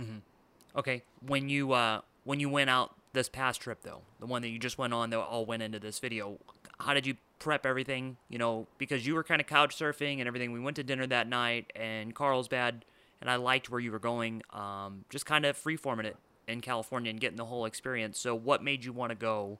Mm-hmm. 0.00 0.18
Okay, 0.76 1.02
when 1.26 1.48
you 1.48 1.72
uh, 1.72 2.00
when 2.24 2.40
you 2.40 2.48
went 2.48 2.70
out 2.70 2.94
this 3.12 3.28
past 3.28 3.60
trip 3.60 3.82
though, 3.82 4.02
the 4.20 4.26
one 4.26 4.42
that 4.42 4.48
you 4.48 4.58
just 4.58 4.78
went 4.78 4.92
on 4.92 5.10
that 5.10 5.18
all 5.18 5.46
went 5.46 5.62
into 5.62 5.78
this 5.78 5.98
video, 5.98 6.38
how 6.80 6.92
did 6.92 7.06
you 7.06 7.16
prep 7.38 7.64
everything? 7.64 8.16
You 8.28 8.38
know, 8.38 8.66
because 8.78 9.06
you 9.06 9.14
were 9.14 9.24
kind 9.24 9.40
of 9.40 9.46
couch 9.46 9.76
surfing 9.76 10.18
and 10.18 10.28
everything. 10.28 10.52
We 10.52 10.60
went 10.60 10.76
to 10.76 10.82
dinner 10.82 11.06
that 11.06 11.28
night, 11.28 11.72
and 11.74 12.14
Carlsbad, 12.14 12.84
and 13.20 13.30
I 13.30 13.36
liked 13.36 13.70
where 13.70 13.80
you 13.80 13.90
were 13.90 13.98
going. 13.98 14.42
Um, 14.52 15.04
just 15.08 15.24
kind 15.24 15.46
of 15.46 15.56
free 15.56 15.76
forming 15.76 16.06
it 16.06 16.16
in 16.48 16.60
California 16.60 17.10
and 17.10 17.20
getting 17.20 17.36
the 17.36 17.44
whole 17.44 17.64
experience. 17.64 18.18
So, 18.18 18.34
what 18.34 18.62
made 18.62 18.84
you 18.84 18.92
want 18.92 19.10
to 19.10 19.16
go 19.16 19.58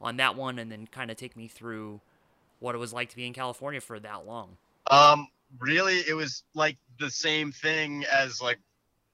on 0.00 0.16
that 0.18 0.36
one, 0.36 0.58
and 0.58 0.70
then 0.70 0.86
kind 0.86 1.10
of 1.10 1.16
take 1.16 1.36
me 1.36 1.48
through 1.48 2.00
what 2.60 2.74
it 2.74 2.78
was 2.78 2.92
like 2.92 3.10
to 3.10 3.16
be 3.16 3.26
in 3.26 3.32
California 3.32 3.80
for 3.80 3.98
that 4.00 4.26
long? 4.26 4.56
Um, 4.90 5.28
really, 5.58 5.98
it 6.00 6.14
was 6.14 6.44
like 6.54 6.76
the 6.98 7.10
same 7.10 7.52
thing 7.52 8.04
as 8.12 8.40
like 8.40 8.58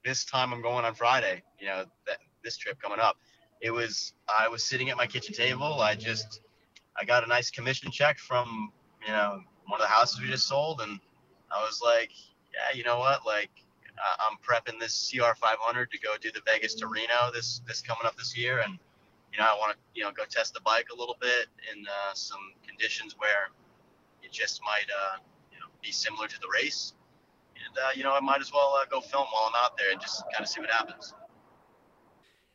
this 0.05 0.25
time 0.25 0.53
I'm 0.53 0.63
going 0.63 0.85
on 0.85 0.95
Friday. 0.95 1.43
You 1.59 1.67
know, 1.67 1.85
that, 2.07 2.19
this 2.43 2.57
trip 2.57 2.81
coming 2.81 2.99
up. 2.99 3.17
It 3.61 3.71
was 3.71 4.15
I 4.29 4.49
was 4.49 4.65
sitting 4.65 4.91
at 4.91 4.97
my 4.97 5.07
kitchen 5.07 5.35
table. 5.35 5.81
I 5.81 5.95
just 5.95 6.41
I 6.97 7.05
got 7.05 7.25
a 7.25 7.27
nice 7.27 7.51
commission 7.51 7.91
check 7.91 8.19
from 8.19 8.73
you 9.07 9.13
know 9.13 9.41
one 9.67 9.81
of 9.81 9.87
the 9.87 9.93
houses 9.93 10.21
we 10.21 10.29
just 10.29 10.49
sold, 10.49 10.81
and 10.81 10.99
I 11.55 11.63
was 11.63 11.81
like, 11.83 12.11
yeah, 12.53 12.77
you 12.77 12.85
know 12.85 12.99
what, 12.99 13.25
like 13.25 13.51
uh, 14.03 14.17
I'm 14.29 14.39
prepping 14.43 14.81
this 14.81 15.13
CR500 15.13 15.91
to 15.91 15.99
go 15.99 16.17
do 16.21 16.31
the 16.33 16.41
Vegas 16.47 16.75
to 16.75 16.87
Reno 16.87 17.31
this 17.33 17.63
this 17.67 17.81
coming 17.81 18.05
up 18.05 18.17
this 18.17 18.37
year, 18.37 18.61
and 18.61 18.79
you 19.33 19.39
know 19.39 19.45
I 19.45 19.57
want 19.59 19.73
to 19.73 19.79
you 19.95 20.03
know 20.03 20.11
go 20.11 20.25
test 20.29 20.53
the 20.55 20.61
bike 20.61 20.89
a 20.95 20.99
little 20.99 21.17
bit 21.21 21.47
in 21.73 21.87
uh, 21.87 22.15
some 22.15 22.53
conditions 22.67 23.15
where 23.19 23.51
it 24.23 24.33
just 24.33 24.61
might 24.63 24.91
uh, 24.91 25.19
you 25.53 25.61
know 25.61 25.67
be 25.83 25.93
similar 25.93 26.27
to 26.27 26.41
the 26.41 26.49
race, 26.53 26.95
and 27.55 27.79
uh, 27.79 27.91
you 27.95 28.03
know 28.03 28.13
I 28.13 28.21
might 28.21 28.41
as 28.41 28.53
well 28.53 28.77
uh, 28.81 28.85
go 28.91 29.01
film 29.01 29.27
while 29.33 29.49
I'm 29.49 29.55
out 29.65 29.79
there 29.79 29.93
and 29.93 30.01
just 30.01 30.25
kind 30.33 30.43
of 30.43 30.49
see 30.49 30.61
what 30.61 30.71
happens. 30.71 31.15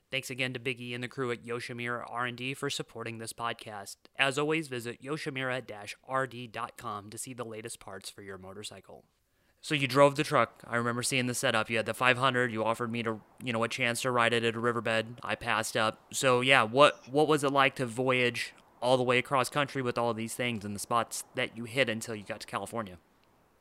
Thanks 0.09 0.29
again 0.29 0.53
to 0.53 0.59
Biggie 0.59 0.95
and 0.95 1.03
the 1.03 1.09
crew 1.09 1.31
at 1.31 1.43
Yoshimura 1.43 2.05
R&D 2.07 2.53
for 2.53 2.69
supporting 2.69 3.17
this 3.17 3.33
podcast. 3.33 3.97
As 4.17 4.39
always, 4.39 4.69
visit 4.69 5.03
yoshimura-rd.com 5.03 7.09
to 7.09 7.17
see 7.17 7.33
the 7.33 7.43
latest 7.43 7.81
parts 7.81 8.09
for 8.09 8.21
your 8.21 8.37
motorcycle. 8.37 9.03
So 9.61 9.75
you 9.75 9.87
drove 9.87 10.15
the 10.15 10.23
truck. 10.23 10.63
I 10.67 10.77
remember 10.77 11.03
seeing 11.03 11.27
the 11.27 11.33
setup. 11.33 11.69
You 11.69 11.77
had 11.77 11.85
the 11.85 11.93
500. 11.93 12.51
You 12.51 12.63
offered 12.63 12.91
me 12.91 13.03
to, 13.03 13.19
you 13.43 13.51
know, 13.51 13.63
a 13.63 13.67
chance 13.67 14.01
to 14.01 14.11
ride 14.11 14.33
it 14.33 14.43
at 14.43 14.55
a 14.55 14.59
riverbed. 14.59 15.19
I 15.23 15.35
passed 15.35 15.75
up. 15.75 15.99
So 16.11 16.41
yeah, 16.41 16.63
what 16.63 17.01
what 17.09 17.27
was 17.27 17.43
it 17.43 17.51
like 17.51 17.75
to 17.75 17.85
voyage 17.85 18.53
all 18.81 18.97
the 18.97 19.03
way 19.03 19.17
across 19.17 19.49
country 19.49 19.81
with 19.81 19.97
all 19.97 20.13
these 20.13 20.35
things 20.35 20.63
and 20.63 20.75
the 20.75 20.79
spots 20.79 21.23
that 21.35 21.57
you 21.57 21.65
hit 21.65 21.89
until 21.89 22.15
you 22.15 22.23
got 22.23 22.39
to 22.41 22.47
California? 22.47 22.97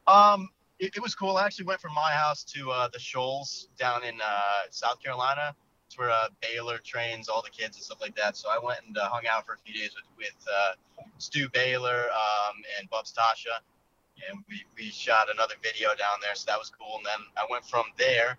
Um, 0.06 0.48
it, 0.78 0.92
it 0.96 1.02
was 1.02 1.14
cool. 1.14 1.36
I 1.36 1.46
actually 1.46 1.66
went 1.66 1.80
from 1.80 1.94
my 1.94 2.12
house 2.12 2.44
to 2.44 2.70
uh, 2.70 2.88
the 2.92 2.98
Shoals 2.98 3.68
down 3.78 4.04
in 4.04 4.14
uh, 4.20 4.38
South 4.70 5.02
Carolina. 5.02 5.54
It's 5.86 5.98
where 5.98 6.10
uh, 6.10 6.28
Baylor 6.40 6.78
trains 6.78 7.28
all 7.28 7.42
the 7.42 7.50
kids 7.50 7.76
and 7.76 7.84
stuff 7.84 8.00
like 8.00 8.14
that. 8.16 8.36
So 8.36 8.48
I 8.50 8.58
went 8.64 8.80
and 8.86 8.96
uh, 8.98 9.08
hung 9.08 9.22
out 9.30 9.46
for 9.46 9.54
a 9.54 9.58
few 9.58 9.74
days 9.74 9.90
with 9.94 10.04
with 10.16 10.46
uh, 10.52 10.72
Stu 11.18 11.48
Baylor 11.48 12.04
um, 12.12 12.56
and 12.78 12.88
Bubs 12.90 13.12
Tasha 13.12 13.60
and 14.28 14.42
we, 14.48 14.64
we 14.76 14.90
shot 14.90 15.28
another 15.32 15.54
video 15.62 15.88
down 15.90 16.18
there, 16.22 16.34
so 16.34 16.44
that 16.48 16.58
was 16.58 16.70
cool. 16.70 16.96
And 16.96 17.06
then 17.06 17.20
I 17.36 17.46
went 17.50 17.64
from 17.64 17.84
there, 17.98 18.38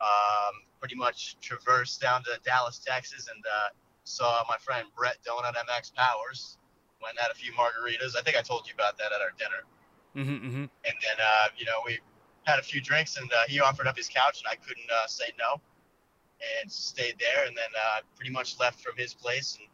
um, 0.00 0.54
pretty 0.78 0.94
much 0.94 1.36
traversed 1.40 2.00
down 2.00 2.22
to 2.24 2.38
Dallas, 2.44 2.78
Texas, 2.78 3.28
and 3.32 3.44
uh, 3.44 3.68
saw 4.04 4.44
my 4.48 4.56
friend 4.58 4.88
Brett 4.96 5.18
Donut 5.26 5.54
MX 5.54 5.94
Powers. 5.94 6.58
Went 7.02 7.16
and 7.18 7.20
had 7.20 7.30
a 7.30 7.34
few 7.34 7.52
margaritas. 7.52 8.16
I 8.16 8.22
think 8.22 8.36
I 8.36 8.42
told 8.42 8.66
you 8.66 8.74
about 8.74 8.96
that 8.98 9.12
at 9.12 9.20
our 9.20 9.32
dinner. 9.36 9.64
Mm-hmm, 10.16 10.46
mm-hmm. 10.46 10.64
And 10.64 10.96
then, 11.02 11.18
uh, 11.20 11.48
you 11.56 11.66
know, 11.66 11.82
we 11.84 11.98
had 12.44 12.58
a 12.58 12.62
few 12.62 12.80
drinks, 12.80 13.16
and 13.18 13.30
uh, 13.32 13.44
he 13.48 13.60
offered 13.60 13.86
up 13.86 13.96
his 13.96 14.08
couch, 14.08 14.40
and 14.40 14.48
I 14.50 14.56
couldn't 14.56 14.90
uh, 14.90 15.06
say 15.06 15.26
no, 15.38 15.60
and 16.60 16.70
stayed 16.72 17.16
there. 17.18 17.46
And 17.46 17.56
then 17.56 17.68
uh, 17.76 18.00
pretty 18.16 18.30
much 18.30 18.58
left 18.58 18.80
from 18.80 18.96
his 18.96 19.12
place 19.12 19.58
and 19.58 19.68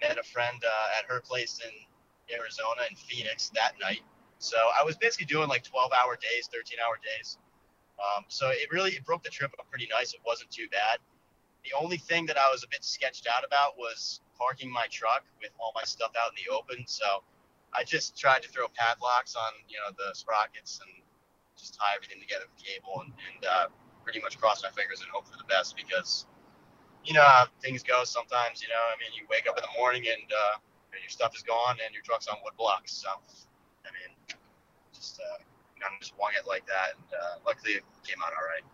met 0.00 0.18
a 0.18 0.22
friend 0.22 0.62
uh, 0.64 0.98
at 0.98 1.10
her 1.10 1.20
place 1.20 1.60
in 1.64 2.34
Arizona 2.34 2.82
in 2.88 2.96
Phoenix 2.96 3.50
that 3.54 3.72
night 3.80 4.00
so 4.44 4.56
I 4.78 4.84
was 4.84 4.96
basically 4.96 5.26
doing 5.26 5.48
like 5.48 5.64
12 5.64 5.90
hour 5.92 6.16
days, 6.20 6.48
13 6.52 6.76
hour 6.84 7.00
days. 7.00 7.38
Um, 7.96 8.24
so 8.28 8.50
it 8.50 8.68
really 8.70 8.92
it 8.92 9.04
broke 9.04 9.22
the 9.22 9.30
trip 9.30 9.52
up 9.58 9.66
pretty 9.70 9.88
nice. 9.90 10.12
It 10.12 10.20
wasn't 10.26 10.50
too 10.50 10.68
bad. 10.70 11.00
The 11.64 11.72
only 11.80 11.96
thing 11.96 12.26
that 12.26 12.36
I 12.36 12.50
was 12.52 12.62
a 12.62 12.68
bit 12.68 12.84
sketched 12.84 13.26
out 13.26 13.44
about 13.46 13.78
was 13.78 14.20
parking 14.36 14.70
my 14.70 14.86
truck 14.90 15.24
with 15.40 15.50
all 15.58 15.72
my 15.74 15.84
stuff 15.84 16.12
out 16.20 16.28
in 16.28 16.36
the 16.44 16.52
open. 16.52 16.84
So 16.86 17.24
I 17.72 17.84
just 17.84 18.18
tried 18.18 18.42
to 18.42 18.48
throw 18.50 18.68
padlocks 18.68 19.34
on, 19.34 19.52
you 19.68 19.78
know, 19.80 19.96
the 19.96 20.12
sprockets 20.12 20.78
and 20.84 20.92
just 21.56 21.74
tie 21.74 21.96
everything 21.96 22.20
together 22.20 22.44
with 22.44 22.60
cable 22.60 23.00
and, 23.00 23.12
and 23.16 23.40
uh, 23.48 23.66
pretty 24.04 24.20
much 24.20 24.36
cross 24.36 24.62
my 24.62 24.70
fingers 24.76 25.00
and 25.00 25.08
hope 25.08 25.26
for 25.26 25.38
the 25.38 25.48
best 25.48 25.74
because, 25.74 26.26
you 27.02 27.14
know, 27.14 27.24
how 27.24 27.46
things 27.62 27.82
go 27.82 28.04
sometimes, 28.04 28.60
you 28.60 28.68
know, 28.68 28.82
I 28.92 29.00
mean, 29.00 29.16
you 29.16 29.24
wake 29.30 29.48
up 29.48 29.56
in 29.56 29.64
the 29.64 29.74
morning 29.80 30.04
and 30.04 30.28
uh, 30.28 30.60
your 30.92 31.08
stuff 31.08 31.34
is 31.34 31.42
gone 31.42 31.80
and 31.80 31.94
your 31.94 32.02
truck's 32.02 32.28
on 32.28 32.36
wood 32.44 32.54
blocks. 32.58 32.92
So 32.92 33.08
just 35.04 35.20
uh, 35.20 35.36
kind 35.80 35.94
of 35.94 36.00
just 36.00 36.18
wung 36.18 36.30
it 36.38 36.46
like 36.46 36.66
that, 36.66 36.94
and 36.96 37.20
uh, 37.20 37.38
luckily 37.46 37.72
it 37.72 37.84
came 38.04 38.16
out 38.24 38.32
all 38.32 38.46
right. 38.46 38.64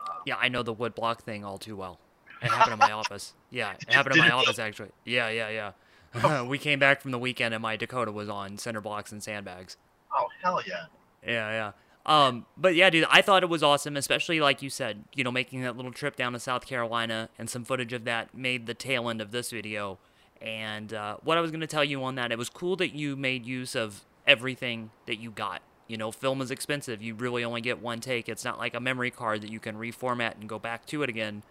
Um, 0.00 0.22
yeah, 0.26 0.36
I 0.40 0.48
know 0.48 0.62
the 0.62 0.72
wood 0.72 0.94
block 0.94 1.22
thing 1.22 1.44
all 1.44 1.58
too 1.58 1.76
well. 1.76 2.00
It 2.42 2.50
happened 2.50 2.74
in 2.74 2.78
my 2.78 2.92
office. 2.92 3.32
Yeah, 3.50 3.72
it 3.72 3.94
happened 3.94 4.16
in 4.16 4.20
my 4.20 4.30
office 4.30 4.58
actually. 4.58 4.90
Yeah, 5.06 5.30
yeah, 5.30 5.72
yeah. 6.14 6.42
we 6.42 6.58
came 6.58 6.78
back 6.78 7.00
from 7.00 7.10
the 7.10 7.18
weekend 7.18 7.54
and 7.54 7.62
my 7.62 7.76
Dakota 7.76 8.12
was 8.12 8.28
on 8.28 8.58
center 8.58 8.82
blocks 8.82 9.10
and 9.10 9.22
sandbags. 9.22 9.78
Oh 10.14 10.26
hell 10.42 10.60
yeah. 10.66 10.84
Yeah, 11.26 11.50
yeah. 11.50 11.72
Um, 12.04 12.44
but 12.56 12.74
yeah, 12.74 12.90
dude, 12.90 13.06
I 13.10 13.22
thought 13.22 13.42
it 13.42 13.48
was 13.48 13.62
awesome, 13.62 13.96
especially 13.96 14.38
like 14.40 14.60
you 14.60 14.68
said, 14.68 15.04
you 15.14 15.24
know, 15.24 15.32
making 15.32 15.62
that 15.62 15.76
little 15.76 15.92
trip 15.92 16.14
down 16.14 16.34
to 16.34 16.38
South 16.38 16.66
Carolina 16.66 17.30
and 17.38 17.48
some 17.48 17.64
footage 17.64 17.94
of 17.94 18.04
that 18.04 18.34
made 18.34 18.66
the 18.66 18.74
tail 18.74 19.08
end 19.08 19.22
of 19.22 19.30
this 19.30 19.50
video. 19.50 19.98
And 20.40 20.92
uh, 20.92 21.16
what 21.22 21.38
I 21.38 21.40
was 21.40 21.50
going 21.50 21.62
to 21.62 21.66
tell 21.66 21.84
you 21.84 22.04
on 22.04 22.16
that, 22.16 22.30
it 22.30 22.38
was 22.38 22.50
cool 22.50 22.76
that 22.76 22.94
you 22.94 23.16
made 23.16 23.46
use 23.46 23.74
of 23.74 24.04
everything 24.26 24.90
that 25.06 25.16
you 25.16 25.30
got. 25.30 25.62
You 25.88 25.96
know, 25.96 26.10
film 26.10 26.40
is 26.40 26.50
expensive. 26.50 27.00
You 27.00 27.14
really 27.14 27.44
only 27.44 27.60
get 27.60 27.80
one 27.80 28.00
take. 28.00 28.28
It's 28.28 28.44
not 28.44 28.58
like 28.58 28.74
a 28.74 28.80
memory 28.80 29.10
card 29.10 29.40
that 29.42 29.50
you 29.50 29.60
can 29.60 29.76
reformat 29.76 30.34
and 30.40 30.48
go 30.48 30.58
back 30.58 30.84
to 30.86 31.02
it 31.02 31.08
again. 31.08 31.42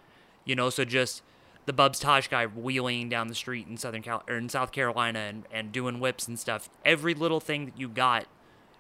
You 0.44 0.56
know, 0.56 0.70
so 0.70 0.84
just 0.84 1.22
the 1.66 1.74
Bubs 1.74 2.00
Tosh 2.00 2.28
guy 2.28 2.46
wheeling 2.46 3.10
down 3.10 3.28
the 3.28 3.36
street 3.36 3.68
in 3.68 3.78
Southern 3.78 4.02
Cal 4.02 4.24
or 4.28 4.36
in 4.36 4.50
South 4.50 4.72
Carolina 4.72 5.20
and, 5.20 5.46
and 5.52 5.72
doing 5.72 6.00
whips 6.00 6.28
and 6.28 6.38
stuff. 6.38 6.70
Every 6.84 7.14
little 7.14 7.40
thing 7.40 7.66
that 7.66 7.80
you 7.80 7.88
got, 7.88 8.26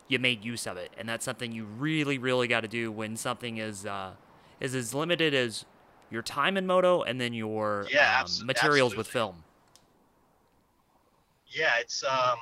you 0.07 0.19
made 0.19 0.43
use 0.43 0.67
of 0.67 0.77
it, 0.77 0.91
and 0.97 1.09
that's 1.09 1.25
something 1.25 1.51
you 1.51 1.65
really, 1.65 2.17
really 2.17 2.47
got 2.47 2.61
to 2.61 2.67
do 2.67 2.91
when 2.91 3.15
something 3.15 3.57
is 3.57 3.85
uh, 3.85 4.11
is 4.59 4.75
as 4.75 4.93
limited 4.93 5.33
as 5.33 5.65
your 6.11 6.21
time 6.21 6.57
in 6.57 6.67
moto 6.67 7.01
and 7.01 7.19
then 7.19 7.33
your 7.33 7.87
yeah, 7.89 8.23
um, 8.23 8.45
materials 8.45 8.93
absolutely. 8.93 8.97
with 8.97 9.07
film. 9.07 9.43
Yeah, 11.47 11.79
it's 11.79 12.03
um, 12.03 12.37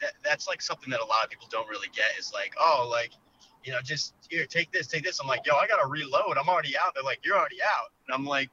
that, 0.00 0.12
that's 0.24 0.48
like 0.48 0.62
something 0.62 0.90
that 0.90 1.00
a 1.00 1.04
lot 1.04 1.24
of 1.24 1.30
people 1.30 1.46
don't 1.50 1.68
really 1.68 1.88
get 1.94 2.18
is 2.18 2.32
like, 2.32 2.54
oh, 2.58 2.88
like 2.90 3.12
you 3.64 3.72
know, 3.72 3.80
just 3.82 4.14
here, 4.28 4.46
take 4.46 4.72
this, 4.72 4.86
take 4.86 5.04
this. 5.04 5.20
I'm 5.20 5.28
like, 5.28 5.46
yo, 5.46 5.54
I 5.54 5.66
gotta 5.66 5.86
reload. 5.86 6.38
I'm 6.38 6.48
already 6.48 6.76
out. 6.78 6.94
They're 6.94 7.04
like, 7.04 7.20
you're 7.24 7.36
already 7.36 7.62
out. 7.62 7.92
And 8.06 8.14
I'm 8.14 8.24
like, 8.24 8.48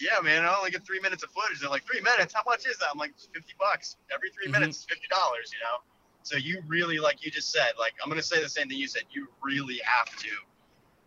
yeah, 0.00 0.20
man, 0.22 0.44
I 0.44 0.54
only 0.56 0.70
get 0.70 0.84
three 0.84 1.00
minutes 1.00 1.22
of 1.22 1.30
footage. 1.30 1.60
They're 1.60 1.70
like, 1.70 1.86
three 1.86 2.00
minutes? 2.00 2.34
How 2.34 2.42
much 2.46 2.66
is 2.66 2.76
that? 2.78 2.88
I'm 2.92 2.98
like, 2.98 3.12
50 3.32 3.54
bucks. 3.58 3.96
Every 4.12 4.30
3 4.30 4.48
Mhm. 4.48 4.52
minutes 4.52 4.78
is 4.78 4.86
$50, 4.86 5.52
you 5.52 5.58
know? 5.60 5.78
So 6.22 6.36
you 6.36 6.62
really, 6.66 6.98
like 6.98 7.24
you 7.24 7.30
just 7.30 7.50
said, 7.50 7.72
like, 7.78 7.94
I'm 8.02 8.10
going 8.10 8.20
to 8.20 8.26
say 8.26 8.42
the 8.42 8.48
same 8.48 8.68
thing 8.68 8.78
you 8.78 8.88
said. 8.88 9.04
You 9.10 9.28
really 9.40 9.80
have 9.84 10.14
to 10.16 10.28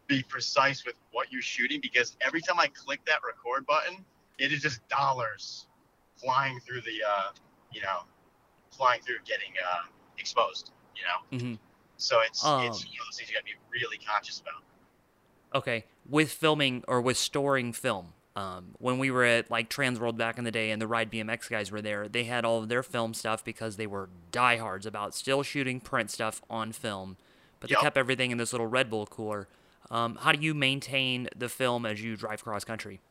be 0.08 0.24
precise 0.24 0.84
with 0.86 0.96
what 1.12 1.32
you're 1.32 1.42
shooting 1.42 1.80
because 1.80 2.18
every 2.22 2.42
time 2.42 2.60
I 2.60 2.68
click 2.68 3.02
that 3.06 3.20
record 3.24 3.66
button, 3.68 4.04
it 4.40 4.52
is 4.52 4.62
just 4.62 4.86
dollars 4.88 5.68
flying 6.16 6.60
through 6.62 6.82
the, 6.82 7.04
uh, 7.08 7.32
you 7.72 7.82
know, 7.82 8.00
flying 8.82 9.02
through 9.02 9.18
getting 9.26 9.54
uh, 9.64 9.86
exposed, 10.18 10.72
you 10.96 11.04
know? 11.04 11.38
hmm 11.38 11.54
So 11.98 12.22
it's, 12.26 12.42
it's 12.42 12.48
Um, 12.48 12.90
one 12.90 12.98
of 13.02 13.08
those 13.08 13.18
things 13.18 13.30
you 13.30 13.36
got 13.36 13.46
to 13.46 13.46
be 13.46 13.80
really 13.80 14.00
conscious 14.00 14.40
about. 14.42 14.64
Okay, 15.54 15.86
with 16.10 16.32
filming 16.32 16.84
or 16.88 17.02
with 17.02 17.18
storing 17.18 17.74
film. 17.74 18.14
Um, 18.36 18.76
when 18.80 18.98
we 18.98 19.12
were 19.12 19.26
at 19.26 19.52
like 19.52 19.70
Transworld 19.70 20.16
back 20.18 20.38
in 20.38 20.46
the 20.46 20.52
day 20.52 20.72
and 20.72 20.82
the 20.82 20.88
Ride 20.88 21.12
BMX 21.12 21.50
guys 21.50 21.70
were 21.70 21.82
there, 21.82 22.08
they 22.08 22.24
had 22.24 22.46
all 22.46 22.60
of 22.60 22.70
their 22.70 22.82
film 22.82 23.14
stuff 23.14 23.44
because 23.44 23.76
they 23.76 23.86
were 23.86 24.10
diehards 24.32 24.86
about 24.86 25.14
still 25.14 25.44
shooting 25.44 25.82
print 25.82 26.10
stuff 26.10 26.42
on 26.50 26.72
film, 26.72 27.18
but 27.60 27.70
they 27.70 27.76
Yep. 27.76 27.82
kept 27.82 27.98
everything 27.98 28.32
in 28.32 28.38
this 28.38 28.54
little 28.54 28.68
Red 28.68 28.90
Bull 28.90 29.06
cooler. 29.06 29.50
Um, 29.92 30.16
how 30.22 30.32
do 30.32 30.40
you 30.42 30.54
maintain 30.54 31.28
the 31.36 31.50
film 31.50 31.86
as 31.86 32.02
you 32.02 32.16
drive 32.16 32.44
cross 32.44 32.64
country? 32.64 33.02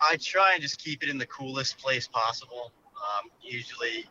I 0.00 0.16
try 0.18 0.52
and 0.54 0.62
just 0.62 0.78
keep 0.78 1.02
it 1.02 1.08
in 1.08 1.16
the 1.16 1.26
coolest 1.26 1.78
place 1.78 2.06
possible. 2.08 2.72
Um, 3.02 3.30
usually, 3.42 4.06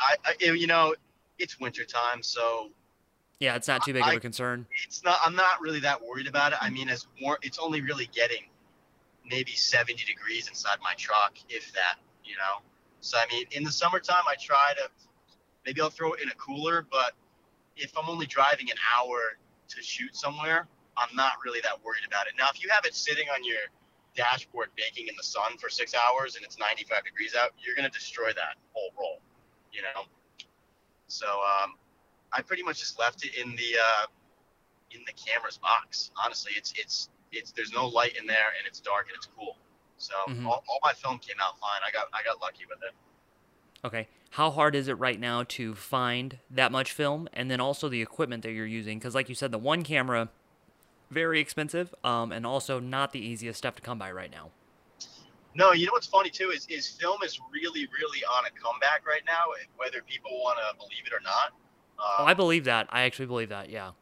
I, 0.00 0.16
I, 0.26 0.52
you 0.52 0.66
know, 0.66 0.94
it's 1.38 1.60
winter 1.60 1.84
time, 1.84 2.22
so 2.22 2.70
Yeah, 3.38 3.54
it's 3.54 3.68
not 3.68 3.84
too 3.84 3.92
big 3.92 4.02
of 4.02 4.12
a 4.12 4.20
concern. 4.20 4.66
it's 4.84 5.04
not. 5.04 5.18
I'm 5.24 5.36
not 5.36 5.60
really 5.60 5.80
that 5.80 6.02
worried 6.02 6.26
about 6.26 6.52
it. 6.52 6.58
I 6.60 6.70
mean, 6.70 6.88
as 6.88 7.06
more, 7.20 7.38
it's 7.42 7.58
only 7.58 7.80
really 7.80 8.08
getting 8.12 8.42
maybe 9.24 9.52
70 9.52 10.04
degrees 10.04 10.48
inside 10.48 10.78
my 10.82 10.94
truck, 10.96 11.36
if 11.48 11.72
that. 11.72 11.96
You 12.24 12.36
know, 12.36 12.62
so 13.00 13.18
I 13.18 13.26
mean, 13.32 13.44
in 13.52 13.64
the 13.64 13.70
summertime, 13.72 14.24
I 14.28 14.34
try 14.40 14.72
to 14.76 14.88
maybe 15.64 15.80
I'll 15.80 15.90
throw 15.90 16.12
it 16.14 16.20
in 16.22 16.28
a 16.28 16.34
cooler, 16.34 16.86
but 16.90 17.12
if 17.76 17.96
I'm 17.96 18.08
only 18.08 18.26
driving 18.26 18.70
an 18.70 18.76
hour 18.96 19.38
to 19.68 19.82
shoot 19.82 20.16
somewhere, 20.16 20.66
I'm 20.96 21.14
not 21.14 21.32
really 21.44 21.60
that 21.62 21.84
worried 21.84 22.04
about 22.06 22.26
it. 22.26 22.34
Now, 22.38 22.46
if 22.52 22.62
you 22.62 22.68
have 22.70 22.84
it 22.84 22.94
sitting 22.94 23.26
on 23.34 23.44
your 23.44 23.58
dashboard 24.14 24.68
baking 24.76 25.08
in 25.08 25.14
the 25.16 25.22
sun 25.22 25.56
for 25.58 25.68
six 25.68 25.94
hours 25.94 26.36
and 26.36 26.44
it's 26.44 26.58
95 26.58 27.04
degrees 27.04 27.34
out, 27.34 27.50
you're 27.58 27.74
gonna 27.74 27.90
destroy 27.90 28.32
that 28.32 28.56
whole 28.72 28.90
roll. 28.98 29.20
You 29.72 29.82
know. 29.82 30.04
So 31.08 31.26
um, 31.26 31.74
I 32.32 32.42
pretty 32.42 32.62
much 32.62 32.80
just 32.80 32.98
left 32.98 33.24
it 33.24 33.34
in 33.34 33.50
the 33.56 33.76
uh, 33.80 34.06
in 34.92 35.00
the 35.06 35.12
camera's 35.12 35.58
box. 35.58 36.10
Honestly, 36.22 36.52
it's 36.56 36.72
it's 36.76 37.08
it's 37.32 37.52
there's 37.52 37.72
no 37.72 37.86
light 37.86 38.16
in 38.16 38.26
there 38.26 38.54
and 38.58 38.66
it's 38.66 38.80
dark 38.80 39.06
and 39.08 39.16
it's 39.16 39.28
cool. 39.36 39.56
So 39.96 40.14
Mhm. 40.28 40.44
all, 40.46 40.64
all 40.68 40.80
my 40.82 40.92
film 40.92 41.18
came 41.18 41.36
out 41.40 41.58
fine. 41.58 41.80
I 41.86 41.90
got 41.90 42.08
I 42.12 42.22
got 42.22 42.40
lucky 42.40 42.64
with 42.68 42.78
it. 42.82 42.94
Okay. 43.86 44.08
How 44.30 44.50
hard 44.50 44.74
is 44.74 44.88
it 44.88 44.94
right 44.94 45.20
now 45.20 45.44
to 45.44 45.74
find 45.74 46.38
that 46.50 46.72
much 46.72 46.90
film 46.90 47.28
and 47.32 47.50
then 47.50 47.60
also 47.60 47.88
the 47.88 48.02
equipment 48.02 48.42
that 48.42 48.50
you're 48.52 48.66
using? 48.66 48.98
Because, 48.98 49.14
like 49.14 49.28
you 49.28 49.34
said, 49.34 49.52
the 49.52 49.58
one 49.58 49.84
camera, 49.84 50.28
very 51.10 51.40
expensive, 51.40 51.94
um, 52.04 52.32
and 52.32 52.46
also 52.46 52.80
not 52.80 53.12
the 53.12 53.20
easiest 53.20 53.58
stuff 53.58 53.76
to 53.76 53.82
come 53.82 53.98
by 53.98 54.10
right 54.12 54.30
now. 54.30 54.50
No, 55.54 55.72
you 55.72 55.86
know 55.86 55.92
what's 55.92 56.06
funny 56.08 56.30
too 56.30 56.50
is 56.50 56.66
is 56.68 56.88
film 56.88 57.22
is 57.22 57.38
really 57.52 57.86
really 58.00 58.24
on 58.24 58.44
a 58.46 58.50
comeback 58.50 59.06
right 59.06 59.22
now, 59.26 59.54
whether 59.76 60.02
people 60.02 60.32
want 60.42 60.58
to 60.58 60.76
believe 60.76 61.06
it 61.06 61.12
or 61.12 61.20
not. 61.22 61.52
Oh, 61.98 62.22
Um, 62.22 62.26
I 62.26 62.34
believe 62.34 62.64
that. 62.64 62.88
I 62.90 63.02
actually 63.02 63.26
believe 63.26 63.50
that. 63.50 63.70
Yeah. 63.70 63.92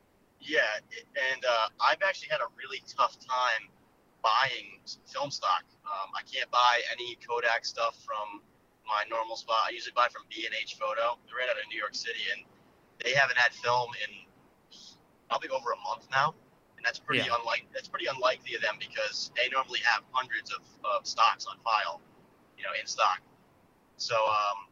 Yeah, 0.40 0.66
and 0.98 1.44
uh, 1.44 1.68
I've 1.78 2.02
actually 2.02 2.30
had 2.30 2.40
a 2.40 2.50
really 2.58 2.82
tough 2.88 3.16
time 3.20 3.68
buying 4.24 4.80
film 5.06 5.30
stock. 5.30 5.62
Um, 5.86 6.10
I 6.18 6.22
can't 6.26 6.50
buy 6.50 6.80
any 6.90 7.16
Kodak 7.22 7.64
stuff 7.64 8.02
from 8.04 8.42
my 8.88 9.04
normal 9.08 9.36
spot. 9.36 9.58
I 9.68 9.70
usually 9.70 9.92
buy 9.94 10.08
from 10.10 10.22
B 10.30 10.42
and 10.46 10.54
H 10.60 10.74
Photo. 10.80 11.14
They're 11.26 11.36
right 11.38 11.46
out 11.48 11.54
of 11.62 11.68
New 11.70 11.78
York 11.78 11.94
City, 11.94 12.26
and 12.34 12.42
they 13.04 13.12
haven't 13.12 13.36
had 13.38 13.52
film 13.52 13.90
in 14.02 14.26
probably 15.28 15.50
over 15.50 15.70
a 15.72 15.80
month 15.86 16.08
now. 16.10 16.34
And 16.82 16.86
that's 16.90 16.98
pretty 16.98 17.22
Yeah. 17.22 17.38
unlike 17.38 17.70
that's 17.72 17.86
pretty 17.86 18.06
unlikely 18.06 18.56
of 18.56 18.62
them 18.62 18.74
because 18.80 19.30
they 19.36 19.48
normally 19.50 19.78
have 19.86 20.02
hundreds 20.10 20.50
of, 20.50 20.66
of 20.82 21.06
stocks 21.06 21.46
on 21.46 21.56
file, 21.62 22.02
you 22.58 22.64
know, 22.64 22.74
in 22.74 22.88
stock. 22.90 23.22
So, 23.98 24.16
um, 24.18 24.66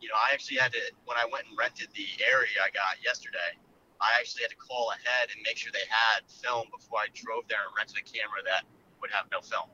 you 0.00 0.08
know, 0.08 0.16
I 0.18 0.34
actually 0.34 0.58
had 0.58 0.72
to 0.72 0.82
when 1.04 1.16
I 1.16 1.24
went 1.30 1.46
and 1.46 1.56
rented 1.56 1.86
the 1.94 2.08
area 2.26 2.58
I 2.58 2.74
got 2.74 2.98
yesterday. 2.98 3.54
I 4.02 4.10
actually 4.18 4.42
had 4.42 4.50
to 4.50 4.56
call 4.56 4.90
ahead 4.90 5.30
and 5.30 5.40
make 5.46 5.56
sure 5.56 5.70
they 5.70 5.86
had 5.86 6.26
film 6.26 6.66
before 6.74 6.98
I 6.98 7.06
drove 7.14 7.46
there 7.46 7.62
and 7.62 7.70
rented 7.78 7.96
a 7.96 8.02
camera 8.02 8.42
that 8.42 8.66
would 9.00 9.12
have 9.14 9.30
no 9.30 9.40
film. 9.40 9.70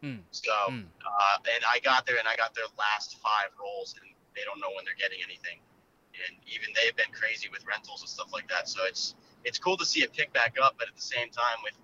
Hmm. 0.00 0.22
So, 0.30 0.54
Hmm. 0.70 0.86
uh, 1.02 1.38
and 1.58 1.64
I 1.66 1.80
got 1.80 2.06
there 2.06 2.22
and 2.22 2.28
I 2.28 2.36
got 2.36 2.54
their 2.54 2.70
last 2.78 3.18
five 3.18 3.50
rolls, 3.58 3.98
and 4.00 4.14
they 4.36 4.46
don't 4.46 4.60
know 4.62 4.70
when 4.78 4.84
they're 4.86 4.94
getting 4.94 5.18
anything. 5.26 5.58
And 6.14 6.38
even 6.46 6.70
they've 6.78 6.94
been 6.94 7.10
crazy 7.10 7.48
with 7.50 7.66
rentals 7.66 8.00
and 8.00 8.08
stuff 8.08 8.32
like 8.32 8.46
that. 8.48 8.68
So 8.68 8.86
it's 8.86 9.16
it's 9.44 9.58
cool 9.58 9.76
to 9.76 9.84
see 9.84 10.02
it 10.02 10.12
pick 10.12 10.32
back 10.32 10.56
up, 10.62 10.74
but 10.78 10.88
at 10.88 10.94
the 10.94 11.02
same 11.02 11.30
time, 11.30 11.58
with 11.62 11.74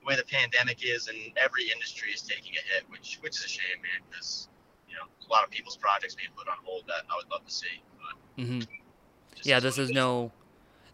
the 0.00 0.06
way 0.06 0.16
the 0.16 0.24
pandemic 0.24 0.78
is, 0.84 1.08
and 1.08 1.18
every 1.36 1.70
industry 1.70 2.12
is 2.12 2.22
taking 2.22 2.52
a 2.52 2.74
hit, 2.74 2.84
which 2.88 3.18
which 3.20 3.38
is 3.38 3.44
a 3.44 3.48
shame, 3.48 3.82
man, 3.82 4.06
because 4.10 4.48
you 4.88 4.94
know 4.94 5.02
a 5.04 5.28
lot 5.32 5.44
of 5.44 5.50
people's 5.50 5.76
projects 5.76 6.14
being 6.14 6.30
put 6.36 6.48
on 6.48 6.56
hold 6.64 6.84
that 6.86 7.02
I 7.10 7.16
would 7.16 7.30
love 7.30 7.44
to 7.44 7.52
see. 7.52 7.82
But 7.98 8.44
hmm 8.44 8.60
Yeah. 9.42 9.60
This 9.60 9.78
is 9.78 9.90
no. 9.90 10.32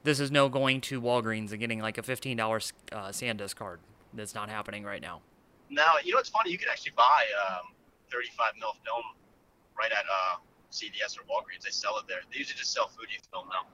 This 0.03 0.21
is 0.21 0.31
no 0.31 0.49
going 0.49 0.81
to 0.83 1.01
Walgreens 1.01 1.51
and 1.51 1.59
getting 1.59 1.81
like 1.81 1.99
a 1.99 2.03
fifteen 2.03 2.37
dollars 2.37 2.73
uh, 2.93 3.09
SanDisk 3.09 3.57
card. 3.57 3.81
That's 4.15 4.35
not 4.35 4.49
happening 4.49 4.85
right 4.85 5.03
now. 5.03 5.21
Now, 5.69 5.95
you 6.03 6.13
know 6.13 6.19
what's 6.19 6.29
funny? 6.29 6.51
You 6.53 6.59
can 6.59 6.69
actually 6.71 6.93
buy 6.97 7.27
um, 7.43 7.75
35 8.13 8.55
mil 8.61 8.71
film 8.85 9.03
right 9.77 9.91
at 9.91 10.05
uh, 10.07 10.39
CVS 10.71 11.19
or 11.19 11.27
Walgreens. 11.27 11.65
They 11.65 11.71
sell 11.71 11.99
it 11.99 12.07
there. 12.09 12.21
They 12.31 12.39
usually 12.39 12.57
just 12.57 12.73
sell 12.73 12.87
Fuji 12.89 13.19
film 13.33 13.49
now. 13.49 13.67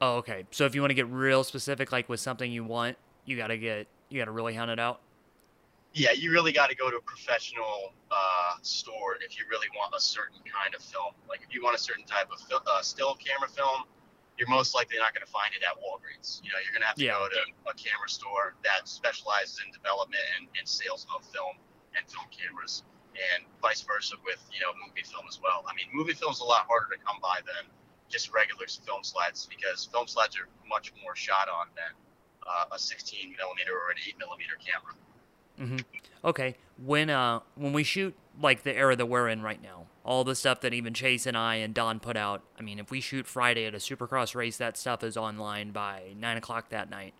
Oh, 0.00 0.16
okay. 0.16 0.46
So 0.50 0.64
if 0.64 0.74
you 0.74 0.80
want 0.80 0.90
to 0.90 0.94
get 0.94 1.08
real 1.08 1.42
specific, 1.44 1.90
like 1.90 2.08
with 2.08 2.20
something 2.20 2.50
you 2.50 2.64
want, 2.64 2.96
you 3.24 3.36
gotta 3.36 3.56
get 3.56 3.86
you 4.08 4.18
gotta 4.20 4.30
really 4.30 4.54
hunt 4.54 4.70
it 4.70 4.78
out. 4.78 5.00
Yeah, 5.94 6.12
you 6.12 6.30
really 6.30 6.52
got 6.52 6.68
to 6.70 6.76
go 6.76 6.90
to 6.90 6.96
a 6.98 7.00
professional 7.00 7.92
uh, 8.12 8.54
store 8.62 9.16
if 9.24 9.38
you 9.38 9.44
really 9.50 9.66
want 9.74 9.94
a 9.96 10.00
certain 10.00 10.38
kind 10.44 10.74
of 10.74 10.82
film. 10.82 11.16
Like 11.28 11.40
if 11.42 11.52
you 11.52 11.64
want 11.64 11.74
a 11.74 11.80
certain 11.80 12.04
type 12.04 12.28
of 12.30 12.38
fil- 12.46 12.62
uh, 12.68 12.82
still 12.82 13.14
camera 13.16 13.48
film, 13.48 13.82
you're 14.38 14.48
most 14.48 14.74
likely 14.76 14.98
not 15.00 15.14
going 15.16 15.24
to 15.24 15.32
find 15.32 15.50
it 15.56 15.64
at 15.64 15.74
Walgreens. 15.80 16.44
You 16.44 16.52
know, 16.52 16.60
you're 16.62 16.70
going 16.76 16.84
to 16.84 16.92
have 16.92 17.00
to 17.00 17.04
Yeah. 17.08 17.18
go 17.18 17.26
to 17.26 17.40
a 17.66 17.74
camera 17.74 18.06
store 18.06 18.54
that 18.62 18.86
specializes 18.86 19.58
in 19.64 19.72
development 19.72 20.22
and, 20.38 20.46
and 20.60 20.68
sales 20.68 21.06
of 21.10 21.24
film 21.34 21.56
and 21.96 22.04
film 22.06 22.28
cameras, 22.30 22.84
and 23.16 23.42
vice 23.64 23.80
versa 23.80 24.14
with 24.22 24.38
you 24.52 24.60
know 24.60 24.70
movie 24.78 25.02
film 25.02 25.24
as 25.26 25.40
well. 25.42 25.64
I 25.66 25.74
mean, 25.74 25.88
movie 25.90 26.14
film's 26.14 26.38
a 26.40 26.46
lot 26.46 26.68
harder 26.68 26.94
to 26.94 27.00
come 27.02 27.16
by 27.18 27.40
than 27.48 27.64
just 28.08 28.32
regular 28.32 28.66
film 28.66 29.02
slats 29.02 29.46
because 29.46 29.84
film 29.92 30.06
slats 30.06 30.36
are 30.38 30.48
much 30.68 30.92
more 31.02 31.14
shot 31.16 31.48
on 31.48 31.66
than 31.76 31.94
uh, 32.46 32.74
a 32.74 32.78
16 32.78 33.34
millimeter 33.38 33.72
or 33.72 33.90
an 33.90 33.96
8 34.06 34.14
millimeter 34.18 34.54
camera. 34.64 34.94
hmm 35.58 35.78
Okay. 36.24 36.56
When 36.84 37.10
uh 37.10 37.40
when 37.54 37.72
we 37.72 37.82
shoot 37.84 38.14
like 38.40 38.62
the 38.62 38.74
era 38.76 38.94
that 38.96 39.06
we're 39.06 39.28
in 39.28 39.42
right 39.42 39.60
now, 39.62 39.86
all 40.04 40.24
the 40.24 40.34
stuff 40.34 40.60
that 40.60 40.72
even 40.72 40.94
Chase 40.94 41.26
and 41.26 41.36
I 41.36 41.56
and 41.56 41.74
Don 41.74 42.00
put 42.00 42.16
out. 42.16 42.42
I 42.58 42.62
mean, 42.62 42.78
if 42.78 42.90
we 42.90 43.00
shoot 43.00 43.26
Friday 43.26 43.66
at 43.66 43.74
a 43.74 43.78
Supercross 43.78 44.34
race, 44.34 44.56
that 44.58 44.76
stuff 44.76 45.02
is 45.02 45.16
online 45.16 45.70
by 45.72 46.14
nine 46.16 46.36
o'clock 46.36 46.68
that 46.70 46.88
night. 46.90 47.14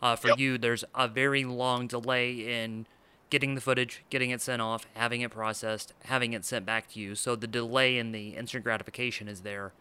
Uh, 0.00 0.14
for 0.14 0.28
Yep. 0.28 0.38
you, 0.38 0.58
there's 0.58 0.84
a 0.94 1.08
very 1.08 1.44
long 1.44 1.86
delay 1.88 2.62
in 2.62 2.86
getting 3.30 3.54
the 3.54 3.60
footage, 3.60 4.04
getting 4.10 4.30
it 4.30 4.40
sent 4.40 4.62
off, 4.62 4.86
having 4.94 5.20
it 5.22 5.30
processed, 5.30 5.92
having 6.04 6.32
it 6.32 6.44
sent 6.44 6.64
back 6.64 6.88
to 6.92 7.00
you. 7.00 7.14
So 7.14 7.34
the 7.34 7.46
delay 7.46 7.98
in 7.98 8.12
the 8.12 8.30
instant 8.30 8.64
gratification 8.64 9.28
is 9.28 9.40
there. 9.40 9.72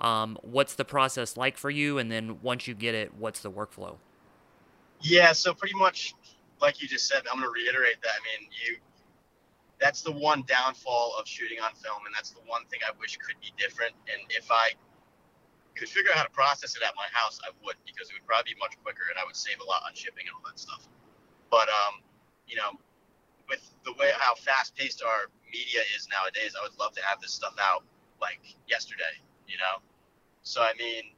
Um, 0.00 0.38
what's 0.42 0.74
the 0.74 0.84
process 0.84 1.36
like 1.36 1.56
for 1.56 1.70
you? 1.70 1.98
And 1.98 2.10
then 2.10 2.40
once 2.42 2.66
you 2.66 2.74
get 2.74 2.94
it, 2.94 3.14
what's 3.14 3.40
the 3.40 3.50
workflow? 3.50 3.96
Yeah, 5.00 5.32
so 5.32 5.54
pretty 5.54 5.76
much 5.76 6.14
like 6.60 6.80
you 6.80 6.88
just 6.88 7.08
said, 7.08 7.22
I'm 7.30 7.40
going 7.40 7.52
to 7.52 7.52
reiterate 7.52 8.00
that. 8.02 8.14
I 8.14 8.40
mean, 8.40 8.48
you 8.50 8.76
that's 9.80 10.02
the 10.02 10.12
one 10.12 10.42
downfall 10.46 11.14
of 11.18 11.26
shooting 11.26 11.58
on 11.60 11.74
film 11.74 12.06
and 12.06 12.14
that's 12.14 12.30
the 12.30 12.40
one 12.46 12.64
thing 12.70 12.80
I 12.86 12.92
wish 12.98 13.18
could 13.18 13.36
be 13.42 13.52
different 13.58 13.92
and 14.08 14.22
if 14.30 14.50
I 14.50 14.70
could 15.74 15.88
figure 15.88 16.12
out 16.12 16.18
how 16.18 16.24
to 16.24 16.30
process 16.30 16.76
it 16.78 16.82
at 16.86 16.94
my 16.94 17.10
house, 17.10 17.40
I 17.42 17.50
would 17.66 17.74
because 17.84 18.08
it 18.08 18.14
would 18.14 18.26
probably 18.26 18.54
be 18.54 18.58
much 18.62 18.78
quicker 18.82 19.10
and 19.10 19.18
I 19.18 19.26
would 19.26 19.34
save 19.34 19.58
a 19.60 19.66
lot 19.66 19.82
on 19.84 19.92
shipping 19.92 20.24
and 20.30 20.34
all 20.38 20.46
that 20.46 20.58
stuff. 20.58 20.86
But 21.50 21.66
um, 21.68 22.00
you 22.46 22.56
know, 22.56 22.78
with 23.50 23.62
the 23.84 23.92
way 23.98 24.14
how 24.16 24.34
fast 24.34 24.76
paced 24.78 25.02
our 25.02 25.28
media 25.50 25.82
is 25.98 26.06
nowadays, 26.08 26.54
I 26.54 26.62
would 26.62 26.78
love 26.78 26.94
to 26.94 27.02
have 27.02 27.20
this 27.20 27.34
stuff 27.34 27.58
out 27.58 27.82
like 28.22 28.40
yesterday, 28.70 29.18
you 29.46 29.58
know? 29.58 29.82
So 30.42 30.62
I 30.62 30.72
mean, 30.78 31.14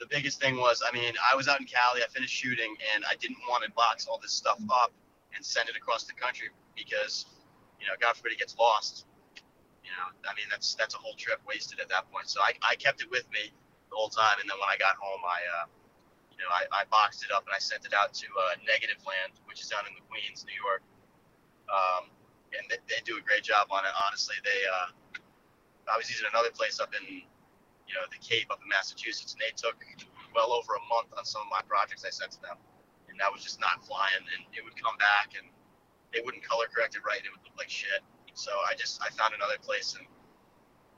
the 0.00 0.06
biggest 0.06 0.40
thing 0.40 0.56
was, 0.56 0.82
I 0.86 0.92
mean, 0.92 1.12
I 1.20 1.36
was 1.36 1.46
out 1.46 1.60
in 1.60 1.66
Cali, 1.66 2.02
I 2.02 2.08
finished 2.08 2.34
shooting, 2.34 2.74
and 2.94 3.04
I 3.04 3.14
didn't 3.20 3.38
want 3.48 3.64
to 3.64 3.70
box 3.72 4.06
all 4.08 4.18
this 4.18 4.32
stuff 4.32 4.58
up 4.72 4.92
and 5.36 5.44
send 5.44 5.68
it 5.68 5.76
across 5.76 6.04
the 6.04 6.14
country 6.14 6.48
because, 6.74 7.26
you 7.78 7.86
know, 7.86 7.92
God 8.00 8.16
forbid 8.16 8.32
it 8.32 8.38
gets 8.38 8.56
lost. 8.56 9.04
You 9.84 9.92
know, 9.92 10.08
I 10.24 10.32
mean, 10.34 10.48
that's 10.48 10.74
that's 10.74 10.94
a 10.94 10.98
whole 10.98 11.14
trip 11.14 11.40
wasted 11.46 11.80
at 11.80 11.88
that 11.88 12.10
point. 12.12 12.28
So 12.28 12.40
I, 12.40 12.52
I 12.62 12.76
kept 12.76 13.02
it 13.02 13.10
with 13.10 13.28
me, 13.32 13.52
the 13.90 13.96
whole 13.96 14.08
time. 14.08 14.40
And 14.40 14.48
then 14.48 14.56
when 14.56 14.68
I 14.68 14.78
got 14.78 14.96
home, 14.96 15.20
I, 15.24 15.40
uh, 15.60 15.66
you 16.32 16.38
know, 16.40 16.48
I, 16.48 16.64
I 16.72 16.82
boxed 16.88 17.24
it 17.24 17.32
up 17.32 17.44
and 17.44 17.52
I 17.52 17.60
sent 17.60 17.84
it 17.84 17.92
out 17.92 18.14
to 18.14 18.26
uh, 18.26 18.56
Negative 18.64 19.00
Land, 19.04 19.36
which 19.44 19.60
is 19.60 19.68
down 19.68 19.84
in 19.84 19.92
the 19.96 20.04
Queens, 20.08 20.46
New 20.48 20.56
York. 20.56 20.80
Um, 21.68 22.08
and 22.56 22.64
they, 22.70 22.80
they 22.88 23.00
do 23.04 23.18
a 23.18 23.22
great 23.22 23.44
job 23.44 23.68
on 23.70 23.84
it. 23.84 23.92
Honestly, 24.06 24.36
they, 24.42 24.60
uh, 24.64 24.94
I 25.90 25.98
was 25.98 26.08
using 26.08 26.26
another 26.30 26.54
place 26.54 26.78
up 26.78 26.94
in, 26.94 27.02
you 27.04 27.94
know, 27.98 28.06
the 28.08 28.20
Cape 28.22 28.48
up 28.50 28.62
in 28.62 28.68
Massachusetts, 28.70 29.34
and 29.34 29.40
they 29.42 29.50
took 29.58 29.76
well 30.34 30.54
over 30.54 30.78
a 30.78 30.84
month 30.86 31.10
on 31.18 31.26
some 31.26 31.42
of 31.42 31.50
my 31.50 31.60
projects 31.66 32.06
I 32.06 32.10
sent 32.14 32.30
to 32.38 32.40
them, 32.42 32.56
and 33.10 33.18
that 33.18 33.30
was 33.32 33.42
just 33.42 33.58
not 33.58 33.82
flying. 33.82 34.22
And 34.22 34.46
it 34.54 34.62
would 34.62 34.78
come 34.78 34.94
back, 35.02 35.34
and 35.34 35.50
they 36.14 36.22
wouldn't 36.22 36.46
color 36.46 36.70
correct 36.70 36.94
it 36.94 37.02
right, 37.02 37.18
it 37.18 37.30
would 37.30 37.42
look 37.42 37.58
like 37.58 37.70
shit. 37.70 38.02
So 38.34 38.54
I 38.64 38.78
just 38.78 39.02
I 39.02 39.10
found 39.10 39.34
another 39.34 39.58
place, 39.58 39.98
and 39.98 40.06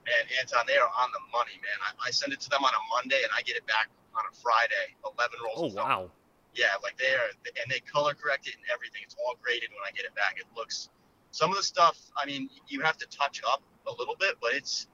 man, 0.05 0.24
Anton, 0.37 0.68
they 0.68 0.76
are 0.76 0.92
on 0.92 1.09
the 1.16 1.24
money, 1.33 1.57
man. 1.64 1.78
I, 1.81 2.09
I 2.09 2.11
send 2.12 2.37
it 2.37 2.40
to 2.44 2.50
them 2.52 2.64
on 2.64 2.72
a 2.76 2.83
Monday, 2.92 3.24
and 3.24 3.33
I 3.33 3.40
get 3.42 3.57
it 3.57 3.66
back 3.66 3.88
on 4.12 4.24
a 4.28 4.33
Friday. 4.44 4.92
Eleven 5.09 5.40
rolls. 5.40 5.72
Oh 5.72 5.81
wow. 5.81 6.11
Yeah, 6.52 6.76
like 6.85 7.00
they 7.00 7.09
are, 7.16 7.33
and 7.64 7.72
they 7.72 7.81
color 7.81 8.12
correct 8.12 8.44
it 8.46 8.61
and 8.61 8.64
everything. 8.68 9.00
It's 9.00 9.16
all 9.16 9.40
graded 9.40 9.72
when 9.72 9.81
I 9.88 9.90
get 9.96 10.05
it 10.05 10.14
back. 10.14 10.37
It 10.37 10.44
looks. 10.52 10.92
Some 11.33 11.48
of 11.48 11.57
the 11.57 11.62
stuff, 11.62 11.96
I 12.14 12.26
mean, 12.26 12.50
you 12.68 12.83
have 12.83 12.98
to 12.98 13.07
touch 13.09 13.40
up 13.48 13.62
a 13.87 13.92
little 13.99 14.16
bit, 14.18 14.37
but 14.40 14.53
it's 14.55 14.87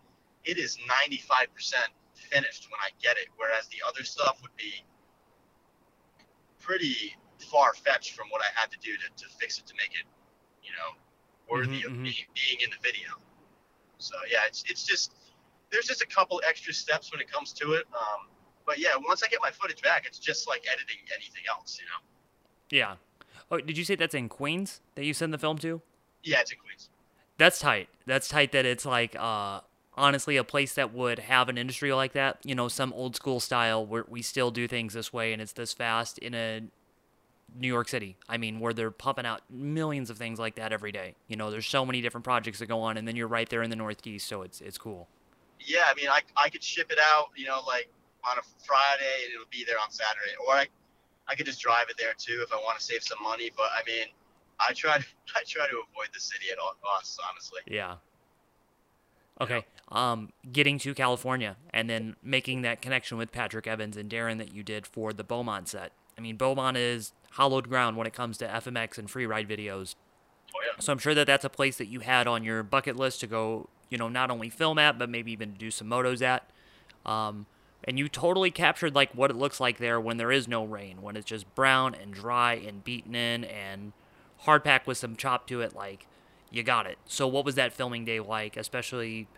it 0.44 0.58
is 0.58 0.76
95% 0.78 1.48
finished 2.14 2.68
when 2.70 2.80
I 2.80 2.90
get 3.02 3.16
it, 3.16 3.28
whereas 3.36 3.66
the 3.68 3.78
other 3.86 4.04
stuff 4.04 4.38
would 4.42 4.54
be 4.56 4.84
pretty 6.60 7.14
far 7.50 7.72
fetched 7.74 8.14
from 8.14 8.28
what 8.30 8.42
I 8.42 8.48
had 8.60 8.70
to 8.70 8.78
do 8.78 8.92
to, 8.96 9.24
to 9.24 9.28
fix 9.38 9.58
it 9.58 9.66
to 9.66 9.74
make 9.74 9.90
it, 9.98 10.06
you 10.62 10.70
know, 10.72 10.98
worthy 11.48 11.82
Mhm, 11.82 11.86
of 11.86 11.92
mhm. 11.92 12.02
being, 12.04 12.26
being 12.34 12.60
in 12.60 12.70
the 12.70 12.78
video. 12.82 13.10
So 13.98 14.14
yeah, 14.30 14.40
it's 14.46 14.64
it's 14.68 14.84
just 14.84 15.14
there's 15.70 15.86
just 15.86 16.02
a 16.02 16.06
couple 16.06 16.40
extra 16.48 16.72
steps 16.72 17.12
when 17.12 17.20
it 17.20 17.30
comes 17.30 17.52
to 17.54 17.72
it. 17.72 17.86
Um, 17.92 18.28
but 18.66 18.78
yeah, 18.78 18.90
once 19.06 19.22
I 19.22 19.28
get 19.28 19.40
my 19.42 19.50
footage 19.50 19.82
back, 19.82 20.06
it's 20.06 20.18
just 20.18 20.48
like 20.48 20.64
editing 20.70 20.98
anything 21.14 21.42
else, 21.48 21.78
you 21.80 21.86
know. 21.86 22.00
Yeah. 22.70 22.96
Oh, 23.50 23.58
did 23.58 23.78
you 23.78 23.84
say 23.84 23.94
that's 23.94 24.14
in 24.14 24.28
Queens 24.28 24.80
that 24.94 25.04
you 25.04 25.14
send 25.14 25.32
the 25.32 25.38
film 25.38 25.58
to? 25.58 25.80
Yeah, 26.22 26.40
it's 26.40 26.52
in 26.52 26.58
Queens. 26.58 26.90
That's 27.38 27.58
tight. 27.58 27.88
That's 28.06 28.28
tight 28.28 28.52
that 28.52 28.66
it's 28.66 28.84
like 28.84 29.16
uh 29.16 29.60
honestly 29.96 30.36
a 30.36 30.44
place 30.44 30.74
that 30.74 30.92
would 30.92 31.18
have 31.18 31.48
an 31.48 31.58
industry 31.58 31.92
like 31.92 32.12
that, 32.12 32.38
you 32.44 32.54
know, 32.54 32.68
some 32.68 32.92
old 32.92 33.16
school 33.16 33.40
style 33.40 33.84
where 33.84 34.04
we 34.08 34.22
still 34.22 34.50
do 34.50 34.68
things 34.68 34.94
this 34.94 35.12
way 35.12 35.32
and 35.32 35.42
it's 35.42 35.52
this 35.52 35.72
fast 35.72 36.18
in 36.18 36.34
a 36.34 36.62
New 37.58 37.68
York 37.68 37.88
City. 37.88 38.16
I 38.28 38.36
mean, 38.36 38.60
where 38.60 38.72
they're 38.72 38.90
pumping 38.90 39.26
out 39.26 39.42
millions 39.50 40.10
of 40.10 40.18
things 40.18 40.38
like 40.38 40.54
that 40.56 40.72
every 40.72 40.92
day. 40.92 41.14
You 41.26 41.36
know, 41.36 41.50
there's 41.50 41.66
so 41.66 41.84
many 41.84 42.00
different 42.00 42.24
projects 42.24 42.58
that 42.60 42.66
go 42.66 42.80
on 42.80 42.96
and 42.96 43.08
then 43.08 43.16
you're 43.16 43.28
right 43.28 43.48
there 43.48 43.62
in 43.62 43.70
the 43.70 43.76
Northeast, 43.76 44.28
so 44.28 44.42
it's 44.42 44.60
it's 44.60 44.78
cool. 44.78 45.08
Yeah, 45.60 45.84
I 45.90 45.94
mean, 45.94 46.08
I, 46.08 46.20
I 46.36 46.48
could 46.48 46.62
ship 46.62 46.92
it 46.92 46.98
out, 47.02 47.30
you 47.36 47.46
know, 47.46 47.60
like 47.66 47.88
on 48.24 48.38
a 48.38 48.42
Friday 48.64 49.24
and 49.24 49.34
it'll 49.34 49.50
be 49.50 49.64
there 49.64 49.78
on 49.82 49.90
Saturday, 49.90 50.32
or 50.46 50.54
I, 50.54 50.66
I 51.26 51.34
could 51.34 51.46
just 51.46 51.60
drive 51.60 51.86
it 51.88 51.96
there 51.98 52.14
too 52.16 52.40
if 52.42 52.52
I 52.52 52.56
want 52.56 52.78
to 52.78 52.84
save 52.84 53.02
some 53.02 53.18
money. 53.22 53.50
But 53.56 53.70
I 53.74 53.82
mean, 53.86 54.06
I 54.60 54.72
try 54.72 54.96
I 55.36 55.42
try 55.46 55.66
to 55.66 55.82
avoid 55.90 56.08
the 56.12 56.20
city 56.20 56.46
at 56.52 56.58
all 56.58 56.74
costs, 56.82 57.18
honestly. 57.30 57.60
Yeah. 57.66 57.96
Okay. 59.40 59.64
Um, 59.90 60.32
getting 60.50 60.78
to 60.80 60.94
California 60.94 61.56
and 61.72 61.88
then 61.88 62.16
making 62.22 62.62
that 62.62 62.82
connection 62.82 63.18
with 63.18 63.30
Patrick 63.30 63.66
Evans 63.66 63.96
and 63.96 64.10
Darren 64.10 64.38
that 64.38 64.52
you 64.52 64.62
did 64.62 64.86
for 64.86 65.12
the 65.12 65.22
Beaumont 65.22 65.68
set. 65.68 65.92
I 66.16 66.20
mean, 66.20 66.36
Beaumont 66.36 66.76
is 66.76 67.12
hollowed 67.32 67.68
ground 67.68 67.96
when 67.96 68.06
it 68.06 68.12
comes 68.12 68.36
to 68.38 68.48
FMX 68.48 68.98
and 68.98 69.08
free 69.08 69.26
ride 69.26 69.48
videos. 69.48 69.94
Oh 70.54 70.60
yeah. 70.64 70.80
So 70.80 70.92
I'm 70.92 70.98
sure 70.98 71.14
that 71.14 71.26
that's 71.26 71.44
a 71.44 71.50
place 71.50 71.76
that 71.78 71.86
you 71.86 72.00
had 72.00 72.26
on 72.26 72.42
your 72.42 72.62
bucket 72.62 72.96
list 72.96 73.20
to 73.20 73.26
go, 73.26 73.68
you 73.88 73.96
know, 73.96 74.08
not 74.08 74.30
only 74.30 74.50
film 74.50 74.78
at, 74.78 74.98
but 74.98 75.08
maybe 75.08 75.30
even 75.30 75.54
do 75.54 75.70
some 75.70 75.88
motos 75.88 76.20
at. 76.20 76.50
Um, 77.06 77.46
and 77.84 77.98
you 77.98 78.08
totally 78.08 78.50
captured 78.50 78.94
like 78.94 79.12
what 79.12 79.30
it 79.30 79.36
looks 79.36 79.60
like 79.60 79.78
there 79.78 80.00
when 80.00 80.16
there 80.16 80.32
is 80.32 80.48
no 80.48 80.64
rain, 80.64 81.00
when 81.00 81.16
it's 81.16 81.26
just 81.26 81.54
brown 81.54 81.94
and 81.94 82.12
dry 82.12 82.54
and 82.54 82.82
beaten 82.82 83.14
in 83.14 83.44
and 83.44 83.92
hard 84.38 84.64
packed 84.64 84.86
with 84.86 84.98
some 84.98 85.16
chop 85.16 85.46
to 85.48 85.60
it. 85.60 85.74
Like 85.74 86.06
you 86.50 86.62
got 86.62 86.86
it. 86.86 86.98
So 87.06 87.26
what 87.28 87.44
was 87.44 87.54
that 87.56 87.72
filming 87.72 88.04
day 88.04 88.20
like, 88.20 88.56
especially 88.56 89.28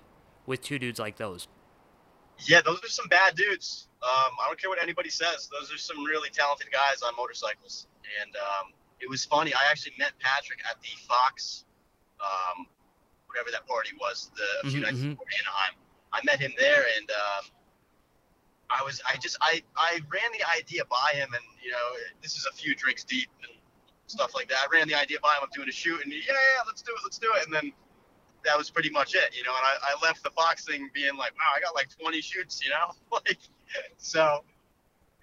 with 0.46 0.62
two 0.62 0.78
dudes 0.78 0.98
like 0.98 1.16
those? 1.16 1.48
Yeah, 2.38 2.60
those 2.64 2.82
are 2.82 2.88
some 2.88 3.06
bad 3.08 3.34
dudes. 3.36 3.88
Um, 4.02 4.32
I 4.42 4.46
don't 4.46 4.58
care 4.58 4.70
what 4.70 4.82
anybody 4.82 5.10
says. 5.10 5.48
Those 5.52 5.72
are 5.72 5.78
some 5.78 6.02
really 6.04 6.30
talented 6.30 6.68
guys 6.72 7.02
on 7.02 7.14
motorcycles. 7.16 7.86
And 8.22 8.34
um, 8.36 8.72
it 9.00 9.08
was 9.08 9.24
funny. 9.24 9.52
I 9.54 9.60
actually 9.70 9.92
met 9.98 10.12
Patrick 10.20 10.60
at 10.68 10.80
the 10.80 10.88
Fox, 11.06 11.64
um, 12.20 12.66
whatever 13.26 13.50
that 13.50 13.66
party 13.66 13.90
was, 14.00 14.30
the 14.36 14.68
a 14.68 14.70
few 14.70 14.80
Mhm, 14.80 14.84
nights 14.84 14.98
mhm. 14.98 15.10
before 15.10 15.26
Anaheim. 15.40 15.74
I 16.12 16.20
met 16.24 16.40
him 16.40 16.52
there, 16.58 16.84
and 16.96 17.10
um, 17.10 17.44
I 18.70 18.82
was 18.82 19.00
I 19.08 19.16
just 19.18 19.36
I 19.40 19.62
I 19.76 20.00
ran 20.12 20.32
the 20.32 20.44
idea 20.56 20.84
by 20.86 21.12
him, 21.14 21.32
and 21.34 21.44
you 21.62 21.70
know 21.70 21.86
this 22.22 22.36
is 22.36 22.46
a 22.46 22.52
few 22.52 22.74
drinks 22.74 23.04
deep 23.04 23.28
and 23.42 23.52
stuff 24.10 24.34
like 24.34 24.48
that. 24.48 24.58
I 24.58 24.66
ran 24.72 24.88
the 24.88 24.94
idea 24.94 25.18
by 25.22 25.34
him 25.34 25.44
of 25.44 25.50
doing 25.52 25.68
a 25.68 25.72
shoot, 25.72 26.02
and 26.02 26.12
yeah 26.12 26.20
yeah 26.28 26.62
let's 26.66 26.82
do 26.82 26.92
it 26.92 27.00
let's 27.04 27.18
do 27.18 27.30
it, 27.36 27.46
and 27.46 27.54
then 27.54 27.72
that 28.44 28.56
was 28.56 28.70
pretty 28.70 28.90
much 28.90 29.14
it, 29.14 29.36
you 29.36 29.44
know. 29.44 29.52
And 29.52 29.64
I, 29.64 29.92
I 29.92 30.06
left 30.06 30.22
the 30.22 30.30
Fox 30.30 30.64
thing 30.64 30.90
being 30.94 31.16
like, 31.16 31.32
wow, 31.36 31.52
I 31.54 31.60
got 31.60 31.74
like 31.74 31.88
20 31.98 32.20
shoots, 32.20 32.62
you 32.64 32.70
know, 32.70 32.92
like 33.12 33.38
so. 33.98 34.44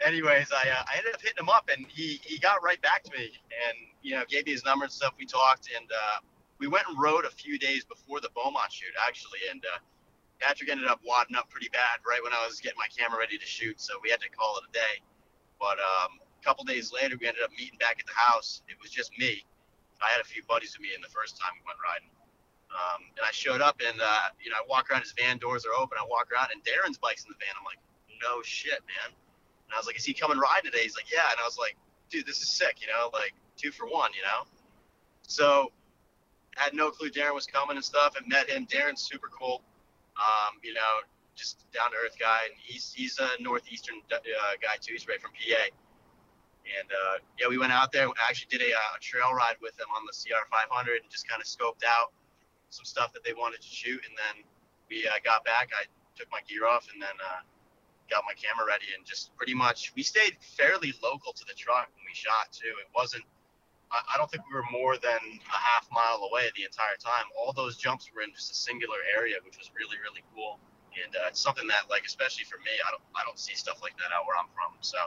Anyways, 0.05 0.51
I, 0.53 0.69
uh, 0.69 0.83
I 0.85 0.99
ended 0.99 1.15
up 1.15 1.21
hitting 1.21 1.39
him 1.41 1.49
up, 1.49 1.71
and 1.75 1.87
he, 1.89 2.21
he 2.23 2.37
got 2.37 2.61
right 2.61 2.79
back 2.83 3.01
to 3.03 3.11
me, 3.17 3.33
and 3.67 3.77
you 4.03 4.13
know 4.15 4.23
gave 4.29 4.45
me 4.45 4.51
his 4.51 4.63
number 4.63 4.85
and 4.85 4.93
stuff. 4.93 5.13
We 5.17 5.25
talked, 5.25 5.69
and 5.75 5.89
uh, 5.89 6.19
we 6.59 6.67
went 6.67 6.85
and 6.87 6.99
rode 6.99 7.25
a 7.25 7.31
few 7.31 7.57
days 7.57 7.83
before 7.83 8.21
the 8.21 8.29
Beaumont 8.35 8.71
shoot 8.71 8.93
actually, 9.07 9.39
and 9.49 9.63
uh, 9.65 9.79
Patrick 10.39 10.69
ended 10.69 10.87
up 10.87 11.01
wadding 11.03 11.35
up 11.35 11.49
pretty 11.49 11.69
bad 11.69 12.05
right 12.07 12.21
when 12.23 12.31
I 12.31 12.45
was 12.45 12.61
getting 12.61 12.77
my 12.77 12.87
camera 12.95 13.17
ready 13.19 13.37
to 13.37 13.45
shoot, 13.45 13.81
so 13.81 13.95
we 14.03 14.09
had 14.09 14.21
to 14.21 14.29
call 14.29 14.57
it 14.57 14.69
a 14.69 14.71
day. 14.71 15.01
But 15.59 15.81
um, 15.81 16.21
a 16.39 16.43
couple 16.43 16.63
days 16.63 16.93
later, 16.93 17.17
we 17.19 17.27
ended 17.27 17.43
up 17.43 17.51
meeting 17.57 17.77
back 17.79 17.97
at 17.99 18.05
the 18.05 18.15
house. 18.15 18.61
It 18.69 18.77
was 18.81 18.91
just 18.91 19.11
me. 19.17 19.43
I 20.01 20.09
had 20.11 20.21
a 20.21 20.27
few 20.27 20.43
buddies 20.47 20.77
with 20.77 20.81
me 20.85 20.93
in 20.93 21.01
the 21.01 21.09
first 21.09 21.37
time 21.37 21.51
we 21.57 21.65
went 21.65 21.81
riding. 21.81 22.09
Um, 22.69 23.09
and 23.17 23.23
I 23.25 23.31
showed 23.31 23.61
up, 23.61 23.81
and 23.81 23.97
uh, 23.99 24.29
you 24.43 24.51
know, 24.51 24.57
I 24.59 24.65
walk 24.69 24.91
around. 24.91 25.01
His 25.01 25.13
van 25.17 25.37
doors 25.37 25.65
are 25.65 25.73
open. 25.73 25.97
I 25.97 26.05
walk 26.05 26.29
around, 26.31 26.49
and 26.53 26.61
Darren's 26.61 26.97
bike's 26.97 27.23
in 27.23 27.31
the 27.31 27.39
van. 27.39 27.55
I'm 27.57 27.65
like, 27.65 27.81
no 28.21 28.43
shit, 28.43 28.83
man. 28.85 29.09
And 29.09 29.71
I 29.73 29.77
was 29.77 29.87
like, 29.87 29.97
is 29.97 30.05
he 30.05 30.13
coming 30.13 30.37
ride 30.37 30.61
today? 30.63 30.83
He's 30.83 30.95
like, 30.95 31.09
yeah. 31.11 31.31
And 31.31 31.39
I 31.39 31.45
was 31.47 31.57
like, 31.57 31.75
dude, 32.09 32.25
this 32.27 32.41
is 32.41 32.49
sick. 32.49 32.81
You 32.81 32.87
know, 32.87 33.09
like 33.13 33.33
two 33.55 33.71
for 33.71 33.87
one. 33.87 34.11
You 34.13 34.21
know. 34.21 34.45
So 35.23 35.71
I 36.59 36.63
had 36.63 36.73
no 36.73 36.91
clue 36.91 37.09
Darren 37.09 37.33
was 37.33 37.47
coming 37.47 37.77
and 37.77 37.85
stuff, 37.85 38.15
and 38.17 38.27
met 38.27 38.49
him. 38.49 38.67
Darren's 38.67 39.01
super 39.01 39.27
cool. 39.31 39.63
Um, 40.17 40.59
you 40.63 40.73
know, 40.73 41.07
just 41.35 41.71
down 41.71 41.91
to 41.91 41.97
earth 42.03 42.17
guy, 42.19 42.39
and 42.45 42.53
he's 42.57 42.91
he's 42.93 43.17
a 43.19 43.41
northeastern 43.41 44.01
uh, 44.11 44.17
guy 44.61 44.75
too. 44.81 44.93
He's 44.93 45.07
right 45.07 45.21
from 45.21 45.31
PA. 45.31 45.71
And 46.67 46.89
uh, 46.91 47.15
yeah, 47.39 47.47
we 47.47 47.57
went 47.57 47.71
out 47.71 47.91
there. 47.91 48.07
I 48.07 48.27
actually 48.27 48.51
did 48.51 48.61
a, 48.61 48.71
uh, 48.73 48.97
a 48.97 48.99
trail 48.99 49.31
ride 49.33 49.55
with 49.61 49.75
them 49.77 49.87
on 49.95 50.03
the 50.05 50.13
CR 50.13 50.43
500 50.51 51.01
and 51.01 51.09
just 51.09 51.27
kind 51.27 51.41
of 51.41 51.47
scoped 51.47 51.87
out 51.87 52.11
some 52.69 52.85
stuff 52.85 53.13
that 53.13 53.23
they 53.23 53.33
wanted 53.33 53.61
to 53.61 53.71
shoot. 53.71 54.01
And 54.03 54.13
then 54.15 54.43
we 54.89 55.07
uh, 55.07 55.19
got 55.23 55.45
back. 55.45 55.69
I 55.71 55.87
took 56.15 56.27
my 56.31 56.41
gear 56.47 56.67
off 56.67 56.87
and 56.91 57.01
then 57.01 57.15
uh, 57.23 57.41
got 58.09 58.23
my 58.27 58.35
camera 58.35 58.65
ready 58.67 58.87
and 58.95 59.05
just 59.05 59.35
pretty 59.35 59.53
much 59.53 59.91
we 59.95 60.03
stayed 60.03 60.35
fairly 60.39 60.93
local 61.03 61.31
to 61.33 61.43
the 61.45 61.53
truck 61.53 61.87
when 61.95 62.03
we 62.07 62.15
shot 62.15 62.51
too. 62.51 62.71
It 62.79 62.89
wasn't. 62.95 63.23
I, 63.91 64.03
I 64.15 64.17
don't 64.17 64.27
think 64.27 64.43
we 64.47 64.55
were 64.55 64.67
more 64.67 64.97
than 64.99 65.21
a 65.21 65.59
half 65.59 65.87
mile 65.91 66.27
away 66.27 66.51
the 66.55 66.67
entire 66.67 66.99
time. 66.99 67.27
All 67.39 67.53
those 67.53 67.77
jumps 67.77 68.11
were 68.11 68.21
in 68.23 68.31
just 68.35 68.51
a 68.51 68.57
singular 68.57 68.99
area, 69.15 69.39
which 69.43 69.57
was 69.59 69.71
really 69.75 69.99
really 70.03 70.23
cool. 70.35 70.59
And 70.97 71.13
uh, 71.15 71.29
it's 71.29 71.39
something 71.39 71.67
that 71.67 71.87
like 71.91 72.03
especially 72.07 72.43
for 72.43 72.57
me, 72.63 72.73
I 72.83 72.91
don't 72.91 73.03
I 73.15 73.23
don't 73.23 73.39
see 73.39 73.55
stuff 73.55 73.79
like 73.83 73.95
that 73.99 74.11
out 74.15 74.25
where 74.27 74.35
I'm 74.35 74.51
from. 74.55 74.75
So 74.81 74.97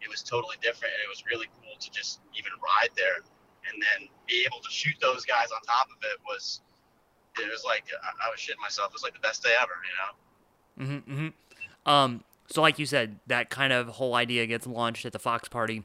it 0.00 0.08
was 0.08 0.22
totally 0.22 0.56
different 0.62 0.92
and 0.94 1.00
it 1.04 1.10
was 1.10 1.24
really 1.28 1.46
cool 1.60 1.76
to 1.78 1.90
just 1.90 2.20
even 2.36 2.52
ride 2.60 2.90
there 2.96 3.20
and 3.68 3.76
then 3.80 4.08
be 4.26 4.44
able 4.46 4.60
to 4.60 4.70
shoot 4.70 4.94
those 5.00 5.24
guys 5.24 5.48
on 5.54 5.60
top 5.62 5.88
of 5.88 5.98
it 6.02 6.18
was 6.26 6.60
it 7.38 7.50
was 7.50 7.64
like 7.64 7.84
I, 8.02 8.28
I 8.28 8.30
was 8.30 8.40
shitting 8.40 8.60
myself. 8.60 8.88
It 8.90 8.94
was 8.94 9.02
like 9.02 9.14
the 9.14 9.20
best 9.20 9.42
day 9.42 9.50
ever, 9.60 9.72
you 9.86 10.86
know. 10.88 11.00
Mm-hmm, 11.00 11.12
mm-hmm. 11.12 11.90
Um, 11.90 12.24
so 12.48 12.62
like 12.62 12.78
you 12.78 12.86
said, 12.86 13.18
that 13.26 13.50
kind 13.50 13.72
of 13.72 13.88
whole 13.88 14.14
idea 14.14 14.46
gets 14.46 14.66
launched 14.66 15.06
at 15.06 15.12
the 15.12 15.18
Fox 15.18 15.48
party. 15.48 15.84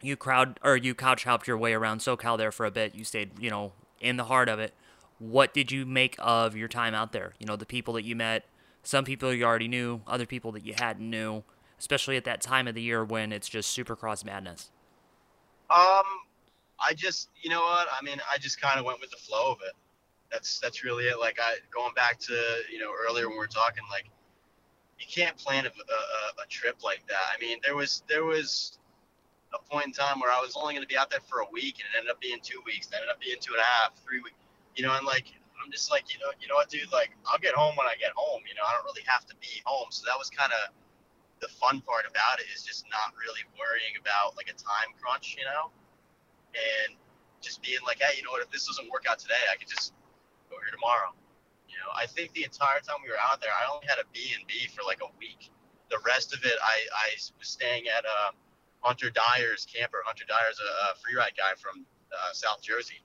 You 0.00 0.16
crowd 0.16 0.60
or 0.62 0.76
you 0.76 0.94
couch 0.94 1.24
hopped 1.24 1.48
your 1.48 1.58
way 1.58 1.72
around 1.72 2.00
SoCal 2.00 2.38
there 2.38 2.52
for 2.52 2.66
a 2.66 2.70
bit. 2.70 2.94
You 2.94 3.04
stayed, 3.04 3.32
you 3.40 3.50
know, 3.50 3.72
in 4.00 4.16
the 4.16 4.24
heart 4.24 4.48
of 4.48 4.58
it. 4.58 4.74
What 5.18 5.52
did 5.52 5.72
you 5.72 5.84
make 5.84 6.14
of 6.18 6.54
your 6.54 6.68
time 6.68 6.94
out 6.94 7.12
there? 7.12 7.34
You 7.40 7.46
know, 7.46 7.56
the 7.56 7.66
people 7.66 7.94
that 7.94 8.04
you 8.04 8.14
met, 8.14 8.44
some 8.84 9.04
people 9.04 9.32
you 9.32 9.44
already 9.44 9.66
knew, 9.66 10.02
other 10.06 10.26
people 10.26 10.52
that 10.52 10.64
you 10.64 10.74
hadn't 10.78 11.08
knew, 11.08 11.42
especially 11.78 12.16
at 12.16 12.24
that 12.24 12.40
time 12.40 12.68
of 12.68 12.74
the 12.74 12.82
year 12.82 13.04
when 13.04 13.32
it's 13.32 13.48
just 13.48 13.76
supercross 13.76 14.24
madness. 14.24 14.70
Um, 15.70 16.04
I 16.80 16.94
just 16.94 17.30
you 17.42 17.50
know 17.50 17.60
what 17.60 17.88
I 17.90 18.02
mean. 18.04 18.18
I 18.32 18.38
just 18.38 18.60
kind 18.60 18.78
of 18.78 18.84
went 18.84 19.00
with 19.00 19.10
the 19.10 19.16
flow 19.16 19.52
of 19.52 19.58
it. 19.66 19.74
That's 20.30 20.58
that's 20.60 20.84
really 20.84 21.04
it. 21.04 21.18
Like 21.18 21.38
I 21.40 21.56
going 21.74 21.94
back 21.94 22.18
to 22.20 22.34
you 22.70 22.78
know 22.78 22.90
earlier 23.08 23.28
when 23.28 23.36
we 23.36 23.38
were 23.38 23.46
talking, 23.46 23.84
like 23.90 24.06
you 24.98 25.06
can't 25.06 25.36
plan 25.36 25.66
a, 25.66 25.68
a, 25.68 26.42
a 26.42 26.46
trip 26.48 26.82
like 26.82 27.06
that. 27.08 27.34
I 27.34 27.40
mean, 27.40 27.58
there 27.64 27.76
was 27.76 28.02
there 28.08 28.24
was 28.24 28.78
a 29.54 29.58
point 29.70 29.86
in 29.86 29.92
time 29.92 30.20
where 30.20 30.30
I 30.30 30.40
was 30.40 30.54
only 30.56 30.74
going 30.74 30.84
to 30.84 30.88
be 30.88 30.98
out 30.98 31.10
there 31.10 31.24
for 31.28 31.40
a 31.40 31.46
week, 31.52 31.80
and 31.80 31.86
it 31.92 31.98
ended 31.98 32.10
up 32.10 32.20
being 32.20 32.38
two 32.42 32.60
weeks. 32.66 32.88
It 32.88 32.94
ended 32.94 33.10
up 33.10 33.20
being 33.20 33.36
two 33.40 33.52
and 33.52 33.60
a 33.60 33.64
half, 33.64 33.96
three 34.04 34.20
weeks. 34.20 34.36
You 34.76 34.86
know, 34.86 34.94
and 34.94 35.06
like 35.06 35.26
I'm 35.62 35.70
just 35.70 35.90
like 35.90 36.12
you 36.12 36.18
know 36.20 36.30
you 36.40 36.48
know 36.48 36.54
what, 36.54 36.68
dude. 36.68 36.90
Like 36.92 37.10
I'll 37.26 37.38
get 37.38 37.54
home 37.54 37.76
when 37.76 37.86
I 37.86 37.94
get 38.00 38.12
home. 38.16 38.42
You 38.48 38.54
know, 38.54 38.64
I 38.66 38.72
don't 38.72 38.84
really 38.84 39.04
have 39.06 39.26
to 39.26 39.34
be 39.40 39.62
home. 39.64 39.88
So 39.90 40.04
that 40.06 40.16
was 40.18 40.30
kind 40.30 40.52
of 40.52 40.74
the 41.40 41.48
fun 41.48 41.80
part 41.82 42.04
about 42.08 42.40
it 42.42 42.46
is 42.54 42.62
just 42.62 42.84
not 42.90 43.14
really 43.14 43.42
worrying 43.54 43.94
about 44.00 44.36
like 44.36 44.50
a 44.50 44.56
time 44.58 44.90
crunch, 44.98 45.36
you 45.38 45.46
know, 45.46 45.70
and 46.54 46.98
just 47.40 47.62
being 47.62 47.78
like, 47.86 48.02
hey, 48.02 48.18
you 48.18 48.22
know 48.26 48.34
what? 48.34 48.42
If 48.42 48.50
this 48.50 48.66
doesn't 48.66 48.90
work 48.90 49.06
out 49.08 49.18
today, 49.18 49.40
I 49.50 49.56
could 49.56 49.70
just 49.70 49.94
go 50.50 50.58
here 50.58 50.74
tomorrow. 50.74 51.14
You 51.70 51.76
know, 51.78 51.90
I 51.94 52.06
think 52.06 52.32
the 52.32 52.42
entire 52.42 52.80
time 52.82 52.98
we 53.04 53.10
were 53.12 53.22
out 53.22 53.40
there, 53.40 53.54
I 53.54 53.70
only 53.70 53.86
had 53.86 54.02
a 54.02 54.06
B 54.10 54.34
and 54.34 54.42
B 54.48 54.66
for 54.74 54.82
like 54.82 54.98
a 55.04 55.10
week. 55.20 55.50
The 55.90 56.00
rest 56.04 56.34
of 56.34 56.42
it, 56.44 56.56
I, 56.60 56.76
I 56.92 57.06
was 57.38 57.48
staying 57.48 57.86
at 57.88 58.04
uh, 58.04 58.34
Hunter 58.80 59.10
Dyer's 59.10 59.66
camper. 59.66 60.02
Hunter 60.04 60.24
Dyer's 60.26 60.58
a, 60.58 60.70
a 60.92 60.98
free 60.98 61.14
ride 61.14 61.36
guy 61.36 61.54
from 61.56 61.86
uh, 62.10 62.32
South 62.32 62.60
Jersey. 62.62 63.00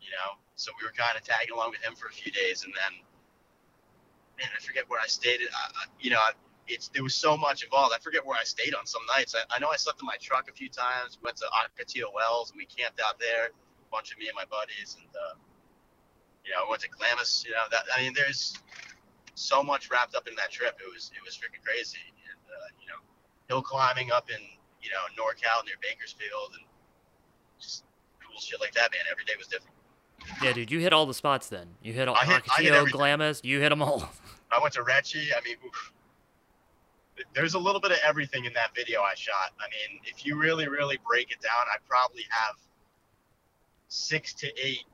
You 0.00 0.12
know, 0.14 0.38
so 0.54 0.70
we 0.80 0.86
were 0.86 0.94
kind 0.94 1.18
of 1.18 1.24
tagging 1.24 1.52
along 1.52 1.72
with 1.74 1.82
him 1.82 1.96
for 1.96 2.06
a 2.06 2.14
few 2.14 2.30
days, 2.30 2.62
and 2.62 2.72
then, 2.72 2.92
man, 4.38 4.46
I 4.54 4.60
forget 4.62 4.86
where 4.86 5.00
I 5.00 5.08
stayed. 5.08 5.40
I, 5.42 5.90
you 5.98 6.10
know, 6.10 6.20
it's 6.68 6.88
there 6.88 7.02
was 7.02 7.14
so 7.14 7.36
much 7.36 7.62
involved. 7.62 7.94
I 7.94 7.98
forget 7.98 8.24
where 8.24 8.38
I 8.38 8.44
stayed 8.44 8.74
on 8.74 8.86
some 8.86 9.02
nights. 9.16 9.34
I, 9.34 9.42
I 9.54 9.58
know 9.58 9.68
I 9.68 9.76
slept 9.76 10.00
in 10.00 10.06
my 10.06 10.16
truck 10.20 10.48
a 10.48 10.52
few 10.52 10.68
times. 10.68 11.18
Went 11.22 11.36
to 11.38 11.46
Ocotillo 11.46 12.12
Wells 12.14 12.50
and 12.50 12.58
we 12.58 12.66
camped 12.66 13.00
out 13.00 13.18
there. 13.18 13.46
A 13.46 13.90
bunch 13.90 14.12
of 14.12 14.18
me 14.18 14.26
and 14.26 14.34
my 14.34 14.44
buddies, 14.50 14.96
and 14.98 15.08
uh, 15.14 15.38
you 16.44 16.50
know, 16.52 16.66
I 16.66 16.70
went 16.70 16.82
to 16.82 16.88
Glamis. 16.88 17.44
You 17.46 17.52
know, 17.52 17.66
that 17.70 17.84
I 17.94 18.02
mean, 18.02 18.12
there's 18.14 18.58
so 19.34 19.62
much 19.62 19.90
wrapped 19.90 20.16
up 20.16 20.26
in 20.26 20.34
that 20.36 20.50
trip. 20.50 20.76
It 20.82 20.92
was 20.92 21.10
it 21.14 21.22
was 21.24 21.36
freaking 21.36 21.62
crazy. 21.64 22.02
And 22.26 22.40
uh, 22.50 22.68
you 22.80 22.88
know, 22.88 22.98
hill 23.48 23.62
climbing 23.62 24.10
up 24.10 24.28
in 24.30 24.42
you 24.82 24.90
know 24.90 25.02
NorCal 25.14 25.64
near 25.64 25.76
Bakersfield 25.80 26.58
and 26.58 26.66
just 27.60 27.84
cool 28.18 28.40
shit 28.40 28.60
like 28.60 28.72
that. 28.74 28.90
Man, 28.90 29.02
every 29.10 29.24
day 29.24 29.34
was 29.38 29.46
different. 29.46 29.76
Yeah, 30.42 30.52
dude, 30.52 30.70
you 30.70 30.80
hit 30.80 30.92
all 30.92 31.06
the 31.06 31.14
spots 31.14 31.48
then. 31.48 31.68
You 31.82 31.92
hit 31.92 32.08
all 32.08 32.16
Ocotillo, 32.16 32.90
Glamis. 32.90 33.42
You 33.44 33.60
hit 33.60 33.68
them 33.68 33.82
all. 33.82 34.08
I 34.50 34.58
went 34.60 34.74
to 34.74 34.82
Reche. 34.82 35.32
I 35.36 35.40
mean, 35.44 35.56
oof. 35.64 35.92
There's 37.34 37.54
a 37.54 37.58
little 37.58 37.80
bit 37.80 37.92
of 37.92 37.98
everything 38.06 38.44
in 38.44 38.52
that 38.54 38.74
video 38.74 39.00
I 39.02 39.14
shot. 39.14 39.52
I 39.60 39.64
mean, 39.70 40.00
if 40.04 40.24
you 40.26 40.36
really, 40.36 40.68
really 40.68 40.98
break 41.06 41.30
it 41.30 41.40
down, 41.40 41.66
I 41.72 41.78
probably 41.88 42.24
have 42.30 42.56
six 43.88 44.34
to 44.34 44.48
eight 44.62 44.84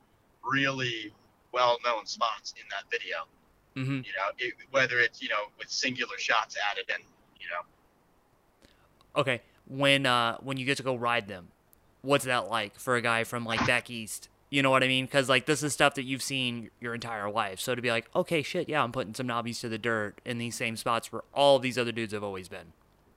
really 0.43 1.13
well-known 1.51 2.05
spots 2.05 2.53
in 2.57 2.63
that 2.69 2.89
video. 2.91 3.17
Mm-hmm. 3.75 4.05
You 4.05 4.13
know, 4.13 4.31
it, 4.37 4.53
whether 4.71 4.99
it's 4.99 5.21
you 5.21 5.29
know 5.29 5.45
with 5.57 5.69
singular 5.69 6.17
shots 6.17 6.55
added 6.71 6.85
and, 6.93 7.03
You 7.39 7.47
know. 7.49 9.21
Okay, 9.21 9.41
when 9.67 10.05
uh 10.05 10.37
when 10.37 10.57
you 10.57 10.65
get 10.65 10.77
to 10.77 10.83
go 10.83 10.95
ride 10.95 11.27
them, 11.27 11.47
what's 12.01 12.25
that 12.25 12.49
like 12.49 12.79
for 12.79 12.95
a 12.95 13.01
guy 13.01 13.23
from 13.23 13.45
like 13.45 13.65
back 13.65 13.89
east? 13.89 14.29
You 14.53 14.61
know 14.61 14.69
what 14.69 14.83
I 14.83 14.87
mean? 14.87 15.05
Because 15.05 15.29
like 15.29 15.47
this 15.47 15.63
is 15.63 15.73
stuff 15.73 15.95
that 15.95 16.03
you've 16.03 16.21
seen 16.21 16.69
your 16.79 16.93
entire 16.93 17.27
life. 17.27 17.59
So 17.59 17.73
to 17.73 17.81
be 17.81 17.89
like, 17.89 18.05
okay, 18.15 18.43
shit, 18.43 18.69
yeah, 18.69 18.83
I'm 18.83 18.91
putting 18.91 19.15
some 19.15 19.27
knobbies 19.27 19.59
to 19.61 19.67
the 19.67 19.79
dirt 19.79 20.21
in 20.25 20.37
these 20.37 20.53
same 20.53 20.77
spots 20.77 21.11
where 21.11 21.23
all 21.33 21.57
these 21.57 21.75
other 21.75 21.91
dudes 21.91 22.13
have 22.13 22.23
always 22.23 22.47
been. 22.49 22.73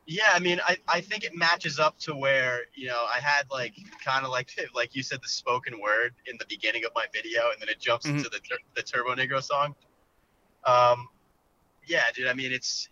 Yeah, 0.07 0.31
I 0.33 0.39
mean, 0.39 0.61
I, 0.67 0.79
I 0.89 1.03
think 1.03 1.25
it 1.25 1.37
matches 1.37 1.79
up 1.79 1.99
to 1.99 2.17
where 2.17 2.61
you 2.75 2.89
know 2.89 3.05
I 3.15 3.21
had 3.21 3.43
like 3.51 3.75
kind 4.03 4.25
of 4.25 4.31
like 4.31 4.49
like 4.75 4.97
you 4.97 5.03
said 5.03 5.21
the 5.23 5.29
spoken 5.29 5.79
word 5.79 6.15
in 6.25 6.39
the 6.39 6.47
beginning 6.49 6.87
of 6.87 6.93
my 6.95 7.05
video, 7.13 7.51
and 7.53 7.61
then 7.61 7.69
it 7.69 7.81
jumps 7.81 8.07
mm-hmm. 8.07 8.17
into 8.17 8.31
the 8.31 8.41
the 8.75 8.83
Turbonegro 8.83 9.43
song. 9.43 9.75
Um, 10.65 11.07
yeah, 11.87 12.05
dude. 12.15 12.29
I 12.29 12.33
mean, 12.33 12.51
it's 12.51 12.89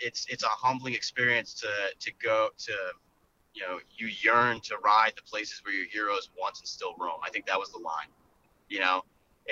it's 0.00 0.26
it's 0.28 0.42
a 0.42 0.48
humbling 0.48 0.94
experience 0.94 1.54
to 1.54 1.68
to 2.00 2.12
go 2.20 2.48
to 2.58 2.72
you 3.56 3.62
know 3.62 3.78
you 3.96 4.08
yearn 4.20 4.60
to 4.60 4.76
ride 4.84 5.12
the 5.16 5.22
places 5.22 5.62
where 5.64 5.74
your 5.74 5.88
heroes 5.88 6.28
once 6.38 6.60
and 6.60 6.68
still 6.68 6.94
roam. 6.98 7.18
I 7.24 7.30
think 7.30 7.46
that 7.46 7.58
was 7.58 7.72
the 7.72 7.78
line, 7.78 8.08
you 8.68 8.80
know, 8.80 9.02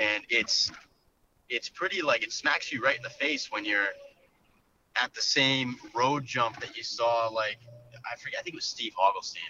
and 0.01 0.23
it's 0.29 0.71
it's 1.49 1.69
pretty 1.71 2.03
like 2.03 2.23
it 2.23 2.33
smacks 2.33 2.71
you 2.71 2.83
right 2.83 2.97
in 2.97 3.03
the 3.03 3.09
face 3.09 3.51
when 3.51 3.65
you're 3.65 3.89
at 4.97 5.13
the 5.15 5.23
same 5.23 5.77
road 5.95 6.25
jump 6.25 6.61
that 6.61 6.77
you 6.77 6.83
saw 6.83 7.29
like 7.29 7.59
I 8.13 8.17
forget 8.17 8.41
I 8.41 8.43
think 8.43 8.55
it 8.55 8.59
was 8.59 8.67
Steve 8.67 8.93
Augustine. 9.01 9.43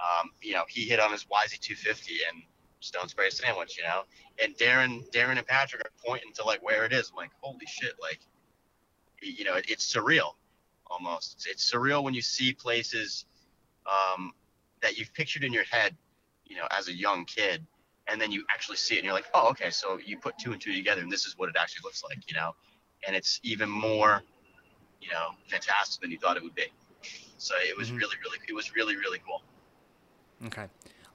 Um, 0.00 0.30
you 0.42 0.54
know, 0.54 0.64
he 0.66 0.82
hit 0.86 0.98
on 0.98 1.12
his 1.12 1.24
YZ250 1.24 2.08
and 2.32 2.42
Stone 2.80 3.08
Spray 3.08 3.30
sandwich, 3.30 3.78
you 3.78 3.84
know, 3.84 4.02
and 4.42 4.56
Darren 4.56 5.08
Darren 5.10 5.36
and 5.36 5.46
Patrick 5.46 5.82
are 5.82 5.92
pointing 6.04 6.32
to 6.34 6.44
like 6.44 6.62
where 6.62 6.84
it 6.86 6.92
is. 6.92 7.10
I'm 7.10 7.16
like, 7.16 7.30
holy 7.40 7.66
shit, 7.66 7.94
like 8.00 8.20
you 9.20 9.44
know, 9.44 9.54
it, 9.54 9.66
it's 9.68 9.92
surreal 9.92 10.32
almost. 10.86 11.34
It's, 11.34 11.46
it's 11.46 11.70
surreal 11.70 12.02
when 12.02 12.14
you 12.14 12.22
see 12.22 12.54
places 12.54 13.26
um, 13.86 14.32
that 14.82 14.96
you've 14.98 15.12
pictured 15.14 15.44
in 15.44 15.52
your 15.52 15.64
head, 15.64 15.96
you 16.44 16.56
know, 16.56 16.66
as 16.70 16.88
a 16.88 16.92
young 16.92 17.24
kid, 17.24 17.64
and 18.06 18.20
then 18.20 18.30
you 18.30 18.44
actually 18.52 18.76
see 18.76 18.94
it, 18.94 18.98
and 18.98 19.04
you're 19.06 19.14
like, 19.14 19.26
oh, 19.34 19.48
okay, 19.50 19.70
so 19.70 19.98
you 20.04 20.18
put 20.18 20.36
two 20.38 20.52
and 20.52 20.60
two 20.60 20.74
together, 20.74 21.00
and 21.00 21.10
this 21.10 21.24
is 21.24 21.38
what 21.38 21.48
it 21.48 21.56
actually 21.58 21.82
looks 21.84 22.04
like, 22.04 22.18
you 22.28 22.36
know, 22.36 22.54
and 23.06 23.16
it's 23.16 23.40
even 23.42 23.68
more, 23.68 24.22
you 25.00 25.10
know, 25.10 25.28
fantastic 25.48 26.02
than 26.02 26.10
you 26.10 26.18
thought 26.18 26.36
it 26.36 26.42
would 26.42 26.54
be. 26.54 26.66
So 27.38 27.54
it 27.62 27.76
was 27.76 27.88
mm-hmm. 27.88 27.98
really, 27.98 28.16
really, 28.24 28.38
it 28.48 28.54
was 28.54 28.74
really, 28.74 28.96
really 28.96 29.20
cool. 29.26 29.42
Okay, 30.46 30.66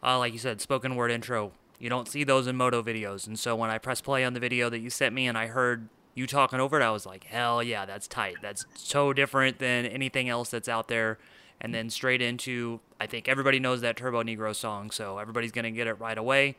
uh, 0.04 0.18
like 0.18 0.34
you 0.34 0.40
said, 0.40 0.62
spoken 0.62 0.96
word 0.96 1.12
intro. 1.12 1.52
You 1.80 1.90
don't 1.90 2.08
see 2.10 2.24
those 2.24 2.48
in 2.48 2.56
moto 2.56 2.82
videos, 2.82 3.28
and 3.28 3.38
so 3.38 3.56
when 3.56 3.70
I 3.70 3.78
press 3.78 4.02
play 4.02 4.26
on 4.26 4.34
the 4.34 4.40
video 4.40 4.70
that 4.70 4.80
you 4.80 4.90
sent 4.90 5.14
me, 5.14 5.28
and 5.28 5.38
I 5.38 5.48
heard 5.48 5.90
you 6.16 6.28
talking 6.28 6.60
over 6.60 6.80
it, 6.80 6.84
I 6.84 6.92
was 6.92 7.06
like, 7.06 7.24
hell 7.26 7.62
yeah, 7.64 7.86
that's 7.86 8.08
tight. 8.08 8.38
That's 8.42 8.66
so 8.74 9.14
different 9.14 9.60
than 9.60 9.86
anything 9.86 10.28
else 10.28 10.50
that's 10.50 10.68
out 10.68 10.88
there 10.88 11.20
and 11.62 11.74
then 11.74 11.90
straight 11.90 12.22
into 12.22 12.80
I 13.00 13.08
think 13.08 13.28
everybody 13.28 13.60
knows 13.60 13.82
that 13.82 13.98
Turbonegro 13.98 14.56
song, 14.56 14.92
so 14.92 15.18
everybody's 15.18 15.52
gonna 15.52 15.72
get 15.72 15.88
it 15.88 15.94
right 15.94 16.18
away. 16.18 16.56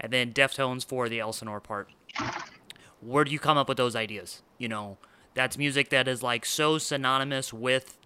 And 0.00 0.12
then 0.12 0.32
Deftones 0.32 0.84
for 0.84 1.08
the 1.08 1.20
Elsinore 1.20 1.60
part. 1.60 1.88
Where 3.00 3.24
do 3.24 3.30
you 3.30 3.38
come 3.38 3.56
up 3.56 3.68
with 3.68 3.76
those 3.76 3.94
ideas? 3.94 4.42
You 4.58 4.68
know, 4.68 4.98
that's 5.34 5.56
music 5.56 5.90
that 5.90 6.08
is 6.08 6.22
like 6.22 6.44
so 6.44 6.78
synonymous 6.78 7.52
with 7.52 7.96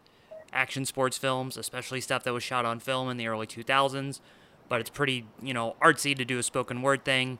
action 0.52 0.84
sports 0.84 1.16
films, 1.16 1.56
especially 1.56 2.00
stuff 2.00 2.24
that 2.24 2.32
was 2.32 2.42
shot 2.42 2.64
on 2.64 2.80
film 2.80 3.08
in 3.08 3.16
the 3.16 3.26
early 3.26 3.46
2000s. 3.46 4.20
But 4.68 4.80
it's 4.80 4.90
pretty, 4.90 5.26
you 5.42 5.54
know, 5.54 5.76
artsy 5.82 6.14
to 6.16 6.24
do 6.24 6.38
a 6.38 6.42
spoken 6.42 6.82
word 6.82 7.04
thing. 7.04 7.38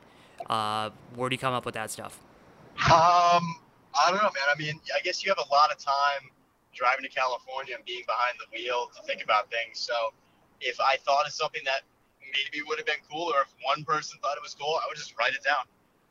Uh, 0.49 0.89
where 1.15 1.29
do 1.29 1.35
you 1.35 1.39
come 1.39 1.53
up 1.53 1.65
with 1.65 1.75
that 1.75 1.91
stuff? 1.91 2.19
Um, 2.77 3.55
I 3.93 4.07
don't 4.07 4.15
know, 4.15 4.23
man. 4.23 4.47
I 4.51 4.57
mean, 4.57 4.79
I 4.95 4.99
guess 5.03 5.23
you 5.23 5.29
have 5.29 5.37
a 5.37 5.53
lot 5.53 5.71
of 5.71 5.77
time 5.77 6.31
driving 6.73 7.03
to 7.03 7.11
California 7.11 7.75
and 7.75 7.83
being 7.85 8.05
behind 8.05 8.37
the 8.37 8.47
wheel 8.53 8.91
to 8.95 8.99
think 9.03 9.23
about 9.23 9.49
things. 9.49 9.79
So 9.79 10.13
if 10.61 10.79
I 10.79 10.97
thought 11.01 11.25
of 11.25 11.33
something 11.33 11.61
that 11.65 11.83
maybe 12.21 12.61
would 12.67 12.77
have 12.77 12.85
been 12.85 13.01
cool, 13.09 13.33
or 13.33 13.41
if 13.41 13.51
one 13.65 13.83
person 13.83 14.19
thought 14.21 14.37
it 14.37 14.45
was 14.45 14.53
cool, 14.53 14.77
I 14.77 14.85
would 14.87 14.97
just 14.97 15.17
write 15.17 15.33
it 15.33 15.43
down. 15.43 15.65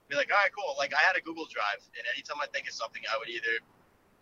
Be 0.09 0.17
like, 0.17 0.33
all 0.33 0.41
right, 0.41 0.51
cool. 0.57 0.73
Like 0.81 0.97
I 0.97 1.03
had 1.05 1.21
a 1.21 1.23
Google 1.23 1.45
Drive, 1.53 1.85
and 1.85 2.05
anytime 2.17 2.41
I 2.41 2.49
think 2.49 2.65
of 2.65 2.73
something, 2.73 3.05
I 3.13 3.21
would 3.21 3.29
either, 3.29 3.61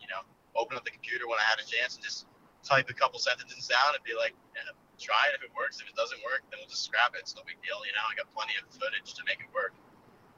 you 0.03 0.11
know, 0.11 0.27
open 0.59 0.75
up 0.75 0.83
the 0.83 0.91
computer 0.91 1.31
when 1.31 1.39
I 1.39 1.47
had 1.47 1.63
a 1.63 1.67
chance 1.67 1.95
and 1.95 2.03
just 2.03 2.27
type 2.67 2.91
a 2.91 2.97
couple 2.97 3.23
sentences 3.23 3.71
down 3.71 3.95
and 3.95 4.03
be 4.03 4.11
like, 4.19 4.35
yeah, 4.59 4.67
try 4.99 5.31
it. 5.31 5.39
If 5.39 5.47
it 5.47 5.53
works, 5.55 5.79
if 5.79 5.87
it 5.87 5.95
doesn't 5.95 6.19
work, 6.27 6.43
then 6.51 6.59
we'll 6.59 6.69
just 6.69 6.83
scrap 6.83 7.15
it. 7.15 7.23
It's 7.23 7.39
no 7.39 7.47
big 7.47 7.63
deal. 7.63 7.79
You 7.87 7.95
know, 7.95 8.03
I 8.03 8.19
got 8.19 8.27
plenty 8.35 8.59
of 8.59 8.67
footage 8.75 9.15
to 9.15 9.23
make 9.25 9.39
it 9.39 9.51
work. 9.55 9.79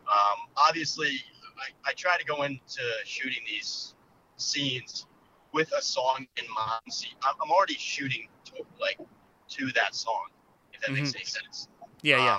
Um, 0.04 0.52
obviously, 0.56 1.16
I, 1.56 1.72
I 1.88 1.92
try 1.96 2.20
to 2.20 2.26
go 2.28 2.44
into 2.44 2.84
shooting 3.08 3.40
these 3.48 3.96
scenes 4.36 5.08
with 5.58 5.72
a 5.76 5.82
song 5.82 6.24
in 6.36 6.44
mind. 6.54 6.86
See, 6.88 7.10
I'm 7.20 7.50
already 7.50 7.74
shooting 7.74 8.28
to, 8.44 8.62
like 8.80 9.00
to 9.48 9.72
that 9.72 9.92
song, 9.92 10.30
if 10.72 10.80
that 10.80 10.90
mm-hmm. 10.90 11.02
makes 11.02 11.16
any 11.16 11.24
sense. 11.24 11.66
Yeah, 12.02 12.18
um, 12.18 12.24
yeah. 12.24 12.38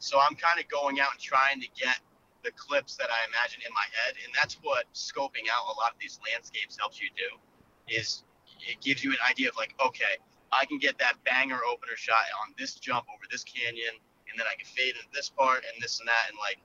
So 0.00 0.20
I'm 0.20 0.36
kind 0.36 0.60
of 0.60 0.68
going 0.68 1.00
out 1.00 1.08
and 1.12 1.20
trying 1.20 1.62
to 1.62 1.68
get 1.74 1.96
the 2.44 2.50
clips 2.52 2.94
that 2.96 3.08
I 3.08 3.24
imagine 3.32 3.62
in 3.66 3.72
my 3.72 3.88
head, 3.96 4.16
and 4.22 4.30
that's 4.36 4.58
what 4.60 4.84
scoping 4.92 5.48
out 5.48 5.64
a 5.64 5.80
lot 5.80 5.92
of 5.92 5.98
these 5.98 6.20
landscapes 6.30 6.76
helps 6.78 7.00
you 7.00 7.08
do. 7.16 7.40
Is 7.88 8.22
it 8.60 8.82
gives 8.82 9.02
you 9.02 9.12
an 9.12 9.22
idea 9.26 9.48
of 9.48 9.56
like, 9.56 9.74
okay, 9.80 10.20
I 10.52 10.66
can 10.66 10.76
get 10.76 10.98
that 10.98 11.14
banger 11.24 11.60
opener 11.72 11.96
shot 11.96 12.28
on 12.44 12.52
this 12.58 12.74
jump 12.74 13.06
over 13.08 13.24
this 13.32 13.44
canyon, 13.44 13.96
and 14.28 14.38
then 14.38 14.44
I 14.44 14.60
can 14.60 14.68
fade 14.68 14.92
into 14.92 15.08
this 15.14 15.30
part 15.30 15.64
and 15.64 15.82
this 15.82 16.00
and 16.00 16.08
that, 16.08 16.28
and 16.28 16.36
like, 16.38 16.58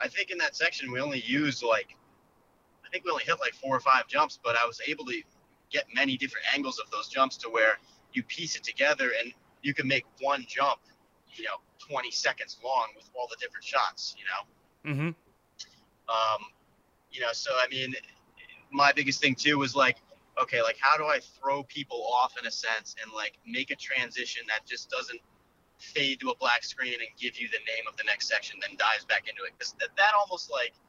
I 0.00 0.08
think 0.08 0.30
in 0.30 0.38
that 0.38 0.56
section 0.56 0.90
we 0.90 1.00
only 1.00 1.20
used 1.20 1.62
like, 1.62 1.94
I 2.80 2.88
think 2.88 3.04
we 3.04 3.10
only 3.10 3.24
hit 3.24 3.36
like 3.40 3.52
four 3.52 3.76
or 3.76 3.80
five 3.80 4.08
jumps, 4.08 4.40
but 4.42 4.56
I 4.56 4.64
was 4.64 4.80
able 4.88 5.04
to 5.04 5.22
get 5.70 5.84
many 5.94 6.16
different 6.16 6.46
angles 6.54 6.78
of 6.78 6.90
those 6.90 7.08
jumps 7.08 7.36
to 7.38 7.48
where 7.48 7.78
you 8.12 8.22
piece 8.22 8.56
it 8.56 8.64
together 8.64 9.10
and 9.22 9.32
you 9.62 9.74
can 9.74 9.86
make 9.86 10.04
one 10.20 10.44
jump, 10.48 10.80
you 11.34 11.44
know, 11.44 11.56
20 11.78 12.10
seconds 12.10 12.58
long 12.64 12.88
with 12.96 13.08
all 13.14 13.26
the 13.28 13.36
different 13.40 13.64
shots, 13.64 14.14
you 14.18 14.24
know? 14.24 14.92
Mm-hmm. 14.92 15.08
Um, 16.08 16.44
you 17.10 17.20
know, 17.20 17.32
so 17.32 17.50
I 17.52 17.68
mean, 17.68 17.94
my 18.72 18.92
biggest 18.92 19.20
thing 19.20 19.34
too 19.34 19.58
was 19.58 19.76
like, 19.76 19.98
okay, 20.40 20.62
like 20.62 20.76
how 20.80 20.96
do 20.96 21.04
I 21.04 21.20
throw 21.38 21.62
people 21.64 22.04
off 22.12 22.34
in 22.38 22.46
a 22.46 22.50
sense 22.50 22.96
and 23.02 23.12
like 23.12 23.38
make 23.46 23.70
a 23.70 23.76
transition 23.76 24.42
that 24.48 24.66
just 24.66 24.90
doesn't 24.90 25.20
fade 25.78 26.20
to 26.20 26.30
a 26.30 26.36
black 26.36 26.64
screen 26.64 26.94
and 26.94 27.08
give 27.18 27.38
you 27.38 27.48
the 27.48 27.58
name 27.58 27.84
of 27.88 27.96
the 27.96 28.04
next 28.04 28.28
section, 28.28 28.58
then 28.60 28.76
dives 28.76 29.04
back 29.04 29.28
into 29.28 29.42
it? 29.44 29.52
Because 29.58 29.74
that, 29.80 29.88
that 29.96 30.12
almost 30.18 30.50
like– 30.50 30.72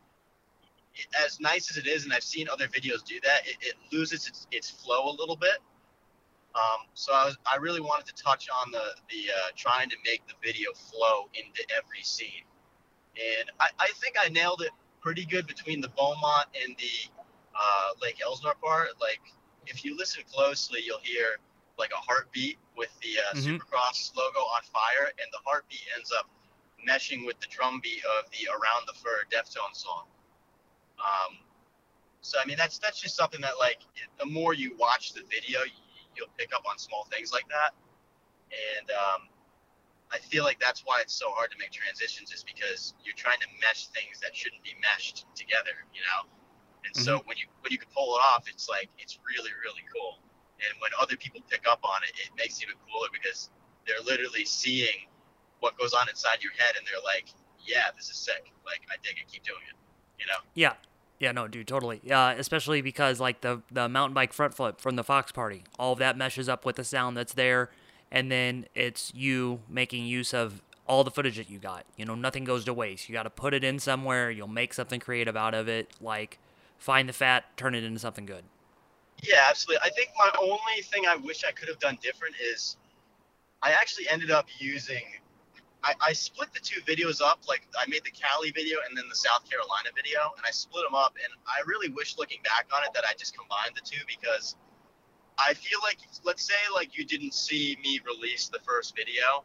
as 1.23 1.39
nice 1.39 1.69
as 1.71 1.77
it 1.77 1.87
is, 1.87 2.03
and 2.03 2.13
I've 2.13 2.23
seen 2.23 2.47
other 2.49 2.67
videos 2.67 3.03
do 3.03 3.19
that, 3.21 3.47
it, 3.47 3.57
it 3.61 3.75
loses 3.91 4.27
its, 4.27 4.47
its 4.51 4.69
flow 4.69 5.09
a 5.09 5.15
little 5.15 5.35
bit. 5.35 5.59
Um, 6.53 6.85
so 6.93 7.13
I, 7.13 7.25
was, 7.25 7.37
I 7.51 7.55
really 7.57 7.79
wanted 7.79 8.07
to 8.13 8.23
touch 8.23 8.49
on 8.49 8.71
the 8.71 8.83
the 9.09 9.31
uh, 9.31 9.49
trying 9.55 9.89
to 9.89 9.95
make 10.05 10.21
the 10.27 10.33
video 10.43 10.73
flow 10.73 11.29
into 11.33 11.63
every 11.75 12.03
scene, 12.03 12.43
and 13.15 13.49
I, 13.59 13.69
I 13.79 13.87
think 14.01 14.15
I 14.21 14.27
nailed 14.29 14.61
it 14.61 14.71
pretty 14.99 15.25
good 15.25 15.47
between 15.47 15.79
the 15.79 15.87
Beaumont 15.89 16.47
and 16.61 16.75
the 16.77 17.09
uh, 17.55 17.89
Lake 18.01 18.19
Elsinore 18.21 18.55
part. 18.61 18.89
Like 18.99 19.21
if 19.65 19.85
you 19.85 19.95
listen 19.97 20.23
closely, 20.29 20.81
you'll 20.83 20.99
hear 21.03 21.39
like 21.79 21.91
a 21.91 22.01
heartbeat 22.01 22.57
with 22.75 22.91
the 23.01 23.17
uh, 23.17 23.35
Mhm. 23.35 23.57
Supercross 23.57 24.13
logo 24.17 24.39
on 24.39 24.61
fire, 24.63 25.07
and 25.07 25.27
the 25.31 25.39
heartbeat 25.45 25.87
ends 25.95 26.11
up 26.11 26.29
meshing 26.85 27.25
with 27.25 27.39
the 27.39 27.47
drum 27.47 27.79
beat 27.81 28.03
of 28.19 28.29
the 28.31 28.49
Around 28.51 28.87
the 28.87 28.93
Fur 28.99 29.23
Deftones 29.31 29.77
song. 29.77 30.03
Um, 31.02 31.38
so 32.22 32.38
I 32.41 32.45
mean, 32.45 32.58
that's 32.58 32.78
that's 32.78 33.02
just 33.02 33.16
something 33.16 33.41
that 33.41 33.58
like 33.60 33.82
the 34.20 34.26
more 34.26 34.54
you 34.54 34.76
watch 34.78 35.14
the 35.14 35.22
video, 35.30 35.66
you, 35.66 35.82
you'll 36.16 36.34
pick 36.38 36.54
up 36.54 36.64
on 36.70 36.78
small 36.78 37.08
things 37.12 37.34
like 37.34 37.47
that, 37.49 37.74
and 38.54 38.88
um, 38.91 39.22
I 40.14 40.20
feel 40.20 40.43
like 40.43 40.60
that's 40.60 40.82
why 40.86 41.02
it's 41.02 41.14
so 41.14 41.32
hard 41.32 41.49
to 41.52 41.58
make 41.58 41.72
transitions, 41.72 42.32
is 42.32 42.43
because 42.43 42.93
you're 43.04 43.18
trying 43.18 43.39
to 43.41 43.47
mesh 43.60 43.88
things 43.88 44.20
that 44.22 44.36
shouldn't 44.36 44.62
be 44.64 44.76
meshed 44.82 45.26
together, 45.36 45.74
you 45.93 46.02
know. 46.02 46.30
And 46.86 46.93
so 46.95 47.22
when 47.26 47.38
you 47.38 47.45
when 47.62 47.72
you 47.72 47.78
can 47.78 47.89
pull 47.95 48.18
it 48.18 48.22
off, 48.22 48.45
it's 48.47 48.70
like 48.70 48.89
it's 48.97 49.18
really 49.26 49.52
really 49.66 49.86
cool. 49.89 50.22
And 50.62 50.78
when 50.78 50.91
other 51.02 51.18
people 51.18 51.41
pick 51.49 51.66
up 51.66 51.82
on 51.82 52.06
it, 52.06 52.14
it 52.22 52.30
makes 52.38 52.62
it 52.62 52.70
even 52.70 52.78
cooler 52.86 53.10
because 53.10 53.49
they're 53.88 54.04
literally 54.06 54.45
seeing 54.45 55.10
what 55.60 55.78
goes 55.78 55.93
on 55.93 56.10
inside 56.10 56.45
your 56.45 56.54
head, 56.54 56.78
and 56.78 56.86
they're 56.86 57.02
like, 57.02 57.34
"Yeah, 57.66 57.89
this 57.97 58.10
is 58.10 58.18
sick. 58.18 58.52
Like 58.66 58.82
I 58.93 59.02
dig 59.02 59.18
it. 59.18 59.26
Keep 59.32 59.43
doing 59.43 59.66
it." 59.70 59.78
You 60.20 60.28
know? 60.28 60.41
Yeah. 60.54 60.78
Yeah, 61.22 61.32
no, 61.34 61.47
dude, 61.47 61.67
totally. 61.67 62.01
Yeah, 62.03 62.32
especially 62.32 62.82
because 62.82 63.19
like 63.19 63.41
the 63.41 63.61
the 63.72 63.88
mountain 63.88 64.15
bike 64.15 64.34
front 64.34 64.55
flip 64.55 64.82
from 64.82 64.95
the 64.95 65.03
Fox 65.03 65.32
Party, 65.32 65.63
all 65.78 65.93
of 65.93 65.99
that 65.99 66.17
meshes 66.17 66.49
up 66.49 66.65
with 66.65 66.78
the 66.78 66.84
sound 66.84 67.15
that's 67.15 67.34
there, 67.34 67.69
and 68.11 68.32
then 68.32 68.65
it's 68.74 69.13
you 69.13 69.59
making 69.69 70.07
use 70.07 70.34
of 70.34 70.63
all 70.88 71.03
the 71.03 71.11
footage 71.11 71.38
that 71.38 71.47
you 71.47 71.59
got. 71.59 71.86
You 71.95 72.05
know, 72.05 72.15
nothing 72.15 72.43
goes 72.43 72.65
to 72.65 72.74
waste. 72.74 73.07
You 73.07 73.13
got 73.13 73.24
to 73.24 73.30
put 73.30 73.53
it 73.53 73.63
in 73.63 73.78
somewhere. 73.78 74.32
You'll 74.32 74.47
make 74.47 74.74
something 74.74 74.99
creative 74.99 75.38
out 75.38 75.53
of 75.53 75.67
it. 75.67 75.91
Like 76.01 76.39
find 76.80 77.07
the 77.07 77.13
fat, 77.13 77.55
turn 77.55 77.76
it 77.76 77.84
into 77.84 77.99
something 77.99 78.26
good. 78.26 78.43
Yeah, 79.22 79.45
absolutely. 79.47 79.82
I 79.86 79.91
think 79.91 80.09
my 80.17 80.32
only 80.41 80.82
thing 80.86 81.03
I 81.07 81.17
wish 81.17 81.43
I 81.43 81.51
could 81.51 81.69
have 81.69 81.78
done 81.78 81.99
different 82.01 82.34
is 82.51 82.78
I 83.61 83.74
actually 83.74 84.09
ended 84.09 84.32
up 84.32 84.47
using. 84.57 85.03
I, 85.84 85.93
I 85.99 86.13
split 86.13 86.53
the 86.53 86.59
two 86.59 86.82
videos 86.82 87.21
up. 87.21 87.41
Like 87.47 87.67
I 87.77 87.89
made 87.89 88.03
the 88.03 88.11
Cali 88.11 88.51
video 88.51 88.77
and 88.88 88.97
then 88.97 89.05
the 89.09 89.15
South 89.15 89.49
Carolina 89.49 89.89
video, 89.95 90.19
and 90.38 90.45
I 90.47 90.51
split 90.51 90.84
them 90.86 90.95
up. 90.95 91.15
And 91.23 91.34
I 91.47 91.61
really 91.65 91.89
wish, 91.89 92.17
looking 92.17 92.41
back 92.43 92.67
on 92.75 92.84
it, 92.84 92.93
that 92.93 93.03
I 93.07 93.13
just 93.17 93.38
combined 93.38 93.73
the 93.75 93.82
two 93.82 94.01
because 94.07 94.55
I 95.38 95.53
feel 95.53 95.79
like, 95.82 95.97
let's 96.23 96.43
say, 96.43 96.61
like 96.73 96.97
you 96.97 97.05
didn't 97.05 97.34
see 97.34 97.77
me 97.84 97.99
release 98.05 98.47
the 98.47 98.59
first 98.59 98.95
video, 98.95 99.43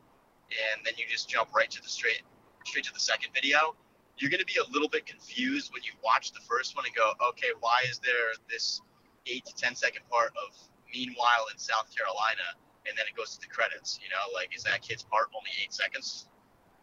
and 0.51 0.85
then 0.85 0.95
you 0.97 1.05
just 1.09 1.29
jump 1.29 1.55
right 1.55 1.71
to 1.71 1.83
the 1.83 1.89
straight, 1.89 2.23
straight 2.65 2.85
to 2.85 2.93
the 2.93 3.01
second 3.01 3.31
video. 3.35 3.75
You're 4.19 4.31
to 4.31 4.45
be 4.47 4.57
a 4.57 4.73
little 4.73 4.89
bit 4.89 5.05
confused 5.05 5.73
when 5.75 5.83
you 5.83 5.93
watch 6.03 6.33
the 6.33 6.41
first 6.41 6.75
one 6.75 6.87
and 6.87 6.95
go, 6.95 7.13
okay, 7.29 7.53
why 7.61 7.85
is 7.91 7.99
there 7.99 8.33
this 8.49 8.81
eight 9.27 9.45
to 9.45 9.55
ten 9.55 9.75
second 9.75 10.03
part 10.11 10.33
of 10.37 10.57
meanwhile 10.93 11.47
in 11.53 11.59
South 11.59 11.95
Carolina, 11.95 12.57
and 12.89 12.97
then 12.97 13.05
it 13.09 13.17
goes 13.17 13.35
to 13.37 13.41
the 13.41 13.47
credits. 13.47 13.99
You 14.03 14.09
know, 14.11 14.33
like 14.35 14.55
is 14.57 14.63
that 14.65 14.83
kid's 14.83 15.03
part 15.03 15.29
only 15.37 15.51
eight 15.63 15.73
seconds? 15.73 16.29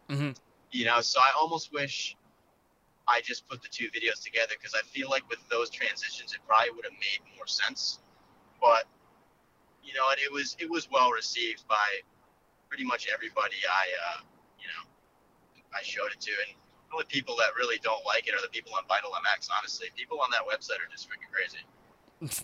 Mm-hmm. 0.08 0.32
You 0.70 0.84
know, 0.86 1.00
so 1.00 1.20
I 1.20 1.30
almost 1.38 1.72
wish 1.72 2.16
I 3.06 3.20
just 3.20 3.48
put 3.48 3.62
the 3.62 3.68
two 3.68 3.88
videos 3.90 4.22
together 4.22 4.54
because 4.58 4.74
I 4.74 4.82
feel 4.88 5.08
like 5.10 5.28
with 5.28 5.38
those 5.50 5.70
transitions, 5.70 6.32
it 6.32 6.40
probably 6.46 6.70
would 6.74 6.84
have 6.84 6.98
made 6.98 7.20
more 7.36 7.46
sense. 7.46 8.00
But 8.60 8.84
you 9.82 9.92
know, 9.92 10.04
and 10.10 10.18
it 10.20 10.32
was 10.32 10.56
it 10.58 10.70
was 10.70 10.90
well 10.90 11.10
received 11.10 11.66
by 11.68 12.00
pretty 12.68 12.84
much 12.84 13.08
everybody 13.12 13.56
I 13.68 13.84
uh, 14.18 14.20
you 14.58 14.66
know 14.68 14.82
I 15.76 15.82
showed 15.82 16.12
it 16.12 16.20
to, 16.20 16.32
and 16.48 16.56
the 16.88 16.94
only 16.94 17.06
people 17.08 17.36
that 17.36 17.54
really 17.56 17.78
don't 17.82 18.04
like 18.06 18.26
it 18.26 18.34
are 18.34 18.42
the 18.42 18.48
people 18.48 18.72
on 18.74 18.82
Vital 18.88 19.10
MX. 19.10 19.48
Honestly, 19.56 19.88
people 19.96 20.20
on 20.20 20.30
that 20.32 20.42
website 20.42 20.80
are 20.80 20.90
just 20.90 21.08
freaking 21.08 21.30
crazy. 21.32 21.64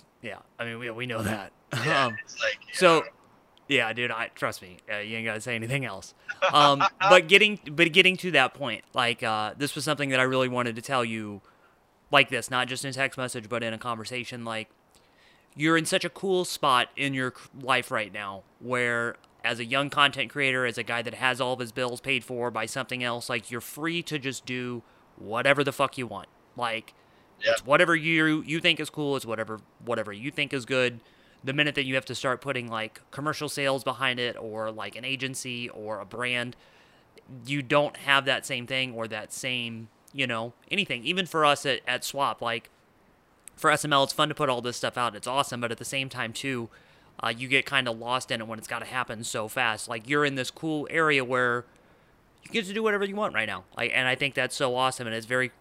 Yeah, 0.23 0.37
I 0.59 0.67
mean 0.67 0.79
we 0.79 0.91
we 0.91 1.07
know 1.07 1.23
that. 1.23 1.51
Yeah, 1.73 2.05
Um, 2.09 2.17
like 2.43 2.59
so 2.75 3.01
know, 3.01 3.07
yeah, 3.71 3.93
dude, 3.93 4.11
I 4.11 4.29
trust 4.35 4.61
me. 4.63 4.79
Uh, 4.93 4.99
you 4.99 5.17
ain't 5.17 5.25
gotta 5.27 5.41
say 5.41 5.55
anything 5.55 5.85
else. 5.85 6.13
Um, 6.53 6.83
but 6.99 7.29
getting 7.29 7.59
but 7.71 7.93
getting 7.93 8.17
to 8.19 8.31
that 8.33 8.53
point, 8.53 8.83
like 8.95 9.23
uh, 9.23 9.55
this 9.57 9.75
was 9.75 9.85
something 9.85 10.11
that 10.11 10.19
I 10.21 10.25
really 10.25 10.49
wanted 10.49 10.75
to 10.77 10.83
tell 10.83 11.05
you, 11.05 11.41
like 12.11 12.29
this, 12.31 12.51
not 12.51 12.67
just 12.69 12.85
in 12.85 12.91
a 12.91 12.93
text 12.93 13.17
message, 13.17 13.49
but 13.49 13.63
in 13.63 13.73
a 13.73 13.79
conversation. 13.79 14.45
Like 14.45 14.69
you're 15.57 15.77
in 15.77 15.87
such 15.87 16.05
a 16.05 16.11
cool 16.11 16.45
spot 16.45 16.89
in 16.97 17.15
your 17.15 17.33
life 17.63 17.91
right 17.91 18.13
now, 18.13 18.43
where 18.59 19.17
as 19.45 19.59
a 19.61 19.65
young 19.65 19.89
content 19.89 20.31
creator, 20.31 20.67
as 20.67 20.77
a 20.77 20.83
guy 20.83 21.01
that 21.03 21.15
has 21.15 21.41
all 21.41 21.53
of 21.55 21.61
his 21.61 21.73
bills 21.73 22.01
paid 22.01 22.25
for 22.25 22.51
by 22.51 22.67
something 22.67 23.03
else, 23.05 23.29
like 23.31 23.51
you're 23.51 23.61
free 23.61 24.03
to 24.03 24.19
just 24.19 24.45
do 24.45 24.83
whatever 25.17 25.63
the 25.63 25.73
fuck 25.73 25.97
you 25.97 26.07
want. 26.07 26.29
Like 26.57 26.93
Yeah. 27.41 27.53
it's 27.53 27.65
whatever 27.65 27.95
you 27.95 28.43
you 28.43 28.59
think 28.61 28.81
is 28.81 28.91
cool. 28.91 29.17
It's 29.17 29.25
whatever 29.27 29.61
whatever 29.85 30.13
you 30.13 30.31
think 30.33 30.53
is 30.53 30.65
good. 30.65 31.01
The 31.43 31.53
minute 31.53 31.75
that 31.75 31.85
you 31.85 31.95
have 31.95 32.05
to 32.07 32.15
start 32.15 32.41
putting 32.41 32.69
like 32.69 33.01
commercial 33.11 33.49
sales 33.49 33.83
behind 33.85 34.21
it, 34.21 34.37
or 34.37 34.71
like 34.71 34.97
an 34.97 35.05
agency 35.05 35.69
or 35.71 36.01
a 36.01 36.05
brand, 36.05 36.57
you 37.47 37.63
don't 37.63 37.97
have 37.99 38.25
that 38.27 38.45
same 38.45 38.67
thing 38.67 38.95
or 38.95 39.09
that 39.09 39.33
same 39.33 39.89
you 40.13 40.27
know 40.27 40.53
anything. 40.71 41.05
Even 41.05 41.27
for 41.27 41.45
us 41.45 41.65
at, 41.65 41.81
at 41.87 42.05
Swap, 42.05 42.43
like 42.43 42.71
for 43.57 43.71
SML, 43.71 44.05
it's 44.05 44.13
fun 44.13 44.29
to 44.29 44.35
put 44.35 44.49
all 44.49 44.61
this 44.61 44.77
stuff 44.77 44.97
out. 44.99 45.15
It's 45.15 45.27
awesome, 45.27 45.61
but 45.61 45.71
at 45.71 45.79
the 45.79 45.85
same 45.85 46.09
time 46.09 46.33
too, 46.33 46.69
uh, 47.23 47.29
you 47.29 47.49
get 47.49 47.67
kind 47.67 47.89
of 47.89 47.99
lost 47.99 48.31
in 48.31 48.41
it 48.41 48.47
when 48.47 48.59
it's 48.59 48.69
got 48.69 48.81
to 48.81 48.87
happen 48.87 49.25
so 49.25 49.49
fast. 49.49 49.89
Like 49.89 50.09
you're 50.09 50.25
in 50.25 50.35
this 50.35 50.51
cool 50.51 50.89
area 50.91 51.25
where 51.25 51.65
you 52.43 52.51
get 52.51 52.65
to 52.67 52.73
do 52.73 52.83
whatever 52.83 53.05
you 53.05 53.15
want 53.15 53.35
right 53.35 53.47
now. 53.47 53.65
Like, 53.77 53.93
and 53.95 54.09
I 54.09 54.15
think 54.15 54.35
that's 54.35 54.57
so 54.57 54.75
awesome, 54.75 55.07
and 55.07 55.15
it's 55.15 55.27
very 55.27 55.53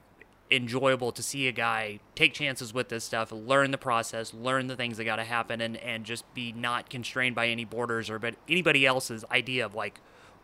enjoyable 0.51 1.11
to 1.11 1.21
see 1.21 1.47
a 1.47 1.51
guy 1.51 1.99
take 2.15 2.33
chances 2.33 2.73
with 2.73 2.89
this 2.89 3.03
stuff, 3.03 3.31
learn 3.31 3.71
the 3.71 3.77
process, 3.77 4.33
learn 4.33 4.67
the 4.67 4.75
things 4.75 4.97
that 4.97 5.03
got 5.03 5.17
to 5.17 5.23
happen, 5.23 5.61
and 5.61 5.77
and 5.77 6.05
just 6.05 6.31
be 6.33 6.51
not 6.51 6.89
constrained 6.89 7.35
by 7.35 7.47
any 7.47 7.65
borders 7.65 8.09
or 8.09 8.19
but 8.19 8.35
anybody 8.47 8.85
else's 8.85 9.23
idea 9.31 9.65
of 9.65 9.75
like 9.75 9.99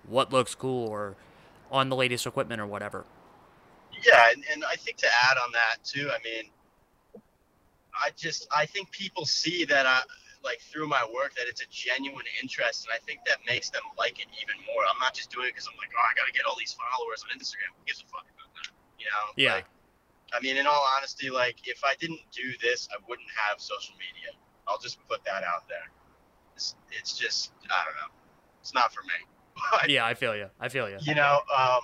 what 0.07 0.31
looks 0.31 0.53
cool 0.53 0.87
or 0.87 1.15
on 1.71 1.89
the 1.89 1.95
latest 1.95 2.27
equipment 2.27 2.61
or 2.61 2.67
whatever. 2.67 3.05
Yeah, 4.05 4.29
and, 4.31 4.43
and 4.51 4.63
I 4.65 4.75
think 4.75 4.97
to 4.97 5.07
add 5.07 5.37
on 5.43 5.51
that 5.53 5.83
too, 5.83 6.09
I 6.11 6.19
mean, 6.23 6.51
I 7.95 8.11
just 8.15 8.47
I 8.55 8.65
think 8.65 8.91
people 8.91 9.25
see 9.25 9.65
that 9.65 9.85
I 9.85 10.01
like 10.43 10.61
through 10.61 10.87
my 10.87 11.03
work 11.13 11.33
that 11.35 11.47
it's 11.47 11.61
a 11.61 11.69
genuine 11.71 12.25
interest, 12.41 12.85
and 12.85 12.93
I 12.93 13.03
think 13.05 13.21
that 13.25 13.39
makes 13.47 13.69
them 13.71 13.81
like 13.97 14.19
it 14.19 14.27
even 14.37 14.55
more. 14.67 14.83
I'm 14.85 14.99
not 14.99 15.15
just 15.15 15.31
doing 15.31 15.47
it 15.47 15.53
because 15.53 15.67
I'm 15.67 15.77
like, 15.77 15.89
oh, 15.97 16.05
I 16.05 16.13
gotta 16.13 16.31
get 16.31 16.45
all 16.45 16.55
these 16.57 16.77
followers 16.77 17.25
on 17.25 17.33
Instagram. 17.33 17.73
Who 17.73 17.83
gives 17.87 18.01
a 18.01 18.07
fuck 18.13 18.29
about 18.29 18.53
that? 18.53 18.69
You 18.99 19.09
know? 19.09 19.25
Yeah. 19.35 19.53
Like, 19.55 19.65
I 20.35 20.41
mean, 20.41 20.57
in 20.57 20.67
all 20.67 20.85
honesty, 20.97 21.29
like 21.29 21.55
if 21.65 21.83
I 21.83 21.95
didn't 21.99 22.19
do 22.31 22.51
this, 22.61 22.87
I 22.91 22.97
wouldn't 23.07 23.27
have 23.47 23.59
social 23.61 23.95
media. 23.95 24.31
I'll 24.67 24.79
just 24.79 24.97
put 25.07 25.23
that 25.25 25.43
out 25.43 25.67
there. 25.69 25.91
It's, 26.55 26.75
it's 26.91 27.17
just 27.17 27.51
I 27.69 27.83
don't 27.85 27.95
know. 27.95 28.13
It's 28.61 28.73
not 28.73 28.93
for 28.93 29.01
me. 29.03 29.13
But, 29.71 29.89
Yeah, 29.89 30.05
I 30.05 30.13
feel 30.13 30.35
you. 30.35 30.47
I 30.59 30.69
feel 30.69 30.89
you. 30.89 30.97
you 31.01 31.15
know, 31.15 31.39
um, 31.55 31.81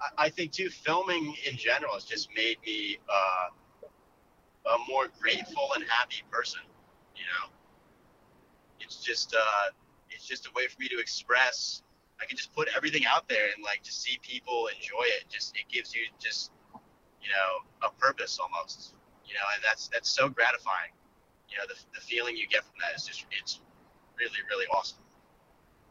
I, 0.00 0.26
I 0.26 0.28
think 0.30 0.52
too, 0.52 0.70
filming 0.70 1.34
in 1.48 1.56
general 1.56 1.94
has 1.94 2.04
just 2.04 2.28
made 2.34 2.56
me 2.66 2.98
uh, 3.08 3.48
a 4.74 4.78
more 4.88 5.08
grateful 5.20 5.70
and 5.74 5.84
happy 5.88 6.22
person. 6.30 6.60
You 7.14 7.22
know, 7.22 7.52
it's 8.80 8.96
just 8.96 9.34
uh, 9.34 9.70
it's 10.10 10.26
just 10.26 10.46
a 10.46 10.50
way 10.54 10.66
for 10.66 10.80
me 10.80 10.88
to 10.88 10.98
express. 10.98 11.82
I 12.20 12.26
can 12.26 12.36
just 12.36 12.52
put 12.54 12.68
everything 12.76 13.04
out 13.06 13.28
there 13.28 13.46
and 13.54 13.64
like 13.64 13.82
just 13.82 14.02
see 14.02 14.18
people 14.22 14.68
enjoy 14.74 15.04
it. 15.04 15.24
Just 15.30 15.56
it 15.56 15.64
gives 15.72 15.94
you 15.94 16.02
just 16.18 16.50
you 17.22 17.28
know 17.28 17.88
a 17.88 17.92
purpose 18.00 18.38
almost. 18.40 18.94
You 19.26 19.34
know, 19.34 19.46
and 19.54 19.62
that's 19.64 19.88
that's 19.88 20.10
so 20.10 20.28
gratifying. 20.28 20.90
You 21.48 21.58
know, 21.58 21.64
the, 21.68 21.74
the 21.94 22.00
feeling 22.00 22.36
you 22.36 22.46
get 22.48 22.62
from 22.64 22.74
that 22.80 22.96
is 22.96 23.06
just 23.06 23.26
it's 23.30 23.60
really 24.18 24.40
really 24.50 24.66
awesome. 24.66 24.98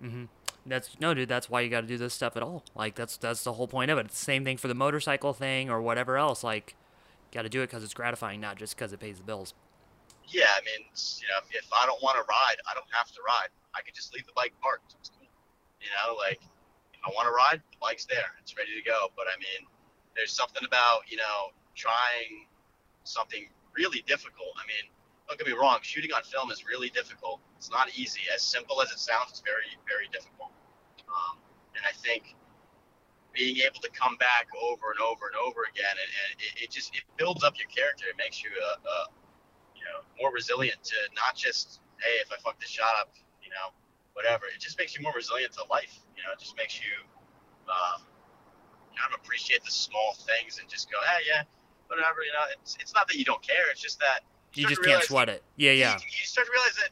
hmm 0.01 0.25
That's 0.65 0.99
no, 0.99 1.13
dude. 1.13 1.29
That's 1.29 1.49
why 1.49 1.61
you 1.61 1.69
got 1.69 1.81
to 1.81 1.87
do 1.87 1.97
this 1.97 2.13
stuff 2.13 2.35
at 2.37 2.43
all. 2.43 2.63
Like 2.75 2.95
that's 2.95 3.17
that's 3.17 3.43
the 3.43 3.53
whole 3.53 3.67
point 3.67 3.91
of 3.91 3.97
it. 3.97 4.07
It's 4.07 4.19
the 4.19 4.25
same 4.25 4.43
thing 4.43 4.57
for 4.57 4.67
the 4.67 4.75
motorcycle 4.75 5.33
thing 5.33 5.69
or 5.69 5.81
whatever 5.81 6.17
else. 6.17 6.43
Like, 6.43 6.75
got 7.31 7.43
to 7.43 7.49
do 7.49 7.61
it 7.61 7.67
because 7.67 7.83
it's 7.83 7.93
gratifying, 7.93 8.41
not 8.41 8.57
just 8.57 8.75
because 8.75 8.93
it 8.93 8.99
pays 8.99 9.17
the 9.17 9.23
bills. 9.23 9.53
Yeah, 10.27 10.51
I 10.53 10.61
mean, 10.61 10.85
you 10.85 11.27
know, 11.27 11.41
if, 11.41 11.65
if 11.65 11.69
I 11.73 11.85
don't 11.87 12.01
want 12.03 12.17
to 12.17 12.25
ride, 12.29 12.57
I 12.69 12.73
don't 12.75 12.89
have 12.91 13.09
to 13.11 13.21
ride. 13.25 13.49
I 13.73 13.81
can 13.81 13.93
just 13.95 14.13
leave 14.13 14.25
the 14.27 14.35
bike 14.35 14.53
parked. 14.61 14.95
It's 14.99 15.09
cool. 15.09 15.27
You 15.81 15.89
know, 15.89 16.15
like 16.15 16.41
if 16.93 17.01
I 17.05 17.09
want 17.15 17.25
to 17.27 17.33
ride, 17.33 17.61
the 17.71 17.77
bike's 17.81 18.05
there. 18.05 18.29
It's 18.41 18.55
ready 18.57 18.75
to 18.75 18.83
go. 18.85 19.09
But 19.15 19.25
I 19.27 19.35
mean, 19.39 19.65
there's 20.19 20.35
something 20.35 20.67
about 20.67 21.07
you 21.07 21.15
know 21.15 21.55
trying 21.75 22.43
something 23.07 23.47
really 23.71 24.03
difficult. 24.03 24.51
I 24.59 24.67
mean, 24.67 24.91
don't 25.27 25.39
get 25.39 25.47
me 25.47 25.55
wrong, 25.55 25.79
shooting 25.81 26.11
on 26.11 26.21
film 26.27 26.51
is 26.51 26.67
really 26.67 26.91
difficult. 26.91 27.39
It's 27.55 27.71
not 27.71 27.87
easy. 27.95 28.27
As 28.35 28.43
simple 28.43 28.81
as 28.83 28.91
it 28.91 28.99
sounds, 28.99 29.31
it's 29.31 29.39
very 29.39 29.71
very 29.87 30.11
difficult. 30.11 30.51
Um, 31.07 31.39
and 31.79 31.87
I 31.87 31.95
think 31.95 32.35
being 33.31 33.63
able 33.63 33.79
to 33.79 33.89
come 33.95 34.19
back 34.19 34.51
over 34.59 34.91
and 34.91 34.99
over 34.99 35.31
and 35.31 35.37
over 35.39 35.63
again, 35.71 35.95
and, 35.95 36.11
and 36.11 36.29
it, 36.43 36.67
it 36.67 36.69
just 36.69 36.91
it 36.91 37.07
builds 37.15 37.47
up 37.47 37.55
your 37.55 37.71
character. 37.71 38.11
It 38.11 38.19
makes 38.19 38.43
you 38.43 38.51
a, 38.51 38.71
a 38.75 38.97
you 39.79 39.87
know 39.87 40.03
more 40.19 40.35
resilient 40.35 40.83
to 40.91 40.97
not 41.15 41.39
just 41.39 41.79
hey 42.03 42.19
if 42.19 42.27
I 42.27 42.37
fuck 42.43 42.59
this 42.59 42.69
shot 42.69 42.91
up, 42.99 43.15
you 43.39 43.49
know 43.55 43.71
whatever. 44.19 44.51
It 44.51 44.59
just 44.59 44.77
makes 44.77 44.97
you 44.97 45.01
more 45.01 45.15
resilient 45.15 45.55
to 45.55 45.63
life. 45.71 45.95
You 46.19 46.27
know, 46.27 46.35
it 46.35 46.43
just 46.43 46.57
makes 46.59 46.75
you 46.75 46.91
um, 47.71 48.03
kind 48.99 49.13
of 49.13 49.19
appreciate 49.23 49.63
the 49.63 49.71
small 49.71 50.13
things 50.27 50.59
and 50.59 50.67
just 50.67 50.91
go 50.91 50.97
hey 51.07 51.23
yeah 51.27 51.43
whatever. 51.89 52.21
You 52.23 52.31
know, 52.31 52.45
it's 52.61 52.77
it's 52.79 52.93
not 52.93 53.07
that 53.07 53.17
you 53.17 53.25
don't 53.25 53.41
care. 53.41 53.69
It's 53.71 53.81
just 53.81 53.99
that 53.99 54.21
You 54.53 54.63
start 54.63 54.75
just 54.75 54.87
can't 54.87 55.03
sweat 55.03 55.29
it. 55.29 55.43
Yeah, 55.57 55.71
yeah. 55.71 55.95
You, 55.95 56.05
you 56.05 56.25
start 56.25 56.47
to 56.47 56.51
realize 56.51 56.75
that, 56.75 56.89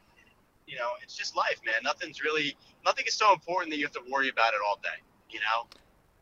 you 0.68 0.76
know, 0.78 0.90
it's 1.02 1.16
just 1.16 1.36
life, 1.36 1.60
man. 1.66 1.76
Nothing's 1.84 2.22
really, 2.22 2.58
nothing 2.84 3.06
is 3.08 3.14
so 3.14 3.32
important 3.34 3.72
that 3.72 3.78
you 3.78 3.86
have 3.86 3.94
to 3.94 4.12
worry 4.12 4.30
about 4.30 4.54
it 4.54 4.60
all 4.68 4.80
day. 4.84 5.02
You 5.30 5.40
know? 5.40 5.68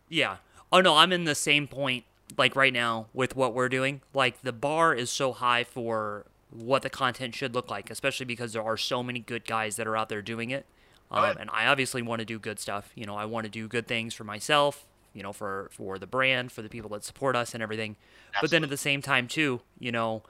Yeah. 0.09 0.37
Oh 0.71 0.81
no, 0.81 0.97
I'm 0.97 1.11
in 1.11 1.23
the 1.23 1.35
same 1.35 1.67
point 1.67 2.03
like 2.37 2.55
right 2.55 2.73
now 2.73 3.07
with 3.13 3.35
what 3.35 3.53
we're 3.53 3.69
doing. 3.69 4.01
Like 4.13 4.41
the 4.41 4.53
bar 4.53 4.93
is 4.93 5.09
so 5.09 5.31
high 5.31 5.63
for 5.63 6.25
what 6.51 6.83
the 6.83 6.89
content 6.89 7.35
should 7.35 7.55
look 7.55 7.71
like, 7.71 7.89
especially 7.89 8.25
because 8.25 8.53
there 8.53 8.63
are 8.63 8.77
so 8.77 9.01
many 9.01 9.19
good 9.19 9.45
guys 9.45 9.77
that 9.77 9.87
are 9.87 9.97
out 9.97 10.09
there 10.09 10.21
doing 10.21 10.51
it. 10.51 10.65
Um, 11.11 11.23
yeah. 11.23 11.33
and 11.39 11.49
I 11.53 11.67
obviously 11.67 12.01
want 12.01 12.19
to 12.19 12.25
do 12.25 12.39
good 12.39 12.59
stuff. 12.59 12.89
You 12.95 13.05
know, 13.05 13.15
I 13.15 13.25
want 13.25 13.45
to 13.45 13.49
do 13.49 13.67
good 13.67 13.87
things 13.87 14.13
for 14.13 14.23
myself, 14.23 14.87
you 15.15 15.23
know, 15.23 15.33
for 15.33 15.69
for 15.71 15.97
the 15.97 16.05
brand, 16.05 16.51
for 16.51 16.61
the 16.61 16.69
people 16.69 16.89
that 16.91 17.03
support 17.03 17.35
us 17.35 17.53
and 17.53 17.63
everything. 17.63 17.95
But 18.41 18.51
then 18.51 18.63
at 18.63 18.69
the 18.69 18.77
same 18.77 19.01
time 19.01 19.27
too, 19.27 19.61
you 19.79 19.91
know, 19.91 20.21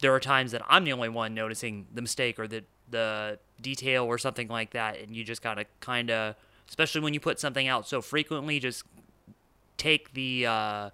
there 0.00 0.14
are 0.14 0.20
times 0.20 0.52
that 0.52 0.62
I'm 0.68 0.84
the 0.84 0.92
only 0.92 1.08
one 1.08 1.34
noticing 1.34 1.86
the 1.92 2.02
mistake 2.02 2.38
or 2.38 2.46
the 2.46 2.64
the 2.88 3.38
detail 3.60 4.04
or 4.04 4.16
something 4.16 4.46
like 4.46 4.70
that 4.70 5.00
and 5.00 5.16
you 5.16 5.24
just 5.24 5.42
got 5.42 5.54
to 5.54 5.64
kind 5.80 6.08
of 6.08 6.36
especially 6.68 7.00
when 7.00 7.12
you 7.12 7.18
put 7.18 7.40
something 7.40 7.66
out 7.66 7.88
so 7.88 8.00
frequently 8.00 8.60
just 8.60 8.84
take 9.76 10.12
the 10.12 10.46
uh 10.46 10.90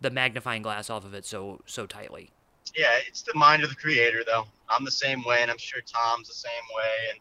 the 0.00 0.10
magnifying 0.10 0.62
glass 0.62 0.90
off 0.90 1.04
of 1.04 1.14
it 1.14 1.24
so 1.24 1.60
so 1.66 1.86
tightly. 1.86 2.30
Yeah, 2.76 2.98
it's 3.06 3.22
the 3.22 3.34
mind 3.34 3.62
of 3.62 3.70
the 3.70 3.76
creator, 3.76 4.22
though. 4.26 4.44
I'm 4.68 4.84
the 4.84 4.90
same 4.90 5.22
way, 5.24 5.38
and 5.42 5.50
I'm 5.50 5.58
sure 5.58 5.80
Tom's 5.80 6.28
the 6.28 6.34
same 6.34 6.52
way, 6.76 7.10
and 7.10 7.20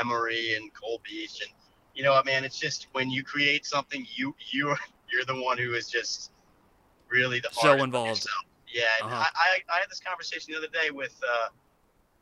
Emery 0.00 0.54
and 0.54 0.72
Cole 0.74 1.00
Beach, 1.04 1.40
and 1.42 1.50
you 1.94 2.02
know 2.02 2.12
what, 2.12 2.26
man? 2.26 2.44
It's 2.44 2.58
just 2.58 2.88
when 2.92 3.10
you 3.10 3.22
create 3.22 3.64
something, 3.66 4.06
you 4.14 4.34
you 4.50 4.74
you're 5.12 5.24
the 5.24 5.40
one 5.42 5.58
who 5.58 5.74
is 5.74 5.88
just 5.88 6.32
really 7.08 7.40
the 7.40 7.50
So 7.52 7.74
involved. 7.82 8.26
Yeah, 8.72 8.84
Uh-huh. 9.02 9.14
I, 9.14 9.28
I 9.36 9.76
I 9.76 9.78
had 9.80 9.90
this 9.90 10.00
conversation 10.00 10.52
the 10.52 10.58
other 10.58 10.68
day 10.68 10.90
with 10.90 11.18
uh, 11.22 11.48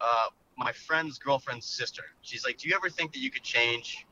uh, 0.00 0.26
my 0.56 0.72
friend's 0.72 1.18
girlfriend's 1.18 1.66
sister. 1.66 2.04
She's 2.22 2.44
like, 2.44 2.58
"Do 2.58 2.68
you 2.68 2.74
ever 2.74 2.90
think 2.90 3.12
that 3.12 3.20
you 3.20 3.30
could 3.30 3.42
change 3.42 4.06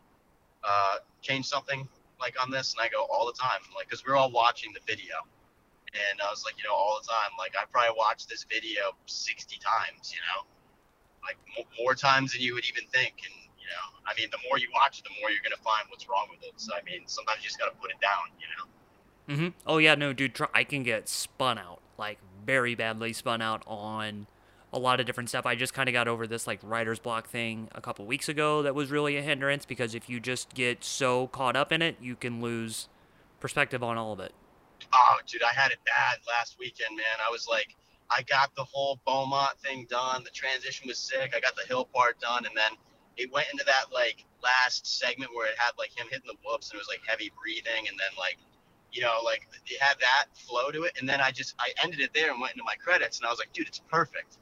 uh, 0.64 0.96
change 1.22 1.46
something 1.46 1.88
like 2.20 2.40
on 2.42 2.50
this?" 2.50 2.74
And 2.74 2.82
I 2.82 2.88
go, 2.88 3.06
"All 3.12 3.26
the 3.26 3.38
time." 3.38 3.60
Like, 3.76 3.88
because 3.88 4.04
we're 4.06 4.16
all 4.16 4.30
watching 4.30 4.72
the 4.72 4.80
video. 4.86 5.16
And 5.92 6.20
I 6.20 6.30
was 6.30 6.44
like, 6.44 6.56
you 6.58 6.64
know, 6.68 6.74
all 6.74 7.00
the 7.02 7.08
time. 7.08 7.32
Like, 7.38 7.54
I 7.60 7.64
probably 7.72 7.96
watched 7.98 8.28
this 8.28 8.44
video 8.44 8.92
60 9.06 9.58
times, 9.58 10.12
you 10.14 10.20
know, 10.28 10.46
like 11.24 11.36
mo- 11.56 11.68
more 11.82 11.94
times 11.94 12.32
than 12.32 12.42
you 12.42 12.54
would 12.54 12.64
even 12.66 12.86
think. 12.92 13.14
And, 13.24 13.34
know, 13.70 13.86
I 14.06 14.14
mean, 14.18 14.28
the 14.30 14.38
more 14.48 14.58
you 14.58 14.68
watch 14.74 14.98
it, 14.98 15.04
the 15.04 15.14
more 15.20 15.30
you're 15.30 15.42
going 15.42 15.56
to 15.56 15.62
find 15.62 15.86
what's 15.88 16.08
wrong 16.08 16.26
with 16.30 16.42
it. 16.42 16.52
So, 16.56 16.74
I 16.74 16.82
mean, 16.82 17.02
sometimes 17.06 17.38
you 17.42 17.48
just 17.48 17.58
got 17.58 17.66
to 17.72 17.76
put 17.80 17.90
it 17.90 18.00
down, 18.00 18.28
you 18.38 18.46
know? 18.54 18.66
Mhm. 19.30 19.52
Oh 19.66 19.78
yeah, 19.78 19.94
no 19.94 20.12
dude, 20.12 20.34
tr- 20.34 20.50
I 20.52 20.64
can 20.64 20.82
get 20.82 21.08
spun 21.08 21.56
out 21.56 21.80
like 21.98 22.18
very 22.44 22.74
badly 22.74 23.12
spun 23.12 23.40
out 23.40 23.62
on 23.66 24.26
a 24.72 24.78
lot 24.78 24.98
of 24.98 25.06
different 25.06 25.28
stuff. 25.28 25.46
I 25.46 25.54
just 25.54 25.74
kind 25.74 25.88
of 25.88 25.92
got 25.92 26.08
over 26.08 26.26
this 26.26 26.46
like 26.46 26.58
writer's 26.62 26.98
block 26.98 27.28
thing 27.28 27.68
a 27.72 27.80
couple 27.80 28.04
weeks 28.06 28.28
ago 28.28 28.62
that 28.62 28.74
was 28.74 28.90
really 28.90 29.16
a 29.16 29.22
hindrance 29.22 29.64
because 29.66 29.94
if 29.94 30.08
you 30.08 30.18
just 30.18 30.54
get 30.54 30.82
so 30.82 31.28
caught 31.28 31.54
up 31.54 31.70
in 31.70 31.82
it, 31.82 31.96
you 32.00 32.16
can 32.16 32.40
lose 32.40 32.88
perspective 33.38 33.82
on 33.82 33.98
all 33.98 34.12
of 34.12 34.20
it. 34.20 34.32
Oh, 34.92 35.16
dude, 35.26 35.42
I 35.42 35.52
had 35.52 35.70
it 35.70 35.78
bad 35.84 36.18
last 36.26 36.56
weekend, 36.58 36.96
man. 36.96 37.04
I 37.24 37.30
was 37.30 37.46
like, 37.48 37.76
I 38.10 38.22
got 38.22 38.54
the 38.56 38.64
whole 38.64 38.98
Beaumont 39.06 39.58
thing 39.58 39.86
done. 39.88 40.24
The 40.24 40.30
transition 40.30 40.88
was 40.88 40.98
sick. 40.98 41.32
I 41.36 41.40
got 41.40 41.54
the 41.54 41.66
hill 41.68 41.84
part 41.84 42.18
done. 42.20 42.46
And 42.46 42.56
then 42.56 42.72
it 43.20 43.30
went 43.32 43.48
into 43.52 43.64
that, 43.66 43.92
like, 43.92 44.24
last 44.42 44.86
segment 44.86 45.30
where 45.34 45.46
it 45.46 45.58
had, 45.58 45.72
like, 45.78 45.92
him 45.96 46.06
hitting 46.10 46.26
the 46.26 46.36
whoops 46.44 46.70
and 46.70 46.76
it 46.76 46.80
was, 46.80 46.88
like, 46.88 47.02
heavy 47.06 47.30
breathing. 47.36 47.86
And 47.86 47.98
then, 48.00 48.12
like, 48.18 48.38
you 48.92 49.02
know, 49.02 49.20
like, 49.24 49.46
it 49.66 49.80
had 49.80 49.98
that 50.00 50.26
flow 50.34 50.70
to 50.70 50.84
it. 50.84 50.96
And 50.98 51.08
then 51.08 51.20
I 51.20 51.30
just, 51.30 51.54
I 51.60 51.70
ended 51.84 52.00
it 52.00 52.12
there 52.14 52.32
and 52.32 52.40
went 52.40 52.54
into 52.54 52.64
my 52.64 52.76
credits. 52.76 53.18
And 53.18 53.26
I 53.26 53.30
was 53.30 53.38
like, 53.38 53.52
dude, 53.52 53.68
it's 53.68 53.82
perfect. 53.90 54.38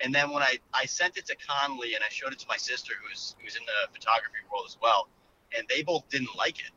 And 0.00 0.14
then 0.14 0.30
when 0.30 0.42
I, 0.42 0.58
I 0.72 0.86
sent 0.86 1.18
it 1.18 1.26
to 1.26 1.36
Conley 1.36 1.94
and 1.94 2.04
I 2.04 2.08
showed 2.08 2.32
it 2.32 2.38
to 2.38 2.46
my 2.48 2.56
sister, 2.56 2.94
who's, 3.02 3.34
who's 3.42 3.56
in 3.56 3.62
the 3.66 3.92
photography 3.92 4.40
world 4.50 4.64
as 4.66 4.78
well, 4.80 5.08
and 5.56 5.66
they 5.68 5.82
both 5.82 6.08
didn't 6.08 6.34
like 6.36 6.60
it. 6.60 6.70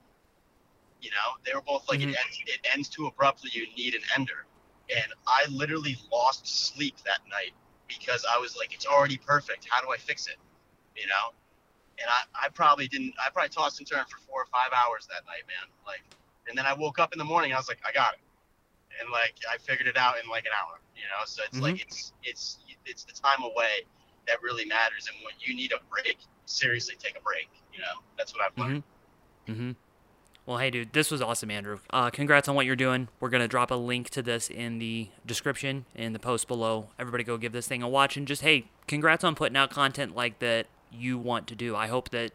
You 1.02 1.12
know, 1.12 1.38
they 1.46 1.54
were 1.54 1.62
both 1.62 1.88
like, 1.88 2.00
Mhm. 2.00 2.12
it, 2.12 2.18
ends, 2.26 2.40
it 2.48 2.60
ends 2.74 2.90
too 2.90 3.08
abruptly. 3.08 3.52
You 3.54 3.68
need 3.76 3.94
an 3.94 4.02
ender. 4.16 4.46
And 4.90 5.14
I 5.28 5.46
literally 5.50 5.98
lost 6.12 6.48
sleep 6.48 6.98
that 7.06 7.20
night 7.30 7.54
because 7.88 8.26
I 8.26 8.40
was 8.40 8.58
like, 8.58 8.74
it's 8.74 8.86
already 8.86 9.18
perfect. 9.18 9.68
How 9.70 9.82
do 9.82 9.92
I 9.92 9.98
fix 9.98 10.28
it? 10.28 10.38
You 10.96 11.08
know? 11.08 11.34
And 12.00 12.10
I, 12.10 12.46
I 12.46 12.50
probably 12.50 12.88
didn't, 12.88 13.14
I 13.24 13.30
probably 13.30 13.50
tossed 13.50 13.80
and 13.80 13.88
turned 13.88 14.08
for 14.10 14.18
four 14.28 14.42
or 14.42 14.48
five 14.48 14.72
hours 14.74 15.08
that 15.08 15.26
night, 15.26 15.44
man. 15.48 15.70
Like, 15.86 16.02
and 16.48 16.58
then 16.58 16.66
I 16.66 16.74
woke 16.74 17.00
up 17.00 17.14
in 17.14 17.20
the 17.20 17.26
morning. 17.26 17.54
I 17.54 17.58
was 17.58 17.68
like, 17.68 17.80
I 17.88 17.92
got 17.92 18.14
it. 18.14 18.20
And 19.00 19.10
like, 19.12 19.36
I 19.52 19.58
figured 19.58 19.88
it 19.88 19.98
out 19.98 20.16
in 20.24 20.30
like 20.30 20.46
an 20.46 20.52
hour, 20.58 20.80
you 20.96 21.04
know? 21.04 21.24
So 21.26 21.44
it's 21.48 21.60
like, 21.60 21.82
it's, 21.82 22.14
it's, 22.24 22.60
it's 22.86 23.04
the 23.04 23.14
time 23.14 23.44
away 23.44 23.86
that 24.28 24.42
really 24.42 24.66
matters. 24.66 25.08
And 25.12 25.24
when 25.24 25.34
you 25.40 25.56
need 25.56 25.72
a 25.72 25.80
break, 25.90 26.18
seriously 26.46 26.96
take 27.00 27.18
a 27.18 27.22
break. 27.22 27.50
You 27.74 27.80
know, 27.80 28.02
that's 28.18 28.34
what 28.34 28.44
I've 28.46 28.58
learned. 28.58 28.84
Mm-hmm. 29.48 29.72
Well, 30.46 30.58
hey, 30.58 30.72
dude, 30.72 30.92
this 30.92 31.10
was 31.10 31.22
awesome, 31.22 31.50
Andrew. 31.50 31.80
Uh, 31.90 32.10
congrats 32.10 32.50
on 32.50 32.56
what 32.56 32.66
you're 32.66 32.76
doing. 32.76 33.08
We're 33.22 33.30
gonna 33.30 33.48
drop 33.48 33.72
a 33.72 33.76
link 33.76 34.10
to 34.10 34.22
this 34.22 34.50
in 34.50 34.78
the 34.78 35.08
description 35.26 35.86
in 35.96 36.12
the 36.12 36.20
post 36.20 36.50
below. 36.50 36.90
Everybody, 37.00 37.24
go 37.24 37.38
give 37.38 37.54
this 37.54 37.68
thing 37.68 37.82
a 37.82 37.88
watch 37.88 38.18
and 38.18 38.28
just 38.28 38.42
hey, 38.42 38.66
congrats 38.86 39.24
on 39.24 39.36
putting 39.36 39.56
out 39.56 39.70
content 39.70 40.16
like 40.16 40.40
that 40.40 40.68
you 40.94 41.18
want 41.18 41.48
to 41.48 41.56
do. 41.56 41.76
I 41.76 41.88
hope 41.88 42.10
that 42.10 42.34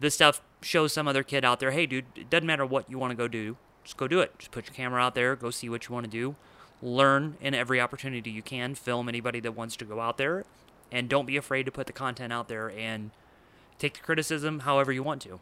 this 0.00 0.14
stuff 0.14 0.40
shows 0.62 0.92
some 0.92 1.08
other 1.08 1.22
kid 1.22 1.44
out 1.44 1.60
there. 1.60 1.70
Hey, 1.70 1.86
dude, 1.86 2.06
it 2.14 2.30
doesn't 2.30 2.46
matter 2.46 2.66
what 2.66 2.90
you 2.90 2.98
want 2.98 3.10
to 3.10 3.16
go 3.16 3.28
do. 3.28 3.56
Just 3.84 3.96
go 3.96 4.08
do 4.08 4.20
it. 4.20 4.38
Just 4.38 4.50
put 4.50 4.66
your 4.66 4.74
camera 4.74 5.02
out 5.02 5.14
there. 5.14 5.36
Go 5.36 5.50
see 5.50 5.68
what 5.68 5.88
you 5.88 5.94
want 5.94 6.04
to 6.04 6.10
do. 6.10 6.34
Learn 6.82 7.36
in 7.40 7.54
every 7.54 7.80
opportunity 7.80 8.30
you 8.30 8.42
can. 8.42 8.74
Film 8.74 9.08
anybody 9.08 9.40
that 9.40 9.52
wants 9.52 9.76
to 9.76 9.84
go 9.84 10.00
out 10.00 10.18
there, 10.18 10.44
and 10.92 11.08
don't 11.08 11.26
be 11.26 11.36
afraid 11.36 11.64
to 11.64 11.72
put 11.72 11.86
the 11.86 11.92
content 11.92 12.32
out 12.32 12.48
there 12.48 12.70
and 12.70 13.10
take 13.78 13.94
the 13.94 14.00
criticism 14.00 14.60
however 14.60 14.92
you 14.92 15.02
want 15.02 15.22
to. 15.22 15.40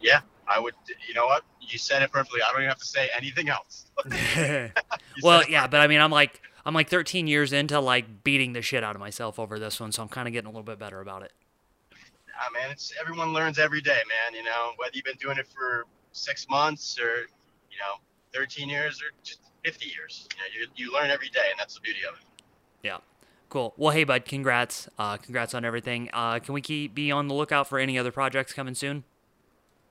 Yeah, 0.00 0.20
I 0.48 0.58
would, 0.58 0.74
you 1.06 1.14
know 1.14 1.26
what? 1.26 1.44
You 1.60 1.78
said 1.78 2.02
it 2.02 2.10
perfectly. 2.12 2.40
I 2.42 2.50
don't 2.52 2.62
even 2.62 2.68
have 2.68 2.78
to 2.78 2.84
say 2.84 3.08
anything 3.16 3.48
else. 3.48 3.86
Well, 5.22 5.44
yeah, 5.48 5.66
but 5.66 5.80
I 5.80 5.86
mean, 5.86 6.00
I'm 6.00 6.10
like, 6.10 6.42
I'm 6.66 6.74
like 6.74 6.90
13 6.90 7.26
years 7.26 7.54
into 7.54 7.80
like 7.80 8.24
beating 8.24 8.52
the 8.52 8.60
shit 8.60 8.84
out 8.84 8.94
of 8.94 9.00
myself 9.00 9.38
over 9.38 9.58
this 9.58 9.80
one, 9.80 9.92
so 9.92 10.02
I'm 10.02 10.08
kind 10.08 10.28
of 10.28 10.32
getting 10.32 10.48
a 10.48 10.50
little 10.50 10.64
bit 10.64 10.78
better 10.78 11.00
about 11.00 11.22
it. 11.22 11.32
Yeah, 11.92 12.60
man, 12.60 12.70
it's 12.70 12.92
everyone 13.00 13.32
learns 13.32 13.58
every 13.58 13.80
day, 13.80 14.00
man. 14.08 14.36
You 14.36 14.44
know, 14.44 14.72
whether 14.76 14.90
you've 14.92 15.04
been 15.04 15.16
doing 15.16 15.38
it 15.38 15.46
for 15.46 15.86
six 16.12 16.46
months 16.50 16.98
or 17.00 17.28
you 17.76 17.78
know, 17.78 18.00
13 18.38 18.68
years 18.68 19.02
or 19.02 19.12
just 19.22 19.40
50 19.64 19.86
years. 19.86 20.26
You 20.34 20.40
know, 20.40 20.66
you, 20.76 20.86
you 20.86 20.92
learn 20.92 21.10
every 21.10 21.28
day, 21.28 21.46
and 21.50 21.58
that's 21.58 21.74
the 21.74 21.80
beauty 21.80 22.00
of 22.08 22.16
it. 22.16 22.42
Yeah, 22.82 22.98
cool. 23.48 23.74
Well, 23.76 23.92
hey, 23.92 24.04
bud, 24.04 24.24
congrats, 24.24 24.88
uh, 24.98 25.16
congrats 25.18 25.54
on 25.54 25.64
everything. 25.64 26.10
Uh, 26.12 26.38
can 26.38 26.54
we 26.54 26.60
keep 26.60 26.94
be 26.94 27.10
on 27.10 27.28
the 27.28 27.34
lookout 27.34 27.68
for 27.68 27.78
any 27.78 27.98
other 27.98 28.12
projects 28.12 28.52
coming 28.52 28.74
soon? 28.74 29.04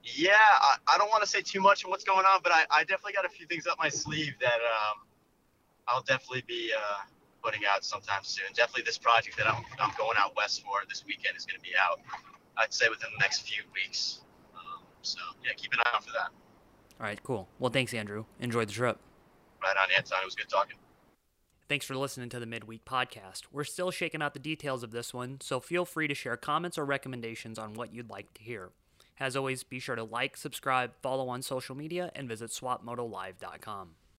Yeah, 0.04 0.34
I, 0.34 0.76
I 0.94 0.98
don't 0.98 1.10
want 1.10 1.24
to 1.24 1.30
say 1.30 1.42
too 1.42 1.60
much 1.60 1.84
on 1.84 1.90
what's 1.90 2.04
going 2.04 2.26
on, 2.26 2.42
but 2.44 2.52
I, 2.52 2.64
I 2.70 2.82
definitely 2.82 3.14
got 3.14 3.26
a 3.26 3.30
few 3.30 3.48
things 3.48 3.66
up 3.66 3.78
my 3.80 3.90
sleeve 3.90 4.34
that 4.40 4.54
um, 4.54 5.00
I'll 5.88 6.02
definitely 6.02 6.44
be 6.48 6.72
uh, 6.76 7.04
putting 7.44 7.62
out 7.70 7.86
sometime 7.86 8.22
soon. 8.24 8.46
Definitely 8.56 8.84
this 8.86 8.98
project 8.98 9.38
that 9.38 9.48
I'm, 9.48 9.64
I'm 9.80 9.92
going 9.98 10.18
out 10.18 10.36
west 10.36 10.64
for 10.64 10.82
this 10.90 11.04
weekend 11.06 11.38
is 11.38 11.46
going 11.46 11.58
to 11.58 11.64
be 11.64 11.76
out, 11.80 12.00
I'd 12.58 12.74
say, 12.74 12.90
within 12.90 13.10
the 13.18 13.22
next 13.22 13.42
few 13.42 13.64
weeks. 13.74 14.22
Um, 14.56 14.84
so, 15.02 15.20
yeah, 15.44 15.52
keep 15.56 15.74
an 15.74 15.80
eye 15.80 15.92
out 15.94 16.04
for 16.04 16.12
that. 16.12 16.30
All 17.00 17.06
right, 17.06 17.22
cool. 17.24 17.48
Well, 17.60 17.72
thanks, 17.72 17.94
Andrew. 17.94 18.26
Enjoy 18.40 18.66
the 18.66 18.72
trip. 18.72 19.00
Right 19.62 19.76
on, 19.78 19.90
Anton. 19.96 20.20
It 20.22 20.26
was 20.26 20.36
good 20.36 20.50
talking. 20.50 20.78
Thanks 21.68 21.86
for 21.86 21.96
listening 21.96 22.30
to 22.30 22.40
the 22.40 22.46
Midweek 22.46 22.86
Podcast. 22.86 23.44
We're 23.52 23.64
still 23.64 23.90
shaking 23.90 24.22
out 24.22 24.34
the 24.34 24.40
details 24.40 24.84
of 24.84 24.92
this 24.92 25.14
one, 25.14 25.40
so 25.42 25.60
feel 25.60 25.84
free 25.84 26.08
to 26.08 26.14
share 26.14 26.38
comments 26.38 26.78
or 26.78 26.86
recommendations 26.86 27.58
on 27.58 27.74
what 27.74 27.94
you'd 27.94 28.10
like 28.10 28.34
to 28.36 28.44
hear. 28.44 28.70
As 29.20 29.36
always, 29.36 29.64
be 29.64 29.80
sure 29.80 29.96
to 29.96 30.04
like, 30.04 30.38
subscribe, 30.38 30.92
follow 31.02 31.28
on 31.28 31.42
social 31.42 31.76
media, 31.76 32.12
and 32.16 32.28
visit 32.28 32.52
swapmotolive.com. 32.52 33.96